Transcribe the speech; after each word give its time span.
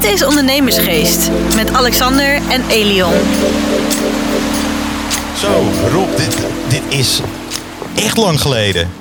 Dit 0.00 0.12
is 0.12 0.24
Ondernemersgeest 0.24 1.30
met 1.54 1.72
Alexander 1.72 2.34
en 2.34 2.64
Elion. 2.68 3.12
Zo, 5.40 5.64
Rob, 5.92 6.16
dit, 6.16 6.36
dit 6.68 6.82
is 6.88 7.20
echt 7.96 8.16
lang 8.16 8.40
geleden. 8.40 8.92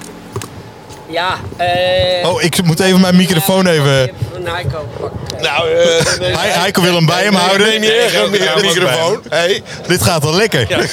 Ja, 1.10 1.38
eh... 1.58 2.30
Oh, 2.30 2.42
ik 2.42 2.64
moet 2.64 2.80
even 2.80 3.02
mijn 3.02 3.16
microfoon 3.16 3.68
even... 3.68 4.12
Een 4.34 4.48
Heiko 4.48 4.88
pakken. 5.00 5.20
Nou, 5.42 5.72
eh 5.72 6.38
Hij, 6.38 6.50
Heiko 6.50 6.82
wil 6.82 6.96
hem 6.96 7.06
bij 7.06 7.24
hem 7.24 7.34
houden. 7.34 7.68
Nee, 7.68 7.80
niet 7.80 7.92
Ja, 8.40 8.56
microfoon. 8.62 9.22
Hey. 9.30 9.64
Dit 9.88 10.02
gaat 10.02 10.24
wel 10.24 10.36
lekker. 10.36 10.90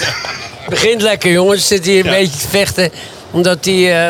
Begint 0.69 1.03
lekker, 1.03 1.31
jongens. 1.31 1.67
Zit 1.67 1.85
hier 1.85 2.05
een 2.05 2.11
beetje 2.11 2.39
te 2.39 2.49
vechten. 2.49 2.91
Omdat 3.31 3.65
die, 3.65 3.91
eh, 3.91 4.09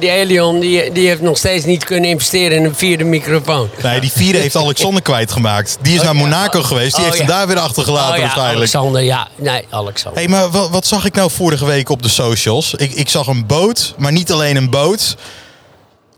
die 0.00 0.10
Elion, 0.10 0.60
die, 0.60 0.92
die 0.92 1.06
heeft 1.08 1.20
nog 1.20 1.36
steeds 1.36 1.64
niet 1.64 1.84
kunnen 1.84 2.10
investeren 2.10 2.56
in 2.56 2.64
een 2.64 2.74
vierde 2.74 3.04
microfoon. 3.04 3.68
Nee, 3.82 4.00
die 4.00 4.10
vierde 4.12 4.38
heeft 4.38 4.56
Alexander 4.56 5.02
kwijtgemaakt. 5.02 5.78
Die 5.80 5.94
is 5.94 6.02
naar 6.02 6.16
Monaco 6.16 6.62
geweest. 6.62 6.94
Die 6.96 7.04
Oh, 7.04 7.10
heeft 7.10 7.20
ja. 7.22 7.24
hem 7.26 7.36
daar 7.36 7.46
weer 7.46 7.58
achtergelaten 7.58 8.10
Oh 8.10 8.16
ja, 8.16 8.20
waarschijnlijk. 8.22 8.56
Alexander, 8.56 9.02
ja. 9.02 9.28
Nee, 9.36 9.66
Alexander. 9.70 10.22
Hé, 10.22 10.28
maar 10.28 10.50
wat, 10.50 10.70
wat 10.70 10.86
zag 10.86 11.04
ik 11.04 11.14
nou 11.14 11.30
vorige 11.30 11.64
week 11.64 11.88
op 11.88 12.02
de 12.02 12.08
socials? 12.08 12.74
Ik, 12.74 12.92
ik 12.92 13.08
zag 13.08 13.26
een 13.26 13.46
boot, 13.46 13.94
maar 13.98 14.12
niet 14.12 14.32
alleen 14.32 14.56
een 14.56 14.70
boot. 14.70 15.16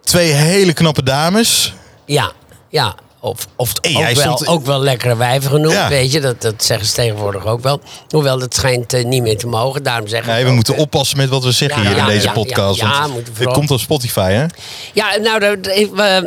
Twee 0.05 0.33
hele 0.33 0.73
knappe 0.73 1.03
dames. 1.03 1.75
Ja, 2.07 2.33
ja. 2.69 2.95
Of, 3.23 3.47
of 3.57 3.73
Hey, 3.81 3.95
ook, 4.09 4.15
wel, 4.25 4.37
stond- 4.37 4.47
ook 4.47 4.67
wel 4.67 4.81
lekkere 4.81 5.17
wijven 5.17 5.51
genoemd, 5.51 5.73
Ja. 5.73 5.89
weet 5.89 6.13
je. 6.13 6.21
Dat, 6.21 6.41
dat 6.43 6.65
zeggen 6.65 6.87
ze 6.87 6.93
tegenwoordig 6.93 7.47
ook 7.47 7.63
wel. 7.63 7.81
Hoewel, 8.09 8.39
dat 8.39 8.55
schijnt 8.55 8.93
eh, 8.93 9.05
niet 9.05 9.23
meer 9.23 9.39
te 9.39 9.47
mogen. 9.47 9.83
Daarom 9.83 10.07
zeggen 10.09 10.33
Nee, 10.33 10.43
we 10.43 10.49
ook, 10.49 10.55
moeten 10.55 10.75
eh, 10.75 10.81
oppassen 10.81 11.17
met 11.17 11.29
wat 11.29 11.45
we 11.45 11.53
zeggen 11.53 11.83
Ja, 11.83 11.89
hier 11.89 11.97
ja, 11.97 12.03
in 12.03 12.09
deze 12.09 12.31
podcast. 12.31 12.81
want 12.81 13.13
vooral- 13.33 13.55
komt 13.55 13.71
op 13.71 13.81
Spotify, 13.81 14.31
hè? 14.33 14.45
Ja, 14.93 15.17
nou, 15.17 15.41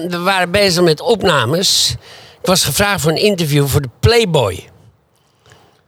we 0.10 0.20
waren 0.24 0.52
bezig 0.52 0.84
met 0.84 1.02
opnames. 1.02 1.96
Ik 2.42 2.50
was 2.50 2.64
gevraagd 2.64 3.02
voor 3.02 3.12
een 3.12 3.22
interview 3.22 3.68
voor 3.68 3.82
de 3.82 3.90
Playboy. 4.00 4.68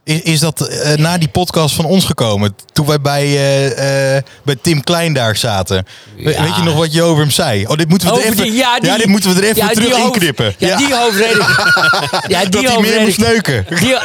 Is, 0.06 0.20
is 0.22 0.40
dat 0.40 0.60
eh, 0.68 0.94
na 0.96 1.18
die 1.18 1.28
podcast 1.28 1.74
van 1.74 1.84
ons 1.84 2.04
gekomen? 2.04 2.56
Toen 2.72 2.86
wij 2.86 3.00
bij, 3.00 3.22
eh, 3.24 4.16
eh, 4.16 4.22
bij 4.44 4.56
Tim 4.62 4.84
Klein 4.84 5.12
daar 5.12 5.36
zaten. 5.36 5.86
We-. 6.16 6.22
Weet 6.24 6.56
je 6.56 6.62
nog 6.62 6.74
wat 6.76 6.92
je 6.92 7.02
over 7.02 7.20
hem 7.22 7.30
zei? 7.30 7.66
Oh, 7.66 7.76
dit 7.76 7.88
moeten 7.88 8.08
we 8.14 8.20
er 8.20 8.24
even, 8.24 8.36
die- 8.42 8.52
ja, 8.52 8.80
die- 8.80 8.96
dit 8.96 9.06
moeten 9.06 9.34
we 9.34 9.40
er 9.40 9.44
even 9.48 9.56
ja, 9.56 9.66
die 9.66 9.74
terug 9.76 9.92
hoofd- 9.96 10.04
inknippen. 10.14 10.54
Ja, 10.58 10.76
die 10.76 10.94
hoofdredacteur. 10.94 12.20
ja, 12.28 12.40
die 12.40 12.48
dat 12.50 12.62
hij 12.72 12.80
meer 12.80 13.00
moest 13.00 13.16
hoofdredacteur. 13.16 13.64
neuken. 13.68 13.80
Die, 13.80 13.96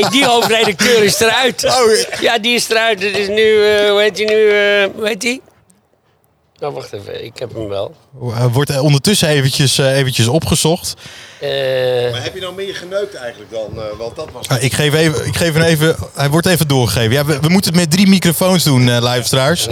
nee, 0.00 0.10
die 0.10 0.24
hoofdredacteur 0.26 1.02
is 1.02 1.20
eruit. 1.20 1.64
Oh, 1.64 2.20
Ja, 2.20 2.38
die 2.38 2.54
is 2.54 2.68
eruit. 2.68 3.02
Het 3.02 3.16
is 3.16 3.28
nu, 3.28 3.52
hoe 3.90 4.00
heet 4.00 4.16
hij 4.18 4.26
nu? 4.26 4.50
hoe 4.96 5.08
heet 5.08 5.22
hij? 5.22 5.40
Nou, 6.60 6.74
wacht 6.74 6.92
even. 6.92 7.24
Ik 7.24 7.32
heb 7.38 7.54
hem 7.54 7.68
wel. 7.68 7.94
Eh, 8.22 8.44
Wordt 8.52 8.70
er 8.70 8.80
ondertussen 8.80 9.28
eventjes, 9.28 9.78
eh, 9.78 9.96
eventjes 9.98 10.26
opgezocht. 10.26 10.94
Eh, 11.40 11.50
Maar 12.12 12.22
heb 12.22 12.34
je 12.34 12.40
nou 12.40 12.54
meer 12.54 12.74
geneukt 12.74 13.14
eigenlijk 13.14 13.50
dan? 13.50 13.68
eh, 13.76 13.98
want 13.98 14.16
dat 14.16 14.28
was... 14.32 14.48
Ah, 14.48 14.62
ik 14.62 14.72
geef 14.74 14.94
even, 14.94 15.26
ik 15.26 15.36
geef 15.36 15.52
hem 15.52 15.62
even, 15.62 15.96
hij 16.14 16.30
wordt 16.30 16.46
even 16.46 16.68
doorgegeven. 16.68 17.12
Ja, 17.12 17.24
we, 17.24 17.40
we 17.40 17.48
moeten 17.48 17.70
het 17.72 17.80
met 17.80 17.90
drie 17.90 18.06
microfoons 18.08 18.64
doen, 18.64 18.88
eh 18.88 19.00
luisteraars. 19.00 19.64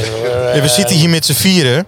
Ja, 0.55 0.61
we 0.61 0.69
zitten 0.69 0.97
hier 0.97 1.09
met 1.09 1.25
z'n 1.27 1.33
vieren. 1.33 1.87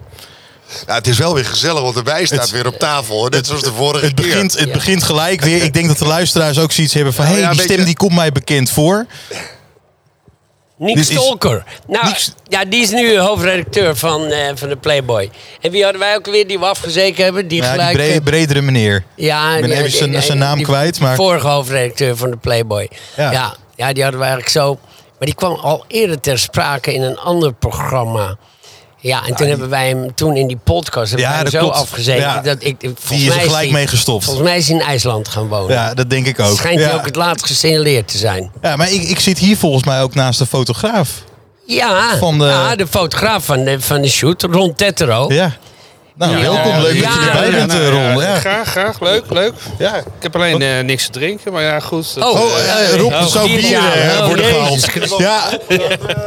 Nou, 0.86 0.98
het 0.98 1.06
is 1.06 1.18
wel 1.18 1.34
weer 1.34 1.44
gezellig, 1.44 1.82
want 1.82 1.94
de 1.94 2.02
wijn 2.02 2.26
staat 2.26 2.40
Het- 2.40 2.50
weer 2.50 2.66
op 2.66 2.78
tafel. 2.78 3.26
Net 3.28 3.46
zoals 3.46 3.62
de 3.62 3.72
vorige 3.72 4.04
Het 4.06 4.14
keer. 4.14 4.26
begint, 4.26 4.58
het 4.58 4.72
begint 4.72 5.02
gelijk 5.02 5.40
weer. 5.40 5.62
Ik 5.68 5.72
denk 5.72 5.86
dat 5.86 5.98
de 5.98 6.06
luisteraars 6.06 6.58
ook 6.58 6.72
zoiets 6.72 6.94
hebben 6.94 7.12
van... 7.14 7.24
hé, 7.24 7.36
Ja, 7.36 7.40
hey, 7.44 7.52
die 7.52 7.60
stem 7.62 7.78
je- 7.78 7.84
die 7.84 7.96
komt 7.96 8.14
mij 8.14 8.32
bekend 8.32 8.70
voor. 8.70 9.06
Nick 10.78 10.98
Stolker. 11.04 11.64
Nou, 11.86 12.06
Nick- 12.06 12.28
ja, 12.48 12.64
die 12.64 12.82
is 12.82 12.90
nu 12.90 13.18
hoofdredacteur 13.18 13.96
van, 13.96 14.26
eh, 14.26 14.48
van 14.54 14.68
de 14.68 14.76
Playboy. 14.76 15.30
En 15.60 15.70
wie 15.70 15.82
hadden 15.82 16.00
wij 16.00 16.14
ook 16.14 16.26
weer 16.26 16.46
die 16.46 16.58
we 16.58 16.64
afgezeken 16.64 17.24
hebben? 17.24 17.48
Die 17.48 17.62
Ja, 17.62 17.70
die 17.72 17.80
gelijk... 17.80 17.96
bre- 17.96 18.06
eh, 18.12 18.22
bredere 18.22 18.60
meneer. 18.62 19.04
Ja, 19.14 19.54
Ik 19.54 19.60
ben 19.60 19.68
die- 19.68 19.72
even 19.78 19.88
die- 19.90 19.98
zijn- 19.98 20.10
die- 20.10 20.20
zijn 20.20 20.38
naam 20.38 20.56
die 20.56 20.64
kwijt, 20.66 21.00
maar- 21.00 21.14
Vorige 21.16 21.46
hoofdredacteur 21.46 22.16
van 22.16 22.30
de 22.30 22.36
Playboy. 22.36 22.88
Ja. 23.16 23.30
Ja. 23.32 23.54
Ja, 23.76 23.92
die 23.92 24.02
hadden 24.02 24.20
we 24.20 24.26
eigenlijk 24.26 24.48
zo. 24.56 24.78
Maar 25.18 25.26
die 25.26 25.34
kwam 25.34 25.54
al 25.54 25.84
eerder 25.88 26.20
ter 26.20 26.38
sprake 26.38 26.94
in 26.94 27.02
een 27.02 27.18
ander 27.18 27.52
programma. 27.52 28.36
Ja, 29.06 29.26
en 29.26 29.34
toen 29.34 29.46
hebben 29.48 29.68
wij 29.68 29.88
hem 29.88 30.14
toen 30.14 30.36
in 30.36 30.46
die 30.46 30.56
podcast 30.64 31.10
hebben 31.10 31.28
Ja, 31.28 31.34
wij 31.34 31.42
hem 31.42 31.52
dat 31.52 31.74
zo 31.74 31.80
afgezeten. 31.80 32.20
Ja. 32.20 32.40
Dat 32.40 32.56
ik, 32.60 32.80
Die 32.80 32.90
is 33.08 33.26
er 33.26 33.32
gelijk 33.32 33.52
hij- 33.54 33.70
mee 33.70 33.86
gestopt. 33.86 34.24
Volgens 34.24 34.46
mij 34.48 34.56
is 34.56 34.68
hij 34.68 34.76
in 34.78 34.82
IJsland 34.84 35.28
gaan 35.28 35.48
wonen. 35.48 35.74
Ja, 35.74 35.94
dat 35.94 36.10
denk 36.10 36.26
ik 36.26 36.40
ook. 36.40 36.56
Schijnt 36.56 36.80
ja. 36.80 36.86
hij 36.86 36.94
ook 36.94 37.04
het 37.04 37.16
laatst 37.16 37.46
gesignaleerd 37.46 38.08
te 38.08 38.18
zijn. 38.18 38.50
ja, 38.62 38.76
maar 38.76 38.92
ik, 38.92 39.02
ik 39.02 39.20
zit 39.20 39.38
hier 39.38 39.56
volgens 39.56 39.84
mij 39.84 40.02
ook 40.02 40.14
naast 40.14 40.38
de 40.38 40.46
fotograaf. 40.46 41.10
Ja, 41.66 42.16
Van 42.18 42.38
de- 42.38 42.44
ja, 42.44 42.76
de 42.76 42.86
fotograaf 42.86 43.44
van 43.44 43.64
de, 43.64 43.80
van 43.80 44.02
de 44.02 44.08
shoot, 44.08 44.42
Ron 44.42 44.74
Tettero. 44.74 45.32
Ja. 45.32 45.56
Nou, 46.18 46.32
Ja. 46.36 46.40
welkom. 46.40 46.72
Leuk 46.80 47.02
dat 47.02 47.14
je 47.14 47.20
Ja. 47.20 47.26
erbij 47.26 47.44
Ja, 47.50 47.50
bent, 47.56 47.72
nou, 47.72 47.82
eh, 47.82 47.88
Ron. 48.12 48.22
ja. 48.22 48.38
Graag, 48.38 48.68
graag. 48.68 49.00
Leuk, 49.00 49.24
leuk. 49.28 49.52
Ja. 49.78 49.96
Ik 49.96 50.04
heb 50.20 50.34
alleen 50.34 50.62
eh, 50.62 50.80
niks 50.84 51.04
te 51.04 51.10
drinken, 51.10 51.52
maar 51.52 51.62
ja, 51.62 51.80
goed. 51.80 52.14
dat- 52.14 52.24
Oh, 52.24 52.40
Oh, 52.40 52.58
eh, 52.58 52.94
Rob, 52.98 53.12
er 53.12 53.18
Oh, 53.18 53.26
zou 53.26 53.48
bier, 53.56 53.78
Oh, 53.78 54.26
worden 54.26 54.44
Jezus 54.44 54.84
gehaald. 54.84 55.18
Ja, 55.18 55.48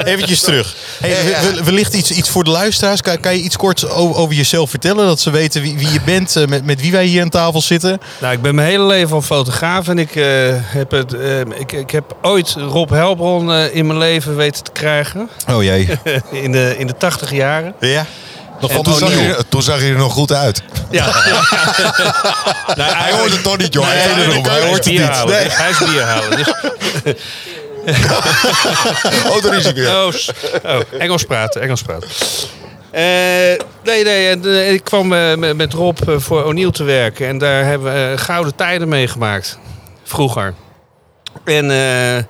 eventjes 0.03 0.39
terug. 0.41 0.75
Hey, 0.99 1.09
we- 1.23 1.53
we- 1.55 1.63
wellicht 1.63 1.93
iets, 1.93 2.11
iets 2.11 2.29
voor 2.29 2.43
de 2.43 2.49
luisteraars. 2.49 3.01
Kan, 3.01 3.19
kan 3.19 3.35
je 3.35 3.41
iets 3.41 3.57
kort 3.57 3.89
over, 3.89 4.15
over 4.21 4.35
jezelf 4.35 4.69
vertellen? 4.69 5.05
Dat 5.07 5.19
ze 5.19 5.29
weten 5.29 5.61
wie, 5.61 5.77
wie 5.77 5.91
je 5.91 6.01
bent, 6.05 6.35
met, 6.47 6.65
met 6.65 6.81
wie 6.81 6.91
wij 6.91 7.05
hier 7.05 7.21
aan 7.21 7.29
tafel 7.29 7.61
zitten. 7.61 8.01
Nou, 8.19 8.33
ik 8.33 8.41
ben 8.41 8.55
mijn 8.55 8.67
hele 8.69 8.85
leven 8.85 9.15
al 9.15 9.21
fotograaf 9.21 9.87
en 9.87 9.99
ik, 9.99 10.15
eh, 10.15 10.25
heb, 10.53 10.91
het, 10.91 11.15
ik, 11.59 11.71
ik 11.71 11.91
heb 11.91 12.15
ooit 12.21 12.55
Rob 12.57 12.89
Helbron 12.89 13.51
eh, 13.53 13.75
in 13.75 13.87
mijn 13.87 13.99
leven 13.99 14.35
weten 14.35 14.63
te 14.63 14.71
krijgen. 14.71 15.29
Oh 15.51 15.63
jee. 15.63 15.87
in, 16.31 16.51
de, 16.51 16.75
in 16.77 16.87
de 16.87 16.97
tachtig 16.97 17.31
jaren. 17.31 17.73
Ja. 17.79 18.05
Van 18.61 18.83
toen, 18.83 18.93
zag 18.93 19.11
je, 19.11 19.43
toen 19.49 19.61
zag 19.61 19.81
je 19.81 19.89
er 19.89 19.95
nog 19.97 20.13
goed 20.13 20.31
uit. 20.33 20.61
Ja. 20.91 21.05
nou, 22.75 22.91
Hij 22.95 23.11
hoort 23.11 23.31
het 23.31 23.43
toch 23.43 23.57
niet, 23.57 23.73
joh. 23.73 23.87
Nee, 23.87 23.97
Hij 23.97 24.61
hoort 24.67 24.73
het 24.75 24.83
bier 24.83 24.99
niet. 24.99 25.09
halen. 25.09 25.33
Nee. 25.35 25.49
Hij 25.49 25.69
is 25.69 25.77
bier 25.77 26.01
halen. 26.01 26.37
Dus, 26.37 26.47
Oh, 29.29 29.41
daar 29.43 29.57
is 29.57 29.63
hij 29.63 29.73
weer. 29.73 29.89
oh, 29.89 30.13
oh, 30.65 30.79
Engels 30.99 31.23
praten, 31.23 31.61
Engels 31.61 31.81
praten. 31.81 32.09
Eh, 32.91 33.01
nee, 33.83 34.03
nee, 34.03 34.39
eh, 34.39 34.71
ik 34.71 34.83
kwam 34.83 35.13
eh, 35.13 35.35
met, 35.35 35.55
met 35.57 35.73
Rob 35.73 35.97
voor 36.17 36.43
O'Neill 36.43 36.71
te 36.71 36.83
werken. 36.83 37.27
En 37.27 37.37
daar 37.37 37.65
hebben 37.65 37.93
we 38.11 38.17
gouden 38.17 38.55
tijden 38.55 38.87
meegemaakt. 38.87 39.57
Vroeger. 40.03 40.53
En 41.45 41.71
eh, 41.71 42.23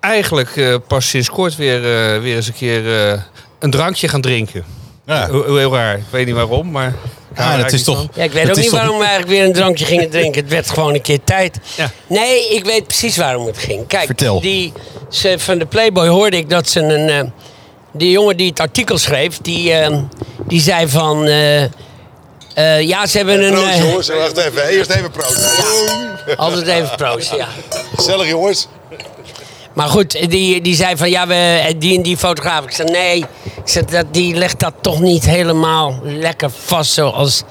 eigenlijk 0.00 0.56
eh, 0.56 0.74
pas 0.86 1.08
sinds 1.08 1.30
kort 1.30 1.56
weer, 1.56 1.80
weer 2.20 2.36
eens 2.36 2.46
een 2.46 2.54
keer 2.54 3.10
eh, 3.12 3.20
een 3.58 3.70
drankje 3.70 4.08
gaan 4.08 4.20
drinken. 4.20 4.64
Ja. 5.08 5.26
Heel, 5.26 5.56
heel 5.56 5.74
raar. 5.74 5.96
Ik 5.96 6.04
weet 6.10 6.26
niet 6.26 6.34
waarom, 6.34 6.70
maar... 6.70 6.94
er 7.34 7.58
dat 7.58 7.72
is 7.72 7.82
toch... 7.84 8.06
Ja, 8.14 8.22
ik 8.22 8.32
weet 8.32 8.42
het 8.42 8.50
ook 8.50 8.56
is 8.56 8.62
niet 8.62 8.70
toch- 8.70 8.78
waarom 8.80 8.98
we 8.98 9.04
eigenlijk 9.04 9.32
weer 9.38 9.44
een 9.46 9.52
drankje 9.52 9.84
gingen 9.84 10.10
drinken. 10.10 10.40
Het 10.42 10.50
werd 10.50 10.70
gewoon 10.70 10.94
een 10.94 11.02
keer 11.02 11.18
tijd. 11.24 11.58
Ja. 11.76 11.90
Nee, 12.06 12.48
ik 12.48 12.64
weet 12.64 12.86
precies 12.86 13.16
waarom 13.16 13.46
het 13.46 13.58
ging. 13.58 13.86
Kijk, 13.86 14.06
Vertel. 14.06 14.40
Die, 14.40 14.72
ze, 15.10 15.34
van 15.38 15.58
de 15.58 15.66
Playboy 15.66 16.08
hoorde 16.08 16.36
ik 16.36 16.50
dat 16.50 16.68
ze 16.68 16.80
een... 16.80 17.08
eh, 17.08 17.30
die 17.92 18.10
jongen 18.10 18.36
die 18.36 18.48
het 18.48 18.60
artikel 18.60 18.98
schreef, 18.98 19.38
die, 19.42 19.72
eh, 19.72 19.98
die 20.46 20.60
zei 20.60 20.88
van... 20.88 21.24
eh, 21.24 21.62
eh, 21.62 22.80
ja, 22.80 23.06
ze 23.06 23.16
hebben 23.16 23.42
een... 23.42 23.52
Proost, 23.52 23.78
jongens. 23.78 24.08
Wacht 24.08 24.36
even. 24.36 24.64
Eerst 24.68 24.90
even 24.90 25.10
proost. 25.10 25.62
altijd 26.36 26.66
even 26.66 26.90
proosten, 26.96 27.36
ja. 27.36 27.48
Gezellig, 27.96 28.28
jongens. 28.28 28.68
Maar 29.78 29.88
goed, 29.88 30.30
die, 30.30 30.60
die 30.60 30.74
zei 30.74 30.96
van 30.96 31.10
ja, 31.10 31.26
we, 31.26 31.74
die 31.78 31.96
en 31.96 32.02
die 32.02 32.16
fotograaf. 32.16 32.64
Ik 32.64 32.70
zei 32.70 32.90
nee, 32.90 33.18
ik 33.18 33.62
zei, 33.64 33.84
dat, 33.90 34.06
die 34.10 34.34
legt 34.34 34.60
dat 34.60 34.72
toch 34.80 35.00
niet 35.00 35.24
helemaal 35.26 36.00
lekker 36.02 36.50
vast 36.64 36.92
zoals, 36.92 37.42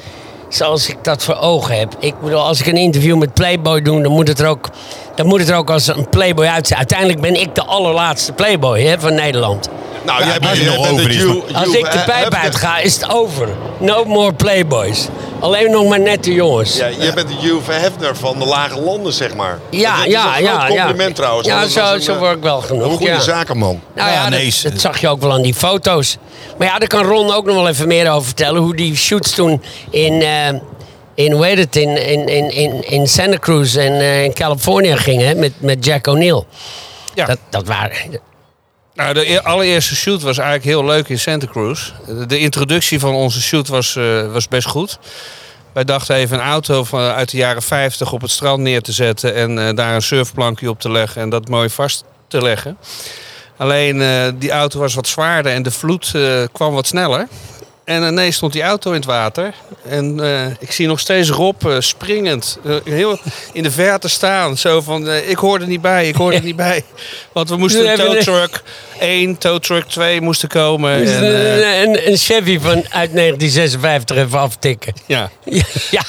zoals 0.50 0.90
ik 0.90 0.98
dat 1.04 1.24
voor 1.24 1.36
ogen 1.40 1.78
heb. 1.80 1.96
Ik 2.00 2.20
bedoel, 2.22 2.40
als 2.40 2.60
ik 2.60 2.66
een 2.66 2.78
interview 2.78 3.18
met 3.18 3.34
Playboy 3.34 3.82
doe, 3.82 4.02
dan 4.02 4.12
moet 4.12 4.28
het 4.28 4.40
er 4.40 4.48
ook, 4.48 4.70
dan 5.16 5.26
moet 5.26 5.40
het 5.40 5.50
er 5.50 5.56
ook 5.56 5.70
als 5.70 5.88
een 5.88 6.10
Playboy 6.10 6.46
uitzien. 6.46 6.78
Uiteindelijk 6.78 7.22
ben 7.22 7.40
ik 7.42 7.56
de 7.56 7.64
allerlaatste 7.66 8.34
Playboy 8.34 8.82
hè, 8.82 9.00
van 9.00 9.14
Nederland. 9.14 9.70
Nou, 10.06 10.20
Ja, 10.20 10.26
jij 10.26 10.40
als 10.40 10.48
bent 10.50 10.58
je 10.58 10.66
nog 10.78 10.90
over 10.92 11.10
Hugh- 11.10 11.56
Als 11.56 11.68
ik 11.74 11.92
de 11.92 12.04
pijp 12.06 12.08
Hefner. 12.08 12.40
uitga, 12.40 12.78
is 12.80 12.94
het 12.94 13.10
over. 13.10 13.50
No 13.78 14.04
more 14.06 14.34
Playboys. 14.34 15.08
Alleen 15.40 15.72
nog 15.72 15.88
maar 15.88 16.00
nette 16.00 16.34
jongens. 16.34 16.78
Ja, 16.78 16.90
jij 16.90 17.14
bent 17.14 17.28
de 17.28 17.34
Hugh 17.34 17.68
Hefner 17.68 18.16
van 18.16 18.40
de 18.40 18.46
lage 18.46 18.80
landen, 18.80 19.14
zeg 19.14 19.36
maar. 19.36 19.60
Ja, 19.70 19.98
dat 19.98 20.06
is 20.06 20.12
ja, 20.12 20.38
een 20.38 20.44
ja. 20.44 20.60
groot 20.60 20.74
ja. 20.74 20.86
compliment 20.86 21.16
trouwens. 21.16 21.48
Ja, 21.48 21.68
zo, 21.68 21.94
een, 21.94 22.02
zo 22.02 22.14
eh, 22.14 22.20
word 22.20 22.36
ik 22.36 22.44
wel 22.44 22.62
genoemd. 22.62 22.92
Een 22.92 22.98
goede 22.98 23.12
ja. 23.12 23.20
zakenman. 23.20 23.82
Nou 23.96 24.10
Ja, 24.10 24.16
ja, 24.16 24.30
nee, 24.30 24.54
dat, 24.64 24.82
zag 24.82 25.02
je 25.02 25.08
ook 25.08 25.22
wel 25.22 25.34
aan 25.34 25.42
die 25.42 25.54
foto's. 25.54 26.18
Maar 26.58 26.68
ja, 26.68 26.80
daar 26.80 26.88
kan 26.88 27.04
Ron 27.04 27.34
ook 27.34 27.46
nog 27.46 27.56
wel 27.56 27.68
even 27.68 27.88
meer 27.88 28.12
over 28.12 28.26
vertellen. 28.26 28.62
Hoe 28.62 28.76
die 28.76 28.96
shoots 28.96 29.32
toen 29.32 29.62
in, 29.90 30.22
eh, 30.22 30.48
in 31.14 31.32
hoe 31.32 31.46
heet 31.46 31.58
het, 31.58 31.76
in, 31.76 32.08
in, 32.08 32.28
in, 32.28 32.52
in, 32.52 32.90
in 32.90 33.08
Santa 33.08 33.38
Cruz 33.38 33.76
en 33.76 33.94
eh, 33.94 34.24
in 34.24 34.34
Californië 34.34 34.98
gingen 34.98 35.28
hè, 35.28 35.36
met, 35.36 35.54
met 35.58 35.86
Jack 35.86 36.08
O'Neill. 36.08 36.44
Ja. 37.14 37.26
Dat, 37.26 37.38
dat 37.50 37.68
waren... 37.68 38.22
Nou, 38.98 39.14
de 39.14 39.32
e- 39.32 39.38
allereerste 39.40 39.96
shoot 39.96 40.22
was 40.22 40.38
eigenlijk 40.38 40.70
heel 40.70 40.86
leuk 40.86 41.10
in 41.10 41.20
Santa 41.20 41.48
Cruz. 41.48 41.92
De- 42.28 42.40
introductie 42.40 43.00
van 43.00 43.14
onze 43.14 43.42
shoot 43.42 43.68
was, 43.68 43.96
eh, 43.96 44.32
was 44.32 44.48
best 44.48 44.68
goed. 44.68 45.00
Wij 45.74 45.84
dachten 45.84 46.16
even 46.16 46.38
een 46.40 46.46
auto 46.46 46.84
van, 46.84 47.00
uit 47.00 47.32
de 47.32 47.38
jaren 47.38 47.62
50 47.62 48.12
op 48.12 48.22
het 48.22 48.32
strand 48.32 48.60
neer 48.62 48.82
te 48.82 48.92
zetten 48.92 49.36
en 49.36 49.68
eh, 49.68 49.76
daar 49.76 49.96
een 49.96 50.02
surfplankje 50.02 50.70
op 50.70 50.80
te 50.80 50.92
leggen 50.92 51.22
en 51.22 51.30
dat 51.30 51.50
mooi 51.50 51.70
vast 51.70 52.04
te 52.28 52.42
leggen. 52.42 52.78
Alleen 53.58 54.02
eh, 54.02 54.28
die 54.36 54.52
auto 54.52 54.80
was 54.80 54.94
wat 54.94 55.08
zwaarder 55.08 55.52
en 55.52 55.64
de 55.64 55.72
vloed 55.72 56.12
kwam 56.52 56.74
wat 56.74 56.88
sneller. 56.88 57.28
En 57.88 58.04
ineens 58.04 58.36
stond 58.36 58.54
die 58.54 58.62
auto 58.62 58.90
in 58.90 58.96
het 58.96 59.06
water. 59.06 59.54
En 59.90 60.20
eh, 60.20 60.46
ik 60.60 60.72
zie 60.72 60.88
nog 60.88 61.00
steeds 61.00 61.30
Rob 61.30 61.66
eh, 61.66 61.76
springend. 61.80 62.58
eh, 62.66 62.76
heel 62.84 63.20
in 63.54 63.64
de 63.64 63.72
verte 63.72 64.08
staan. 64.08 64.58
Zo 64.58 64.82
van, 64.82 65.10
ik 65.10 65.38
hoor 65.38 65.60
er 65.60 65.68
niet 65.68 65.82
bij, 65.82 66.08
ik 66.08 66.16
hoor 66.16 66.34
er 66.34 66.44
niet 66.52 66.56
bij. 66.56 66.84
Want 67.32 67.50
we 67.50 67.58
moesten 67.58 67.90
een 67.92 67.98
tow 67.98 68.20
truck 68.20 68.62
1, 69.00 69.38
tow 69.38 69.60
truck 69.60 69.84
2 69.88 70.22
moesten 70.22 70.50
komen. 70.50 71.00
Dus 71.00 71.10
En, 71.12 71.24
een, 71.24 71.88
een, 71.90 72.08
een 72.12 72.18
Chevy 72.18 72.60
van, 72.60 72.76
uit 72.76 73.14
1956 73.14 74.18
even 74.18 74.40
aftikken. 74.40 74.94
ja. 75.06 75.30
Ja, 75.92 76.04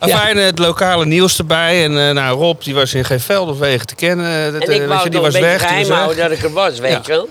ja. 0.00 0.14
Afijn, 0.14 0.36
het 0.36 0.58
lokale 0.58 1.06
nieuws 1.06 1.38
erbij. 1.38 1.84
En 1.84 2.08
eh, 2.08 2.14
nou, 2.14 2.38
Rob 2.38 2.62
die 2.62 2.74
was 2.74 2.94
in 2.94 3.04
geen 3.04 3.20
veld 3.20 3.48
of 3.48 3.58
wegen 3.58 3.86
te 3.86 3.94
kennen. 3.94 4.52
Dat, 4.52 4.62
En 4.62 4.68
eh, 4.68 4.82
ik 4.82 4.88
wou 4.88 5.04
je, 5.04 5.10
die 5.10 5.20
was 5.20 5.34
een 5.34 5.40
weg. 5.40 5.58
die 5.58 5.66
geheim 5.68 5.90
houden 5.90 6.16
dat 6.16 6.30
ik 6.38 6.42
er 6.44 6.52
was, 6.52 6.78
weet 6.78 6.90
Ja. 6.92 7.00
je 7.06 7.12
wel. 7.12 7.28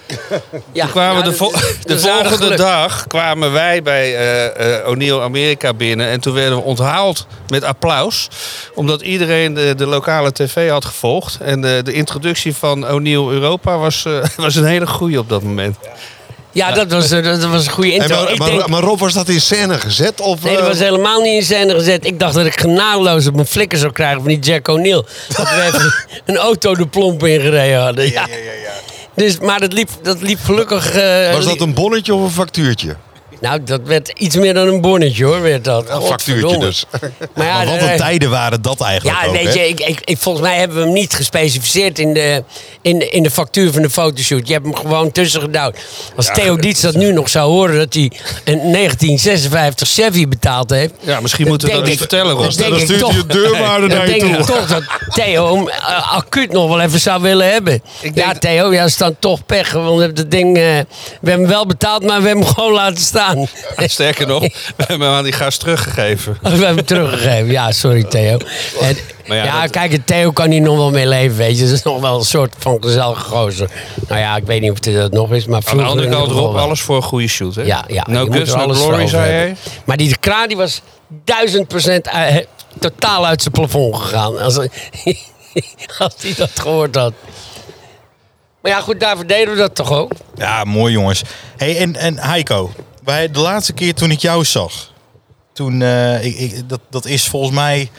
Ja, 0.72 0.84
Toen 0.84 0.92
kwamen 0.92 1.16
ja, 1.18 1.22
de, 1.22 1.30
dat 1.30 1.38
vo- 1.38 1.52
is- 1.56 1.78
de 1.84 2.00
volgende 2.00 2.56
dag 2.56 3.08
kwamen 3.08 3.52
wij 3.52 3.82
bij 3.82 4.16
eh 4.16 4.80
eh 4.80 4.88
O'Neill 4.88 5.20
Amerika 5.22 5.74
binnen. 5.74 6.08
En 6.08 6.20
toen 6.20 6.34
werden 6.34 6.58
we 6.58 6.64
onthaald 6.64 7.28
met 7.48 7.64
applaus. 7.64 8.28
Omdat 8.74 9.02
iedereen 9.02 9.54
de, 9.54 9.74
de 9.76 9.86
lokale 9.86 10.32
tv 10.32 10.70
had 10.70 10.86
gevolgd. 10.86 11.38
En 11.42 11.62
de, 11.62 11.82
de 11.84 11.94
introductie 11.94 12.56
van 12.56 12.88
O'Neill 12.88 13.28
Europa 13.30 13.78
was, 13.78 14.06
eh, 14.06 14.14
was 14.36 14.56
een 14.56 14.66
hele 14.66 14.88
goeie 14.88 15.20
op 15.20 15.30
dat 15.30 15.42
moment. 15.44 15.78
Ja, 16.56 16.72
dat 16.72 16.92
was, 16.92 17.12
eh, 17.12 17.24
dat 17.24 17.44
was 17.44 17.66
een 17.66 17.72
goede 17.72 17.94
intro. 17.94 18.28
maar, 18.38 18.70
maar, 18.70 18.82
Rob, 18.82 19.00
was 19.00 19.14
dat 19.14 19.30
in 19.30 19.42
scène 19.42 19.78
gezet? 19.78 20.22
Of, 20.22 20.42
nee, 20.42 20.54
dat 20.54 20.62
eh, 20.62 20.68
was 20.68 20.80
helemaal 20.80 21.22
niet 21.22 21.34
in 21.34 21.44
scène 21.44 21.74
gezet. 21.74 22.06
Ik 22.06 22.20
dacht 22.20 22.34
dat 22.34 22.46
ik 22.46 22.60
genadeloos 22.60 23.28
op 23.28 23.36
mijn 23.36 23.48
flikker 23.48 23.78
zou 23.78 23.92
krijgen 23.92 24.18
van 24.18 24.28
die 24.28 24.40
Jack 24.40 24.68
O'Neill. 24.68 25.04
Dat 25.28 25.50
we 25.50 25.62
even 25.74 25.94
een 26.36 26.38
auto 26.38 26.76
de 26.76 26.88
plomp 26.88 27.26
ingereden 27.26 27.82
hadden. 27.82 28.12
Ja. 28.12 28.28
Dus, 29.16 29.40
maar 29.40 29.60
dat 29.60 29.74
liep, 29.74 29.90
dat 30.02 30.22
liep 30.22 30.40
gelukkig... 30.44 30.92
eh, 30.92 31.34
was 31.34 31.46
dat 31.46 31.60
een 31.60 31.74
bonnetje 31.74 32.14
of 32.14 32.22
een 32.22 32.32
factuurtje? 32.32 32.96
Nou, 33.46 33.64
dat 33.64 33.82
werd 33.84 34.10
iets 34.18 34.36
meer 34.36 34.54
dan 34.54 34.68
een 34.68 34.82
bonnetje 34.82 35.26
hoor, 35.26 35.42
werd 35.42 35.64
dat. 35.64 35.90
Een 35.90 36.02
factuurtje 36.02 36.58
dus. 36.58 36.86
Maar 37.36 37.46
ja, 37.46 37.56
Maar 37.58 37.66
wat 37.66 37.90
een 37.90 37.98
tijden 37.98 38.30
waren 38.30 38.62
dat 38.62 38.82
eigenlijk 38.82 39.22
Ja, 39.22 39.28
ook, 39.28 39.34
weet 39.36 39.54
hè? 39.54 39.60
je, 39.62 39.68
ik, 39.70 39.80
ik, 39.80 40.02
ik- 40.06 40.18
volgens 40.18 40.46
mij 40.48 40.58
hebben 40.58 40.78
we 40.78 40.84
hem 40.84 40.94
niet 40.94 41.14
gespecificeerd 41.14 42.00
in 42.00 42.14
de, 42.14 42.44
in, 42.82 43.00
de- 43.00 43.10
in 43.10 43.24
de 43.24 43.32
factuur 43.32 43.72
van 43.72 43.82
de 43.82 43.90
fotoshoot. 43.90 44.48
Je 44.48 44.54
hebt 44.54 44.66
hem 44.66 44.76
gewoon 44.76 45.12
tussen 45.12 45.42
gedouwd. 45.42 45.78
Als 46.16 46.30
Theo 46.34 46.56
Dietz 46.56 46.82
dat 46.82 46.96
nu 46.96 47.12
nog 47.12 47.30
zou 47.30 47.52
horen 47.52 47.78
dat 47.78 47.94
hij 47.94 48.12
een 48.44 48.72
1956 48.72 49.90
Chevy 49.90 50.28
betaald 50.28 50.70
heeft. 50.70 50.94
Ja, 51.00 51.20
misschien 51.20 51.48
moeten 51.48 51.68
we 51.68 51.74
dat 51.74 51.84
niet 51.84 51.94
ik- 51.94 52.00
vertellen, 52.00 52.32
Rob. 52.32 52.42
dan 52.42 52.54
denk 52.56 52.70
Dan 52.70 52.80
ik 52.80 52.86
stuurt 52.86 53.00
toch- 53.00 53.26
deurwaarder 53.26 53.90
Dan 53.90 53.98
naar 53.98 54.08
je 54.10 54.20
denk 54.20 54.32
ik 54.38 54.46
toe. 54.46 54.56
toch 54.56 54.68
dat 54.68 54.84
Theo 55.14 55.56
hem 55.56 55.70
eh, 55.70 56.14
acuut 56.16 56.52
nog 56.52 56.68
wel 56.68 56.80
even 56.82 57.00
zou 57.00 57.22
willen 57.22 57.52
hebben. 57.52 57.82
Ja, 58.14 58.28
dat- 58.32 58.42
Theo, 58.42 58.74
ja, 58.74 58.84
is 58.84 58.98
dan 58.98 59.16
toch 59.20 59.46
pech. 59.46 59.72
Want 59.72 59.96
we 59.96 60.02
hebben 60.04 60.18
het 60.22 60.32
ding, 60.32 60.58
eh, 60.58 60.64
we 60.64 60.86
hebben 61.30 61.40
hem 61.40 61.48
wel 61.48 61.66
betaald, 61.66 62.04
maar 62.04 62.22
we 62.22 62.28
hebben 62.28 62.46
hem 62.46 62.54
gewoon 62.54 62.74
laten 62.74 63.04
staan. 63.04 63.35
Sterker 63.78 64.28
nog, 64.28 64.42
we 64.42 64.52
hebben 64.78 65.08
hem 65.08 65.16
aan 65.18 65.24
die 65.24 65.34
gast 65.34 65.60
teruggegeven. 65.60 66.38
We 66.42 66.50
hebben 66.50 66.68
hem 66.68 66.86
teruggegeven. 66.86 67.52
Ja, 67.52 67.72
sorry 67.72 68.04
Theo. 68.04 68.38
En, 68.82 68.98
Maar 69.28 69.38
ja, 69.38 69.44
ja, 69.44 69.62
dat- 69.62 69.72
kijk, 69.72 70.06
Theo 70.06 70.32
kan 70.32 70.50
hier 70.52 70.62
nog 70.62 70.76
wel 70.78 70.92
mee 70.92 71.08
leven, 71.08 71.38
weet 71.38 71.58
je. 71.60 71.64
Dat 71.66 71.74
is 71.74 71.84
nog 71.84 72.02
wel 72.02 72.18
een 72.18 72.26
soort 72.26 72.56
van 72.58 72.78
gezellige 72.82 73.24
gozer. 73.24 73.70
Nou 74.08 74.20
ja, 74.22 74.36
ik 74.36 74.46
weet 74.46 74.62
niet 74.62 74.72
of 74.72 74.78
hij 74.84 74.94
dat 74.94 75.12
nog 75.12 75.32
is, 75.34 75.46
maar 75.46 75.62
Aan 75.66 75.78
de 75.78 75.84
andere 75.84 76.10
kant, 76.10 76.32
Rob, 76.32 76.56
alles 76.56 76.82
voor 76.82 76.96
een 76.96 77.02
goede 77.02 77.28
shoot. 77.28 77.56
Hè? 77.56 77.62
Ja, 77.62 77.84
ja. 77.88 78.06
No 78.10 78.26
guts, 78.26 78.54
no 78.54 78.62
alles 78.62 78.78
glory, 78.80 79.08
zei 79.08 79.32
hij. 79.32 79.56
Maar 79.86 79.98
die 79.98 80.18
kraan 80.18 80.48
die 80.48 80.58
was 80.58 80.82
duizend 81.24 81.68
procent 81.68 82.10
uit- 82.10 82.48
totaal 82.80 83.26
uit 83.26 83.42
zijn 83.42 83.54
plafond 83.54 83.96
gegaan. 83.96 84.40
Als, 84.40 84.58
als 86.00 86.14
hij 86.22 86.34
dat 86.38 86.52
gehoord 86.60 86.96
had. 86.96 87.14
Maar 88.62 88.72
ja, 88.72 88.80
goed, 88.82 89.00
daarvoor 89.00 89.28
deden 89.28 89.54
we 89.54 89.60
dat 89.60 89.76
toch 89.76 89.92
ook? 89.92 90.12
Ja, 90.36 90.64
mooi 90.64 90.94
jongens. 90.94 91.22
Hey, 91.58 91.78
en, 91.78 91.96
en 91.96 92.18
Heiko, 92.20 92.72
wij, 93.06 93.32
de 93.32 93.40
laatste 93.40 93.74
keer 93.74 93.94
toen 93.94 94.12
ik 94.12 94.20
jou 94.20 94.46
zag, 94.46 94.92
toen, 95.54 95.82
eh, 95.82 96.26
ik, 96.26 96.38
ik, 96.38 96.70
dat, 96.70 96.80
dat 96.90 97.06
is 97.06 97.28
volgens 97.28 97.56
mij 97.56 97.90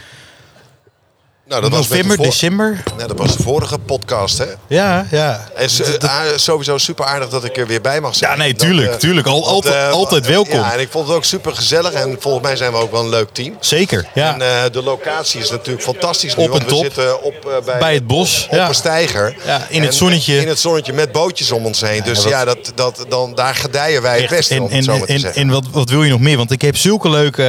Nou, 1.49 1.63
dat 1.63 1.71
was 1.71 1.89
de 1.89 2.17
december. 2.17 2.83
Nee, 2.97 3.07
dat 3.07 3.19
was 3.19 3.37
de 3.37 3.43
vorige 3.43 3.79
podcast, 3.79 4.39
hè? 4.39 4.45
Ja, 4.67 5.07
ja. 5.11 5.49
En 5.55 5.69
ah, 6.01 6.21
sowieso 6.37 6.79
super 6.79 7.05
aardig 7.05 7.29
dat 7.29 7.45
ik 7.45 7.57
er 7.57 7.67
weer 7.67 7.81
bij 7.81 8.01
mag 8.01 8.15
zijn. 8.15 8.31
Ja, 8.31 8.37
nee, 8.37 8.55
tuurlijk, 8.55 8.91
eh, 8.91 8.97
tuurlijk. 8.97 9.27
Al, 9.27 9.47
altijd, 9.47 9.75
eh, 9.75 9.91
altijd 9.91 10.27
welkom. 10.27 10.59
Ja, 10.59 10.73
en 10.73 10.81
ik 10.81 10.89
vond 10.91 11.07
het 11.09 11.17
ook 11.17 11.25
super 11.25 11.55
gezellig. 11.55 11.93
En 11.93 12.17
volgens 12.21 12.45
mij 12.45 12.57
zijn 12.57 12.73
we 12.73 12.79
ook 12.79 12.91
wel 12.91 13.03
een 13.03 13.09
leuk 13.09 13.29
team. 13.33 13.57
Zeker, 13.61 14.07
ja. 14.15 14.35
En 14.35 14.43
eh, 14.43 14.73
de 14.73 14.83
locatie 14.83 15.41
is 15.41 15.51
natuurlijk 15.51 15.85
fantastisch 15.85 16.37
nu. 16.37 16.45
Op 16.45 16.51
want 16.51 16.63
we 16.63 16.69
top. 16.69 16.83
zitten 16.83 17.23
op, 17.23 17.35
eh, 17.35 17.65
bij, 17.65 17.79
Bij 17.79 17.95
het 17.95 18.07
bos, 18.07 18.47
Op 18.51 18.57
ja. 18.57 18.69
een 18.69 18.75
steiger. 18.75 19.37
Ja, 19.45 19.67
in 19.69 19.83
het 19.83 19.95
zonnetje. 19.95 20.41
In 20.41 20.49
het 20.49 20.59
zonnetje 20.59 20.93
met 20.93 21.13
bootjes 21.13 21.53
om 21.53 21.67
ons 21.67 21.81
heen. 21.81 22.03
Dus 22.03 22.23
ja, 22.23 22.45
dat, 22.45 22.73
dat, 22.75 23.05
dan, 23.09 23.35
daar 23.35 23.55
gedijen 23.55 24.03
wij 24.03 24.21
het 24.21 24.31
beste, 24.31 24.55
en, 24.55 24.63
om 24.63 24.69
en, 24.69 24.77
het 24.77 24.85
zo 24.85 25.05
en, 25.05 25.21
zeggen. 25.21 25.43
en 25.43 25.49
wat, 25.51 25.65
wat 25.71 25.91
wil 25.91 26.03
je 26.03 26.11
nog 26.11 26.21
meer? 26.21 26.37
Want 26.37 26.51
ik 26.51 26.63
heb 26.63 26.77
zulke 26.77 27.09
leuke 27.09 27.43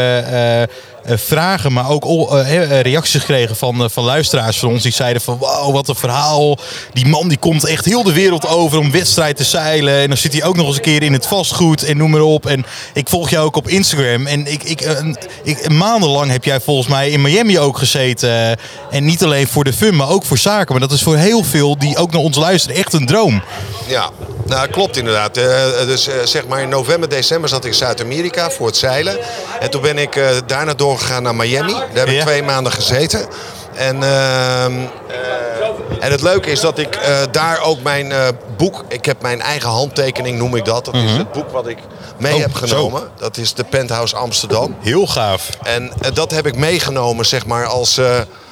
vragen, 1.16 1.74
maar 1.74 1.90
ook 1.90 2.32
eh, 2.32 2.64
eh, 2.64 2.82
reacties 2.82 3.20
gekregen 3.20 3.56
van, 3.56 3.84
eh, 3.84 3.90
van 3.90 4.04
luisteraars 4.04 4.60
van 4.60 4.70
ons. 4.70 4.84
Die 4.84 4.92
zeiden 4.92 5.22
van, 5.22 5.38
wauw, 5.38 5.72
wat 5.72 5.88
een 5.88 5.96
verhaal. 5.96 6.58
Die 6.94 7.08
man 7.08 7.28
die 7.28 7.38
komt 7.38 7.66
echt 7.66 7.86
heel 7.86 8.04
de 8.04 8.14
wereld 8.14 8.48
over 8.48 8.80
om 8.80 8.92
wedstrijd 8.92 9.38
te 9.38 9.44
zeilen. 9.44 9.94
En 10.02 10.08
dan 10.08 10.18
zit 10.18 10.34
hij 10.34 10.44
ook 10.44 10.56
nog 10.56 10.68
eens 10.68 10.76
een 10.76 10.82
keer 10.82 11.04
in 11.04 11.14
het 11.14 11.28
vastgoed 11.28 11.84
en 11.84 11.98
noem 11.98 12.12
maar 12.12 12.22
op. 12.22 12.46
En 12.46 12.66
ik 12.94 13.10
volg 13.10 13.30
jou 13.30 13.46
ook 13.46 13.56
op 13.56 13.68
Instagram. 13.68 14.28
En 14.28 14.48
ik, 14.48 14.64
ik, 14.64 14.82
eh, 14.82 15.14
ik, 15.44 15.70
maandenlang 15.70 16.32
heb 16.32 16.44
jij 16.44 16.60
volgens 16.60 16.88
mij 16.88 17.10
in 17.10 17.22
Miami 17.22 17.60
ook 17.60 17.78
gezeten. 17.78 18.30
Eh, 18.30 18.52
En 18.92 19.06
niet 19.06 19.24
alleen 19.24 19.48
voor 19.48 19.64
de 19.64 19.74
fun, 19.74 19.96
maar 19.96 20.10
ook 20.10 20.26
voor 20.26 20.38
zaken. 20.38 20.72
Maar 20.72 20.88
dat 20.88 20.92
is 20.92 21.04
voor 21.04 21.16
heel 21.16 21.44
veel 21.44 21.78
die 21.78 21.98
ook 21.98 22.12
naar 22.12 22.22
ons 22.22 22.38
luisteren 22.38 22.78
echt 22.78 22.94
een 22.94 23.06
droom. 23.06 23.44
Ja, 23.88 24.10
nou 24.46 24.68
klopt 24.70 24.98
inderdaad. 24.98 25.38
Eh, 25.38 25.46
dus 25.86 26.08
eh, 26.08 26.16
zeg 26.24 26.48
maar 26.48 26.62
in 26.62 26.70
november, 26.70 27.10
december 27.10 27.50
zat 27.50 27.66
ik 27.66 27.72
in 27.72 27.78
Zuid-Amerika 27.78 28.50
voor 28.50 28.68
het 28.68 28.78
zeilen. 28.78 29.18
En 29.60 29.70
toen 29.70 29.82
ben 29.82 29.98
ik 29.98 30.16
eh, 30.16 30.30
daarna 30.46 30.74
doorgegaan 30.98 31.24
naar 31.24 31.36
Miami. 31.36 31.72
Daar 31.74 31.88
heb 31.94 32.08
ik 32.08 32.14
Ja. 32.14 32.24
twee 32.24 32.44
maanden 32.44 32.72
gezeten. 32.72 33.28
En, 33.76 33.96
ehm, 34.04 34.72
eh, 35.08 36.00
en 36.00 36.12
het 36.12 36.22
leuke 36.22 36.52
is 36.52 36.60
dat 36.60 36.78
ik 36.78 36.96
eh, 36.96 37.18
daar 37.32 37.62
ook 37.62 37.82
mijn 37.82 38.12
eh, 38.12 38.28
boek... 38.58 38.84
Ik 38.88 39.06
heb 39.06 39.22
mijn 39.22 39.42
eigen 39.42 39.70
handtekening, 39.70 40.38
noem 40.38 40.56
ik 40.56 40.66
dat. 40.66 40.86
Dat 40.86 40.94
is 40.96 41.12
het 41.12 41.32
boek 41.32 41.50
wat 41.52 41.68
ik 41.68 41.78
mee 42.18 42.34
Oh, 42.34 42.40
heb 42.40 42.52
zo. 42.52 42.68
genomen. 42.68 43.02
Dat 43.18 43.38
is 43.38 43.54
de 43.54 43.64
Penthouse 43.64 44.16
Amsterdam. 44.16 44.76
Heel 44.80 45.08
gaaf. 45.08 45.50
En 45.64 45.92
dat 46.14 46.32
heb 46.32 46.46
ik 46.48 46.56
meegenomen, 46.56 47.26
zeg 47.26 47.46
maar, 47.46 47.66
als 47.66 47.96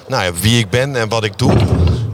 nou 0.08 0.24
ja, 0.24 0.34
wie 0.34 0.60
ik 0.60 0.70
ben 0.70 0.96
en 0.96 1.10
wat 1.10 1.24
ik 1.24 1.38
doe. 1.38 1.54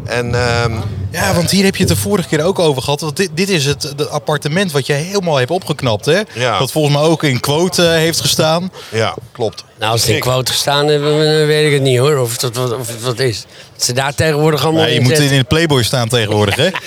En 0.06 0.36
ehm, 0.36 0.74
Ja, 1.12 1.34
want 1.34 1.52
hier 1.52 1.64
heb 1.64 1.76
je 1.76 1.84
het 1.84 1.94
de 1.94 2.00
vorige 2.00 2.28
keer 2.28 2.44
ook 2.44 2.60
over 2.60 2.82
gehad. 2.82 3.02
Want 3.02 3.18
dit, 3.18 3.30
dit 3.34 3.50
is 3.50 3.66
het, 3.66 3.84
het 3.84 4.10
appartement 4.10 4.72
wat 4.72 4.86
je 4.86 4.94
helemaal 4.94 5.36
hebt 5.38 5.52
opgeknapt, 5.52 6.06
hè? 6.06 6.20
Ja. 6.34 6.60
Wat 6.60 6.72
volgens 6.72 6.96
mij 6.96 7.04
ook 7.04 7.24
in 7.24 7.40
quote 7.40 7.84
eh, 7.86 7.92
heeft 7.92 8.20
gestaan. 8.22 8.72
ja, 8.90 9.16
klopt. 9.32 9.64
Nou, 9.80 9.92
als 9.92 10.02
het 10.02 10.10
in 10.10 10.20
quote 10.20 10.52
gestaan 10.52 10.88
hebben, 10.88 11.12
dan 11.12 11.46
weet 11.46 11.66
ik 11.68 11.74
het 11.74 11.82
niet 11.82 11.98
hoor. 11.98 12.18
Of 12.18 12.42
het, 12.42 12.56
wat- 12.58 12.78
of 12.78 13.04
wat 13.04 13.20
is. 13.20 13.46
Dat 13.76 13.84
ze 13.86 13.94
daar 13.94 14.16
tegenwoordig 14.16 14.64
allemaal 14.64 14.84
Ja, 14.86 14.94
je 14.94 15.02
moet 15.02 15.20
in 15.20 15.38
de 15.38 15.44
Playboy 15.44 15.84
staan 15.84 16.08
tegenwoordig, 16.08 16.56
hè? 16.56 16.70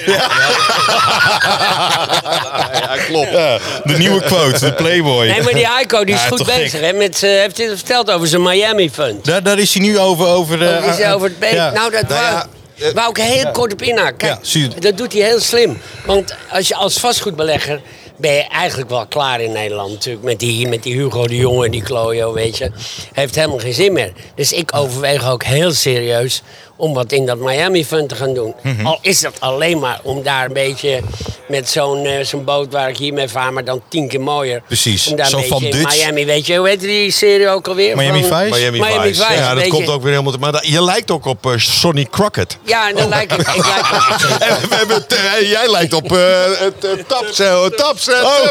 Ja, 2.72 2.96
klopt. 3.06 3.30
Ja, 3.30 3.58
de 3.84 3.96
nieuwe 3.98 4.22
quote, 4.22 4.58
de 4.60 4.72
Playboy. 4.72 5.26
Nee, 5.26 5.42
maar 5.42 5.52
die 5.52 5.68
Heiko 5.68 6.04
die 6.04 6.14
is 6.14 6.20
Ja, 6.22 6.28
goed 6.28 6.44
gek. 6.44 6.56
bezig. 6.56 6.80
Hè, 6.80 6.92
met, 6.92 7.16
z'n- 7.16 7.26
heeft 7.26 7.56
hij 7.58 7.66
het 7.66 7.76
verteld 7.78 8.10
over 8.10 8.26
zijn 8.28 8.42
Miami 8.42 8.90
Fund? 8.90 9.24
Daar, 9.24 9.42
daar 9.42 9.58
is 9.58 9.74
hij 9.74 9.82
nu 9.82 9.98
over... 9.98 10.26
over, 10.26 10.62
eh, 10.62 10.76
Over, 10.76 10.88
is 10.90 10.96
hij 10.96 11.04
eh, 11.06 11.14
over 11.14 11.30
het. 11.40 11.74
Nou, 11.74 11.90
dat 11.90 12.08
Nou 12.08 12.44
ja, 12.74 12.86
eh, 12.86 12.94
wou 12.94 13.10
ik 13.10 13.16
heel 13.16 13.50
kort 13.50 13.72
op 13.72 13.82
inhaken. 13.82 14.16
Kijk, 14.16 14.44
Ja, 14.44 14.80
dat 14.80 14.96
doet 14.96 15.12
hij 15.12 15.22
heel 15.22 15.40
slim. 15.40 15.78
Want 16.06 16.34
als 16.50 16.68
je 16.68 16.74
als 16.74 16.98
vastgoedbelegger 16.98 17.80
ben 18.16 18.32
je 18.32 18.42
eigenlijk 18.48 18.90
wel 18.90 19.06
klaar 19.06 19.40
in 19.40 19.52
Nederland 19.52 19.90
natuurlijk. 19.90 20.24
Met 20.24 20.38
die, 20.38 20.68
met 20.68 20.82
die 20.82 20.94
Hugo 20.94 21.26
de 21.26 21.36
Jonge 21.36 21.64
en 21.64 21.70
die 21.70 21.82
Klojo, 21.82 22.32
weet 22.32 22.58
je. 22.58 22.70
Heeft 23.12 23.34
helemaal 23.34 23.58
geen 23.58 23.74
zin 23.74 23.92
meer. 23.92 24.12
Dus 24.34 24.52
ik 24.52 24.76
overweeg 24.76 25.30
ook 25.30 25.44
heel 25.44 25.72
serieus 25.72 26.42
om 26.84 26.94
wat 26.94 27.12
in 27.12 27.26
dat 27.26 27.38
Miami 27.38 27.84
Fund 27.84 28.08
te 28.08 28.14
gaan 28.14 28.34
doen. 28.34 28.54
Mhm. 28.62 28.86
Al 28.86 28.98
is 29.00 29.20
dat 29.20 29.32
alleen 29.38 29.78
maar 29.78 30.00
om 30.02 30.22
daar 30.22 30.44
een 30.44 30.52
beetje 30.52 31.00
met 31.48 31.68
zo'n 31.70 32.04
eh, 32.06 32.24
zo'n 32.24 32.44
boot 32.44 32.72
waar 32.72 32.88
ik 32.88 32.96
hiermee 32.96 33.28
vaar, 33.28 33.52
maar 33.52 33.64
dan 33.64 33.82
tien 33.88 34.08
keer 34.08 34.20
mooier. 34.20 34.62
Precies. 34.66 35.06
Om 35.06 35.16
daar 35.16 35.26
Zo 35.26 35.38
een 35.38 35.44
van 35.46 35.60
beetje 35.62 35.78
Dutch. 35.78 35.96
Miami, 35.96 36.24
weet 36.26 36.46
je, 36.46 36.56
hoe 36.56 36.68
heet 36.68 36.80
die 36.80 37.10
serie 37.10 37.48
ook 37.48 37.68
alweer? 37.68 37.96
Miami 37.96 38.24
Van- 38.24 38.38
Vice? 38.38 38.58
Miami, 38.58 38.78
Miami 38.80 39.08
Vice. 39.08 39.24
Vice, 39.24 39.38
Ja, 39.38 39.54
dat 39.54 39.68
komt 39.68 39.86
je. 39.86 39.90
ook 39.92 40.02
weer 40.02 40.10
helemaal... 40.10 40.32
te- 40.32 40.38
Maar 40.38 40.52
dat- 40.52 40.66
je 40.66 40.82
lijkt 40.84 41.10
ook 41.10 41.24
op 41.24 41.46
eh, 41.46 41.52
Sonny 41.56 42.06
Crockett. 42.10 42.56
Ja, 42.64 42.88
en 42.88 42.96
dan 42.96 43.08
lijk 43.08 43.32
ik, 43.32 43.38
ik 43.40 43.66
lijk 43.66 43.86
ook 43.94 44.40
En 44.40 44.68
we 44.68 44.74
hebben 44.74 44.96
het, 44.96 45.12
eh, 45.14 45.50
jij 45.50 45.70
lijkt 45.70 45.92
op 45.92 46.12
eh, 46.12 46.18
het 46.58 46.84
uh, 46.84 46.90
taps, 47.06 47.36
taps, 47.76 48.08
eh, 48.08 48.22
Oh. 48.24 48.46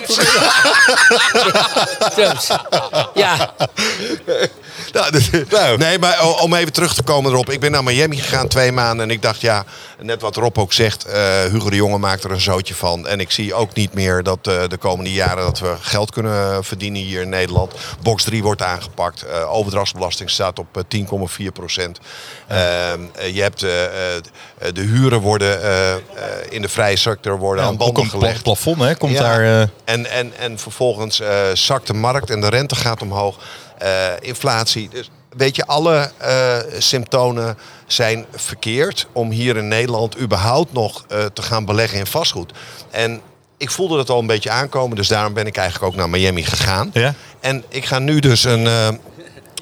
taps. 2.15 2.47
Ja, 3.13 3.53
Nou, 4.93 5.11
dit- 5.11 5.77
Nee, 5.77 5.99
maar 5.99 6.25
om 6.41 6.53
even 6.55 6.73
terug 6.73 6.93
te 6.93 7.03
komen 7.03 7.31
erop. 7.31 7.49
Ik 7.51 7.59
ben 7.59 7.71
naar 7.71 7.83
Miami 7.83 8.21
gegaan 8.23 8.47
twee 8.47 8.71
maanden 8.71 9.05
en 9.05 9.11
ik 9.11 9.21
dacht, 9.21 9.41
ja, 9.41 9.63
net 9.99 10.21
wat 10.21 10.35
Rob 10.35 10.57
ook 10.57 10.73
zegt, 10.73 11.05
eh, 11.05 11.21
Hugo 11.51 11.69
de 11.69 11.75
Jonge 11.75 11.97
maakt 11.97 12.23
er 12.23 12.31
een 12.31 12.41
zootje 12.41 12.75
van. 12.75 13.07
En 13.07 13.19
ik 13.19 13.31
zie 13.31 13.53
ook 13.53 13.73
niet 13.73 13.93
meer 13.93 14.23
dat 14.23 14.47
eh, 14.47 14.61
de 14.67 14.77
komende 14.77 15.11
jaren 15.13 15.43
dat 15.43 15.59
we 15.59 15.75
geld 15.81 16.11
kunnen 16.11 16.63
verdienen 16.63 17.01
hier 17.01 17.21
in 17.21 17.29
Nederland. 17.29 17.73
Box 18.01 18.23
3 18.23 18.43
wordt 18.43 18.61
aangepakt. 18.61 19.21
Eh, 19.21 19.53
overdrachtsbelasting 19.53 20.29
staat 20.29 20.59
op 20.59 20.77
eh, 20.77 20.83
10,4 20.87 21.51
procent. 21.53 21.99
Ehm, 22.47 22.99
eh, 23.15 23.35
je 23.35 23.41
hebt 23.41 23.59
de 23.59 24.81
huren 24.81 25.19
worden 25.19 25.59
in 26.49 26.61
de 26.61 26.69
vrije 26.69 26.95
sector 26.95 27.37
worden 27.37 27.63
Ja, 27.63 27.69
aan 27.69 27.77
banden 27.77 28.05
gelegd. 28.09 28.43
plafond 28.43 28.79
hè, 28.81 28.95
komt 28.95 29.13
Ja. 29.13 29.21
daar... 29.21 29.69
En, 29.85 30.05
en, 30.11 30.33
en 30.37 30.59
vervolgens 30.59 31.21
zakt 31.53 31.87
de 31.87 31.93
markt 31.93 32.29
en 32.29 32.41
de 32.41 32.49
rente 32.49 32.75
gaat 32.75 33.01
omhoog. 33.01 33.37
Inflatie. 34.19 34.89
Dus 34.91 35.09
weet 35.37 35.55
je, 35.55 35.65
alle 35.65 36.11
eh, 36.17 36.57
symptomen 36.77 37.57
zijn 37.87 38.25
verkeerd 38.35 39.07
om 39.11 39.31
hier 39.31 39.57
in 39.57 39.67
Nederland 39.67 40.19
überhaupt 40.19 40.73
nog 40.73 41.05
eh, 41.07 41.25
te 41.25 41.41
gaan 41.41 41.65
beleggen 41.65 41.99
in 41.99 42.05
vastgoed. 42.05 42.53
En 42.91 43.21
ik 43.57 43.71
voelde 43.71 43.95
dat 43.95 44.09
al 44.09 44.19
een 44.19 44.27
beetje 44.27 44.49
aankomen, 44.49 44.97
dus 44.97 45.07
daarom 45.07 45.33
ben 45.33 45.45
ik 45.45 45.57
eigenlijk 45.57 45.91
ook 45.91 45.99
naar 45.99 46.09
Miami 46.09 46.43
gegaan. 46.43 46.89
Ja. 46.93 47.13
En 47.39 47.63
ik 47.69 47.85
ga 47.85 47.99
nu 47.99 48.19
dus 48.19 48.43
een, 48.43 48.67
eh, 48.67 48.87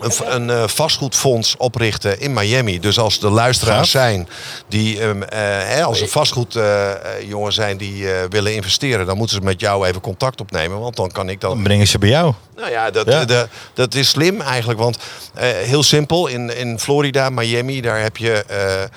een, 0.02 0.34
een 0.34 0.50
eh, 0.50 0.68
vastgoedfonds 0.68 1.56
oprichten 1.58 2.20
in 2.20 2.34
Miami. 2.34 2.80
Dus 2.80 3.00
als 3.00 3.20
de 3.20 3.30
luisteraars 3.30 3.92
Gaaf. 3.92 4.02
zijn 4.04 4.28
die, 4.68 5.00
ehm, 5.02 5.22
eh, 5.24 5.40
hè, 5.64 5.84
als 5.84 6.02
er 6.02 6.08
vastgoedjongens 6.08 7.56
zijn 7.56 7.78
die 7.78 8.12
eh, 8.12 8.20
willen 8.30 8.56
investeren, 8.56 9.06
dan 9.06 9.18
moeten 9.18 9.36
ze 9.36 9.42
met 9.42 9.60
jou 9.60 9.88
even 9.88 10.02
contact 10.02 10.42
opnemen. 10.42 10.80
Want 10.80 10.96
dan 10.96 11.12
kan 11.12 11.30
ik 11.30 11.42
dat. 11.42 11.52
dan 11.52 11.64
brengen 11.64 11.88
ze 11.88 11.98
bij 11.98 12.10
jou. 12.10 12.34
Nou 12.56 12.72
ja, 12.72 12.92
dat, 12.92 13.08
Ja. 13.08 13.26
de- 13.26 13.48
dat 13.74 13.96
is 13.96 14.10
slim 14.10 14.42
eigenlijk. 14.42 14.80
Want 14.80 14.98
eh, 15.34 15.48
heel 15.50 15.84
simpel, 15.84 16.28
in, 16.28 16.58
in 16.58 16.80
Florida, 16.80 17.30
Miami, 17.30 17.82
daar 17.82 18.02
heb 18.02 18.18
je 18.18 18.44
eh, 18.48 18.84
eh, 18.84 18.90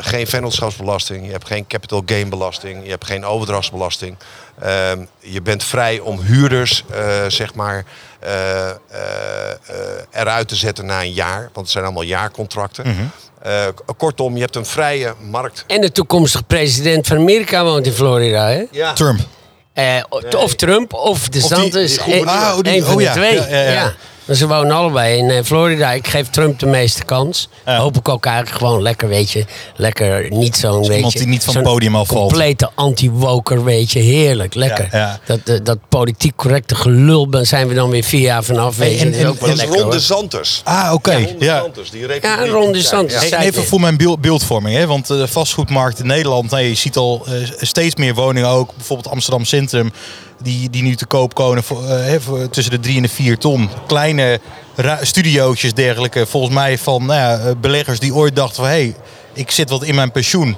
geen 0.00 0.26
vennootschapsbelasting. 0.26 1.26
Je 1.26 1.32
hebt 1.32 1.46
geen 1.46 1.66
capital 1.66 2.02
gain 2.06 2.28
belasting. 2.28 2.84
Je 2.84 2.90
hebt 2.90 3.04
geen 3.06 3.24
overdrachtsbelasting. 3.24 4.16
Ehm, 4.60 4.98
je 5.18 5.42
bent 5.42 5.64
vrij 5.64 5.98
om 5.98 6.20
huurders, 6.20 6.84
eh, 6.92 7.24
zeg 7.28 7.54
maar, 7.54 7.84
eh, 8.20 8.68
eh, 8.70 8.76
eruit 10.10 10.48
te 10.48 10.56
zetten 10.56 10.86
na 10.86 11.00
een 11.00 11.12
jaar. 11.12 11.40
Want 11.40 11.56
het 11.56 11.70
zijn 11.70 11.84
allemaal 11.84 12.02
jaarcontracten. 12.02 12.84
Eh, 13.42 13.66
k- 13.66 13.82
kortom, 13.96 14.34
je 14.34 14.40
hebt 14.40 14.56
een 14.56 14.66
vrije 14.66 15.14
markt. 15.30 15.64
En 15.66 15.80
de 15.80 15.92
toekomstige 15.92 16.44
president 16.44 17.06
van 17.06 17.16
Amerika 17.16 17.64
woont 17.64 17.86
in 17.86 17.92
Florida, 17.92 18.48
hè? 18.48 18.64
Ja. 18.70 18.92
Trump. 18.92 19.20
Eh, 19.72 19.96
Of 20.36 20.54
Trump 20.54 20.92
of 20.92 21.28
de 21.28 21.40
Santos. 21.40 21.98
Ah, 22.00 22.06
oh, 22.08 22.58
die- 22.60 22.76
een 22.76 22.82
van 22.82 22.90
oh 22.92 22.96
de 22.98 23.02
ja. 23.02 23.12
twee. 23.12 23.34
Ja, 23.34 23.46
ja, 23.48 23.70
ja. 23.70 23.92
Maar 24.32 24.40
ze 24.40 24.46
wonen 24.46 24.76
allebei 24.76 25.18
in 25.18 25.30
eh, 25.30 25.44
Florida. 25.44 25.92
Ik 25.92 26.06
geef 26.08 26.28
Trump 26.30 26.58
de 26.58 26.66
meeste 26.66 27.04
kans. 27.04 27.48
Ja. 27.66 27.78
Hoop 27.78 27.96
ik 27.96 28.08
ook 28.08 28.26
eigenlijk 28.26 28.56
gewoon 28.56 28.82
lekker, 28.82 29.08
weet 29.08 29.30
je. 29.30 29.44
Lekker 29.76 30.30
niet 30.30 30.56
zo'n, 30.56 30.80
weet 30.86 30.96
iemand 30.96 31.12
je. 31.12 31.18
die 31.18 31.28
niet 31.28 31.44
van 31.44 31.54
het 31.54 31.64
podium 31.64 31.96
afvalt. 31.96 32.28
complete 32.28 32.70
anti-woker, 32.74 33.64
weet 33.64 33.92
je. 33.92 33.98
Heerlijk, 33.98 34.54
lekker. 34.54 34.88
Ja, 34.92 35.18
ja. 35.26 35.36
Dat, 35.44 35.64
dat 35.66 35.78
politiek 35.88 36.36
correcte 36.36 36.74
gelul 36.74 37.28
ben- 37.28 37.46
zijn 37.46 37.68
we 37.68 37.74
dan 37.74 37.90
weer 37.90 38.02
vier 38.02 38.20
jaar 38.20 38.44
vanaf, 38.44 38.76
weet 38.76 38.98
je. 38.98 39.04
en- 39.04 39.10
dat 39.10 39.14
is 39.14 39.20
en- 39.22 39.28
ook 39.28 39.40
wel 39.40 39.50
en 39.50 39.56
lekker, 39.56 39.80
Ron. 39.80 39.90
DeSantis. 39.90 40.60
Ah, 40.64 40.90
oké. 40.92 41.12
Ron 41.12 41.20
Ja. 41.38 41.54
DeSantis, 41.56 41.90
die 41.90 42.06
Ja. 42.20 42.46
Ron 42.46 42.72
DeSantis. 42.72 43.30
Hey, 43.30 43.38
even 43.46 43.64
voor 43.64 43.80
mijn 43.80 43.96
beeld- 43.96 44.20
beeldvorming, 44.20 44.76
hè? 44.76 44.86
want 44.86 45.10
eh, 45.10 45.16
de 45.16 45.28
vastgoedmarkt 45.28 45.98
in 45.98 46.06
Nederland, 46.06 46.50
nee, 46.50 46.68
je 46.68 46.74
ziet 46.74 46.96
al 46.96 47.22
eh, 47.26 47.32
steeds 47.60 47.94
meer 47.96 48.14
woningen 48.14 48.48
ook. 48.48 48.70
Bijvoorbeeld 48.76 49.08
Amsterdam 49.14 49.44
Centrum, 49.44 49.92
die, 50.42 50.70
die 50.70 50.82
nu 50.82 50.96
te 50.96 51.06
koop 51.06 51.34
komen 51.34 51.62
voor, 51.62 51.86
eh, 51.86 52.44
tussen 52.50 52.72
de 52.72 52.80
3 52.80 52.96
en 52.96 53.02
de 53.02 53.08
4 53.08 53.38
ton. 53.38 53.68
Kleine 53.86 54.40
studiootjes 55.00 55.74
dergelijke, 55.74 56.26
volgens 56.26 56.54
mij 56.54 56.78
van 56.78 57.06
nou 57.06 57.20
ja, 57.20 57.38
eh, 57.38 57.52
beleggers 57.60 57.98
die 57.98 58.14
ooit 58.14 58.36
dachten 58.36 58.56
van... 58.56 58.64
hé, 58.64 58.70
hey, 58.70 58.94
ik 59.32 59.50
zit 59.50 59.70
wat 59.70 59.84
in 59.84 59.94
mijn 59.94 60.10
pensioen. 60.10 60.56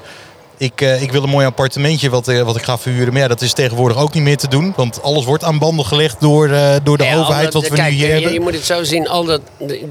Ik, 0.65 0.81
eh, 0.81 1.03
ik 1.03 1.13
wil 1.13 1.23
een 1.23 1.29
mooi 1.29 1.47
appartementje 1.47 2.11
wat, 2.11 2.29
eh, 2.29 2.43
wat 2.43 2.57
ik 2.57 2.63
ga 2.63 2.79
verhuren. 2.79 3.13
Maar 3.13 3.23
ja, 3.23 3.29
dat 3.29 3.41
is 3.41 3.53
tegenwoordig 3.53 3.97
ook 3.99 4.15
niet 4.15 4.23
meer 4.23 4.37
te 4.37 4.49
doen. 4.49 4.73
Want 4.77 5.03
alles 5.03 5.25
wordt 5.25 5.45
aan 5.45 5.59
banden 5.59 5.87
gelegd 5.87 6.21
door, 6.21 6.49
eh, 6.51 6.75
door 6.85 6.99
de 6.99 7.05
Ja, 7.05 7.17
overheid 7.19 7.53
dat- 7.53 7.63
wat 7.63 7.71
we 7.71 7.77
kijk, 7.77 7.91
nu 7.91 7.97
hier 7.97 8.07
je, 8.07 8.13
hebben. 8.13 8.33
Je 8.33 8.41
moet 8.41 8.55
het 8.55 8.65
zo 8.65 8.83
zien, 8.85 9.09
al, 9.09 9.25
dat, 9.25 9.41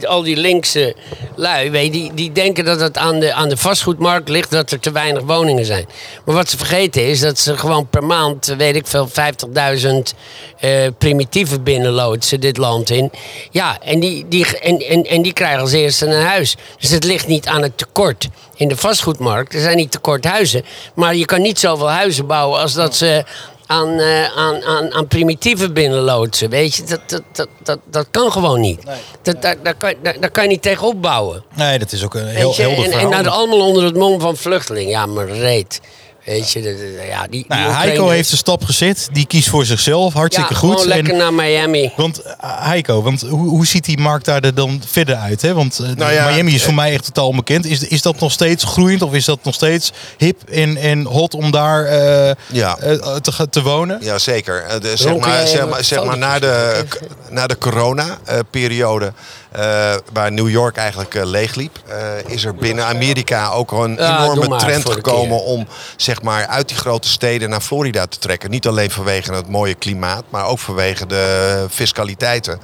al 0.04 0.24
die 0.24 0.36
linkse 0.36 0.96
lui, 1.36 1.70
weet 1.72 1.86
je, 1.86 1.92
die, 1.92 2.12
die 2.14 2.32
denken 2.32 2.66
dat 2.66 2.80
het 2.80 2.98
aan 2.98 3.20
de, 3.20 3.34
aan 3.34 3.50
de 3.50 3.58
vastgoedmarkt 3.58 4.30
ligt 4.30 4.52
dat 4.52 4.72
er 4.72 4.80
te 4.80 4.92
weinig 4.92 5.24
woningen 5.24 5.66
zijn. 5.66 5.86
Maar 6.26 6.36
wat 6.36 6.50
ze 6.50 6.58
vergeten 6.58 7.08
is 7.08 7.20
dat 7.20 7.40
ze 7.40 7.58
gewoon 7.58 7.88
per 7.88 8.04
maand, 8.04 8.54
weet 8.58 8.76
ik 8.76 8.88
veel, 8.88 9.08
50.000 9.08 10.14
eh 10.60 10.72
primitieven 10.98 11.64
binnenloodsen 11.64 12.40
dit 12.40 12.58
land 12.58 12.90
in. 12.90 13.12
Ja, 13.52 13.78
en 13.82 14.00
die, 14.00 14.26
die, 14.28 14.60
en, 14.60 14.78
en, 14.78 15.04
en 15.04 15.22
die 15.22 15.34
krijgen 15.34 15.60
als 15.62 15.72
eerste 15.72 16.06
een 16.06 16.26
huis. 16.26 16.56
Dus 16.80 16.90
het 16.90 17.04
ligt 17.04 17.28
niet 17.28 17.48
aan 17.48 17.62
het 17.62 17.78
tekort 17.78 18.28
in 18.64 18.70
de 18.70 18.78
vastgoedmarkt. 18.78 19.54
Er 19.54 19.62
zijn 19.62 19.78
niet 19.78 19.92
tekort 19.92 20.26
huizen. 20.26 20.64
Maar 20.96 21.16
je 21.16 21.26
kan 21.26 21.42
niet 21.42 21.60
zoveel 21.60 21.90
huizen 21.90 22.28
bouwen 22.28 22.60
als 22.60 22.74
dat 22.74 22.96
ze 22.96 23.24
aan, 23.66 24.00
eh, 24.00 24.38
aan, 24.38 24.64
aan, 24.64 24.94
aan 24.94 25.08
primitieven 25.08 25.74
binnenloodsen. 25.74 26.50
Weet 26.50 26.76
je, 26.76 26.84
dat, 26.84 27.00
dat, 27.06 27.22
dat, 27.32 27.48
dat, 27.64 27.80
dat 27.86 28.08
kan 28.12 28.32
gewoon 28.32 28.60
niet. 28.60 28.82
Dat, 29.22 29.42
daar, 29.42 29.56
daar, 29.64 29.76
kan, 29.76 29.94
daar, 30.04 30.20
daar 30.20 30.32
kan 30.32 30.44
je 30.44 30.50
niet 30.50 30.62
tegen 30.62 30.88
opbouwen. 30.88 31.44
Nee, 31.56 31.80
dat 31.80 31.92
is 31.92 32.04
ook 32.04 32.16
een 32.16 32.28
heel 32.28 32.56
helder 32.56 32.78
En, 32.78 32.84
en 32.84 32.92
verhaal. 32.92 33.10
nou, 33.10 33.28
allemaal 33.28 33.68
onder 33.68 33.84
het 33.84 33.96
mom 33.96 34.20
van 34.20 34.38
vluchteling. 34.38 34.90
Ja, 34.90 35.06
maar 35.06 35.28
reet. 35.28 35.82
Weet 36.26 36.52
je, 36.52 36.62
dat- 36.62 37.08
ja, 37.08 37.28
die, 37.30 37.46
Nou, 37.48 37.72
Heiko 37.72 38.10
heeft 38.10 38.30
de 38.30 38.36
stap 38.36 38.64
gezet. 38.64 39.10
Die 39.12 39.26
kiest 39.28 39.50
voor 39.50 39.66
zichzelf. 39.66 40.14
Hartstikke 40.14 40.54
ja, 40.54 40.60
goed. 40.60 40.70
gewoon 40.70 40.88
lekker 40.88 41.14
En- 41.14 41.20
naar 41.20 41.34
Miami. 41.34 41.92
want 41.98 42.22
uh, 42.26 42.32
Heiko, 42.42 43.02
want 43.02 43.22
hoe, 43.22 43.48
hoe 43.50 43.66
ziet 43.68 43.86
die 43.86 43.98
markt 43.98 44.26
daar 44.26 44.42
er 44.44 44.54
dan 44.56 44.82
verder 44.86 45.16
uit? 45.16 45.42
Hè? 45.42 45.54
Want 45.54 45.80
uh, 45.82 45.90
Nou 45.90 46.12
ja, 46.14 46.30
Miami 46.30 46.54
is 46.54 46.62
voor 46.62 46.70
eh, 46.70 46.76
mij 46.78 46.94
echt 46.94 47.06
totaal 47.06 47.28
onbekend. 47.28 47.66
Is, 47.66 47.80
is 47.84 48.02
dat 48.02 48.20
nog 48.20 48.32
steeds 48.32 48.64
groeiend 48.64 49.02
of 49.02 49.14
is 49.14 49.26
dat 49.26 49.40
nog 49.44 49.54
steeds 49.54 49.92
hip 50.18 50.50
en, 50.50 50.78
en 50.78 51.04
hot 51.06 51.34
om 51.34 51.52
daar 51.52 51.86
uh, 51.86 52.32
Ja. 52.52 52.78
uh, 52.84 53.16
te, 53.16 53.50
te 53.50 53.62
wonen? 53.62 53.98
Ja, 54.02 54.20
zeker. 54.20 54.64
Eh, 54.64 54.80
de- 54.82 54.98
zeg 54.98 55.18
maar, 55.18 55.48
zeg 55.48 55.68
maar, 55.70 55.84
zeg 55.84 56.04
maar 56.04 56.18
na 56.18 56.40
de, 56.40 56.84
na 57.30 57.48
de 57.48 57.58
corona-periode, 57.58 59.14
eh, 59.54 59.96
waar 60.14 60.32
New 60.32 60.50
York 60.50 60.78
eigenlijk 60.78 61.16
eh, 61.16 61.26
leegliep, 61.26 61.80
eh, 61.88 61.98
is 62.26 62.46
er 62.46 62.56
binnen 62.56 62.86
Amerika 62.86 63.50
ook 63.50 63.72
een 63.72 64.00
enorme 64.00 64.58
trend 64.58 64.90
gekomen 64.90 65.44
om 65.44 65.68
zeg 65.98 66.22
maar, 66.22 66.48
uit 66.48 66.68
die 66.68 66.78
grote 66.78 67.08
steden 67.08 67.50
naar 67.50 67.62
Florida 67.62 68.06
te 68.06 68.18
trekken. 68.18 68.50
Niet 68.50 68.68
alleen 68.68 68.92
vanwege 68.92 69.34
het 69.34 69.48
mooie 69.48 69.74
klimaat, 69.74 70.24
maar 70.30 70.46
ook 70.46 70.60
vanwege 70.60 71.06
de 71.06 71.66
fiscaliteiten. 71.70 72.60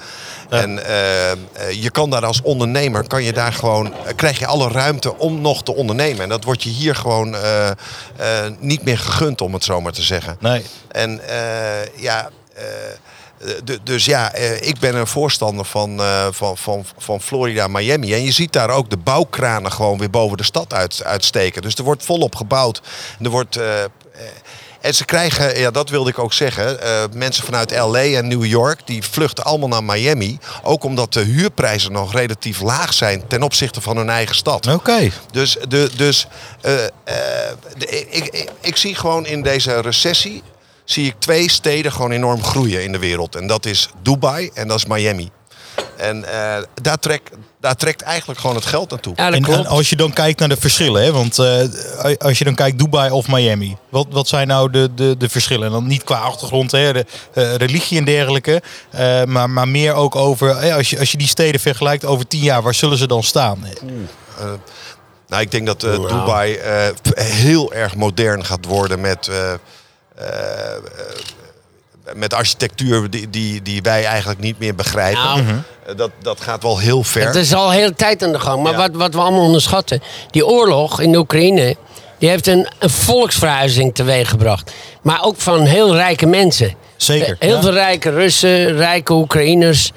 En 0.50 0.70
je 1.72 1.90
kan 1.92 2.10
daar 2.10 2.26
als 2.26 2.42
ondernemer, 2.42 3.08
kan 3.08 3.24
je 3.24 3.34
daar 3.34 3.54
gewoon, 3.54 3.94
krijg 4.16 4.40
je 4.40 4.46
alle 4.46 4.68
ruimte 4.68 5.18
om 5.18 5.42
nog 5.42 5.64
te 5.64 5.76
ondernemen. 5.76 6.24
En 6.24 6.30
dat 6.30 6.44
wordt 6.44 6.64
je 6.64 6.70
hier 6.70 6.96
gewoon 6.96 7.36
niet 8.60 8.84
meer 8.84 8.98
gegund, 8.98 9.42
om 9.42 9.54
het 9.54 9.64
zo 9.64 9.82
maar 9.82 9.92
te 9.92 10.02
zeggen. 10.02 10.38
Nee. 10.40 10.66
En 10.88 11.22
ja, 11.96 12.30
dus 13.84 14.06
ja, 14.06 14.34
eh, 14.34 14.62
ik 14.68 14.80
ben 14.80 14.96
een 14.96 15.08
voorstander 15.08 15.66
van, 15.66 16.00
eh, 16.00 16.28
van, 16.32 16.58
van, 16.58 16.86
van 16.98 17.22
Florida, 17.22 17.68
Miami. 17.68 18.14
En 18.14 18.24
je 18.24 18.32
ziet 18.32 18.54
daar 18.54 18.70
ook 18.70 18.90
de 18.90 18.98
bouwkranen 18.98 19.72
gewoon 19.72 19.98
weer 19.98 20.10
boven 20.10 20.38
de 20.38 20.44
stad 20.44 20.74
uit, 20.74 21.04
uitsteken. 21.04 21.62
Dus 21.62 21.76
er 21.76 21.84
wordt 21.84 22.06
volop 22.06 22.36
gebouwd. 22.36 22.82
Er 23.22 23.30
wordt... 23.30 23.56
eh, 23.58 23.84
eh, 23.84 23.90
en 24.82 24.94
ze 24.96 25.06
krijgen, 25.06 25.60
ja, 25.60 25.72
dat 25.72 25.90
wilde 25.90 26.10
ik 26.10 26.20
ook 26.20 26.34
zeggen, 26.34 26.82
eh, 26.82 27.04
mensen 27.14 27.44
vanuit 27.44 27.72
LA 27.72 28.00
en 28.04 28.28
New 28.28 28.46
York, 28.46 28.80
die 28.86 29.04
vluchten 29.04 29.44
allemaal 29.44 29.68
naar 29.70 29.84
Miami. 29.84 30.38
Ook 30.64 30.84
omdat 30.84 31.14
de 31.14 31.20
huurprijzen 31.22 31.92
nog 31.92 32.14
relatief 32.14 32.60
laag 32.62 32.94
zijn 32.94 33.28
ten 33.28 33.44
opzichte 33.44 33.82
van 33.82 33.98
hun 33.98 34.10
eigen 34.10 34.36
stad. 34.36 34.68
Oké. 34.68 35.10
Dus, 35.32 35.58
de, 35.68 35.90
dus 35.96 36.28
eh, 36.62 36.84
eh, 36.84 36.90
de- 37.78 38.08
ik, 38.10 38.26
ik, 38.26 38.50
ik 38.62 38.76
zie 38.78 38.96
gewoon 38.96 39.26
in 39.26 39.42
deze 39.42 39.82
recessie 39.82 40.44
zie 40.92 41.06
ik 41.06 41.16
twee 41.20 41.50
steden 41.50 41.92
gewoon 41.92 42.12
enorm 42.12 42.44
groeien 42.44 42.84
in 42.84 42.92
de 42.92 43.00
wereld. 43.00 43.36
En 43.36 43.48
dat 43.48 43.66
is 43.66 43.90
Dubai 44.02 44.50
en 44.54 44.68
dat 44.68 44.78
is 44.78 44.86
Miami. 44.86 45.30
En 45.98 46.26
eh, 46.34 46.64
daar, 46.82 47.00
trekt, 47.00 47.30
daar 47.60 47.76
trekt 47.76 48.02
eigenlijk 48.02 48.40
gewoon 48.40 48.56
het 48.56 48.66
geld 48.66 48.90
naartoe. 48.90 49.14
Ja, 49.16 49.32
En, 49.32 49.68
als 49.68 49.90
je 49.90 49.96
dan 49.96 50.14
kijkt 50.14 50.40
naar 50.40 50.50
de 50.50 50.58
verschillen, 50.58 51.04
hè? 51.04 51.12
want 51.12 51.40
eh, 51.40 52.16
als 52.18 52.38
je 52.38 52.44
dan 52.44 52.56
kijkt 52.56 52.80
Dubai 52.80 53.12
of 53.12 53.28
Miami, 53.28 53.78
wat, 53.90 54.08
wat 54.10 54.28
zijn 54.28 54.48
nou 54.48 54.72
de, 54.72 54.90
de, 54.96 55.18
de 55.18 55.30
verschillen? 55.30 55.66
En 55.66 55.72
dan 55.72 55.88
niet 55.88 56.04
qua 56.04 56.18
achtergrond, 56.20 56.72
hè, 56.72 56.90
re- 56.90 57.04
eh, 57.34 57.56
religie 57.56 57.98
en 57.98 58.06
dergelijke, 58.06 58.62
eh, 58.90 59.24
maar, 59.24 59.50
maar 59.50 59.68
meer 59.68 59.94
ook 59.94 60.16
over, 60.16 60.50
eh, 60.58 60.76
als, 60.76 60.90
je, 60.90 61.00
als 61.00 61.12
je 61.12 61.18
die 61.18 61.28
steden 61.28 61.60
vergelijkt 61.62 62.06
over 62.06 62.28
tien 62.28 62.42
jaar, 62.44 62.62
waar 62.62 62.76
zullen 62.76 62.98
ze 62.98 63.08
dan 63.08 63.24
staan? 63.24 63.66
Nou, 65.28 65.42
ik 65.42 65.52
denk 65.52 65.66
dat. 65.66 65.82
Dubai 65.82 66.54
eh, 66.56 66.88
heel 67.16 67.74
erg 67.74 67.96
modern 67.96 68.46
gaat 68.46 68.66
worden 68.66 69.02
met, 69.02 69.30
met 72.14 72.34
architectuur 72.34 73.10
die, 73.10 73.30
die, 73.30 73.62
die 73.62 73.82
wij 73.82 74.06
eigenlijk 74.06 74.40
niet 74.40 74.60
meer 74.60 74.76
begrijpen. 74.76 75.22
Nou. 75.24 75.42
Eh, 75.86 75.96
dat, 75.96 76.12
dat 76.22 76.42
gaat 76.42 76.64
wel 76.64 76.78
heel 76.80 77.04
ver. 77.04 77.26
Het 77.26 77.36
is 77.36 77.54
al 77.54 77.72
heel 77.72 77.96
tijd 77.96 78.24
aan 78.24 78.32
de 78.32 78.40
gang. 78.40 78.64
Maar 78.64 78.72
Ja. 78.72 78.78
wat, 78.78 78.92
wat 78.94 79.14
we 79.14 79.20
allemaal 79.20 79.42
onderschatten. 79.46 80.02
Die 80.32 80.46
oorlog 80.46 81.02
in 81.02 81.12
de 81.12 81.18
Oekraïne. 81.18 81.76
Die 82.18 82.30
heeft 82.30 82.48
een, 82.48 82.68
een 82.80 82.90
volksverhuizing 82.90 83.96
teweeggebracht. 83.96 84.72
Maar 85.02 85.24
ook 85.24 85.36
van 85.38 85.62
heel 85.66 85.96
rijke 85.96 86.26
mensen. 86.26 86.74
Zeker, 86.98 87.30
Eh, 87.30 87.36
Heel 87.40 87.56
ja. 87.56 87.62
veel 87.62 87.72
rijke 87.74 88.10
Russen, 88.10 88.76
rijke 88.76 89.14
Oekraïners. 89.14 89.92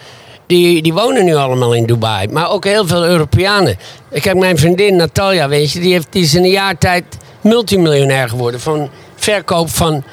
Die, 0.46 0.82
die 0.82 0.92
wonen 0.92 1.24
nu 1.24 1.34
allemaal 1.34 1.72
in 1.74 1.86
Dubai. 1.86 2.28
Maar 2.28 2.50
ook 2.50 2.64
heel 2.64 2.86
veel 2.86 3.04
Europeanen. 3.04 3.78
Ik 4.10 4.24
heb 4.24 4.36
mijn 4.36 4.58
vriendin 4.58 4.96
Natalia, 4.96 5.48
weet 5.48 5.72
je. 5.72 5.80
Die, 5.80 5.92
heeft, 5.92 6.06
die 6.10 6.22
is 6.22 6.34
in 6.34 6.42
een 6.44 6.50
jaar 6.50 6.78
tijd 6.78 7.04
multimiljonair 7.40 8.28
geworden 8.28 8.60
van 8.60 8.90
verkoop 9.22 9.70
van 9.70 10.04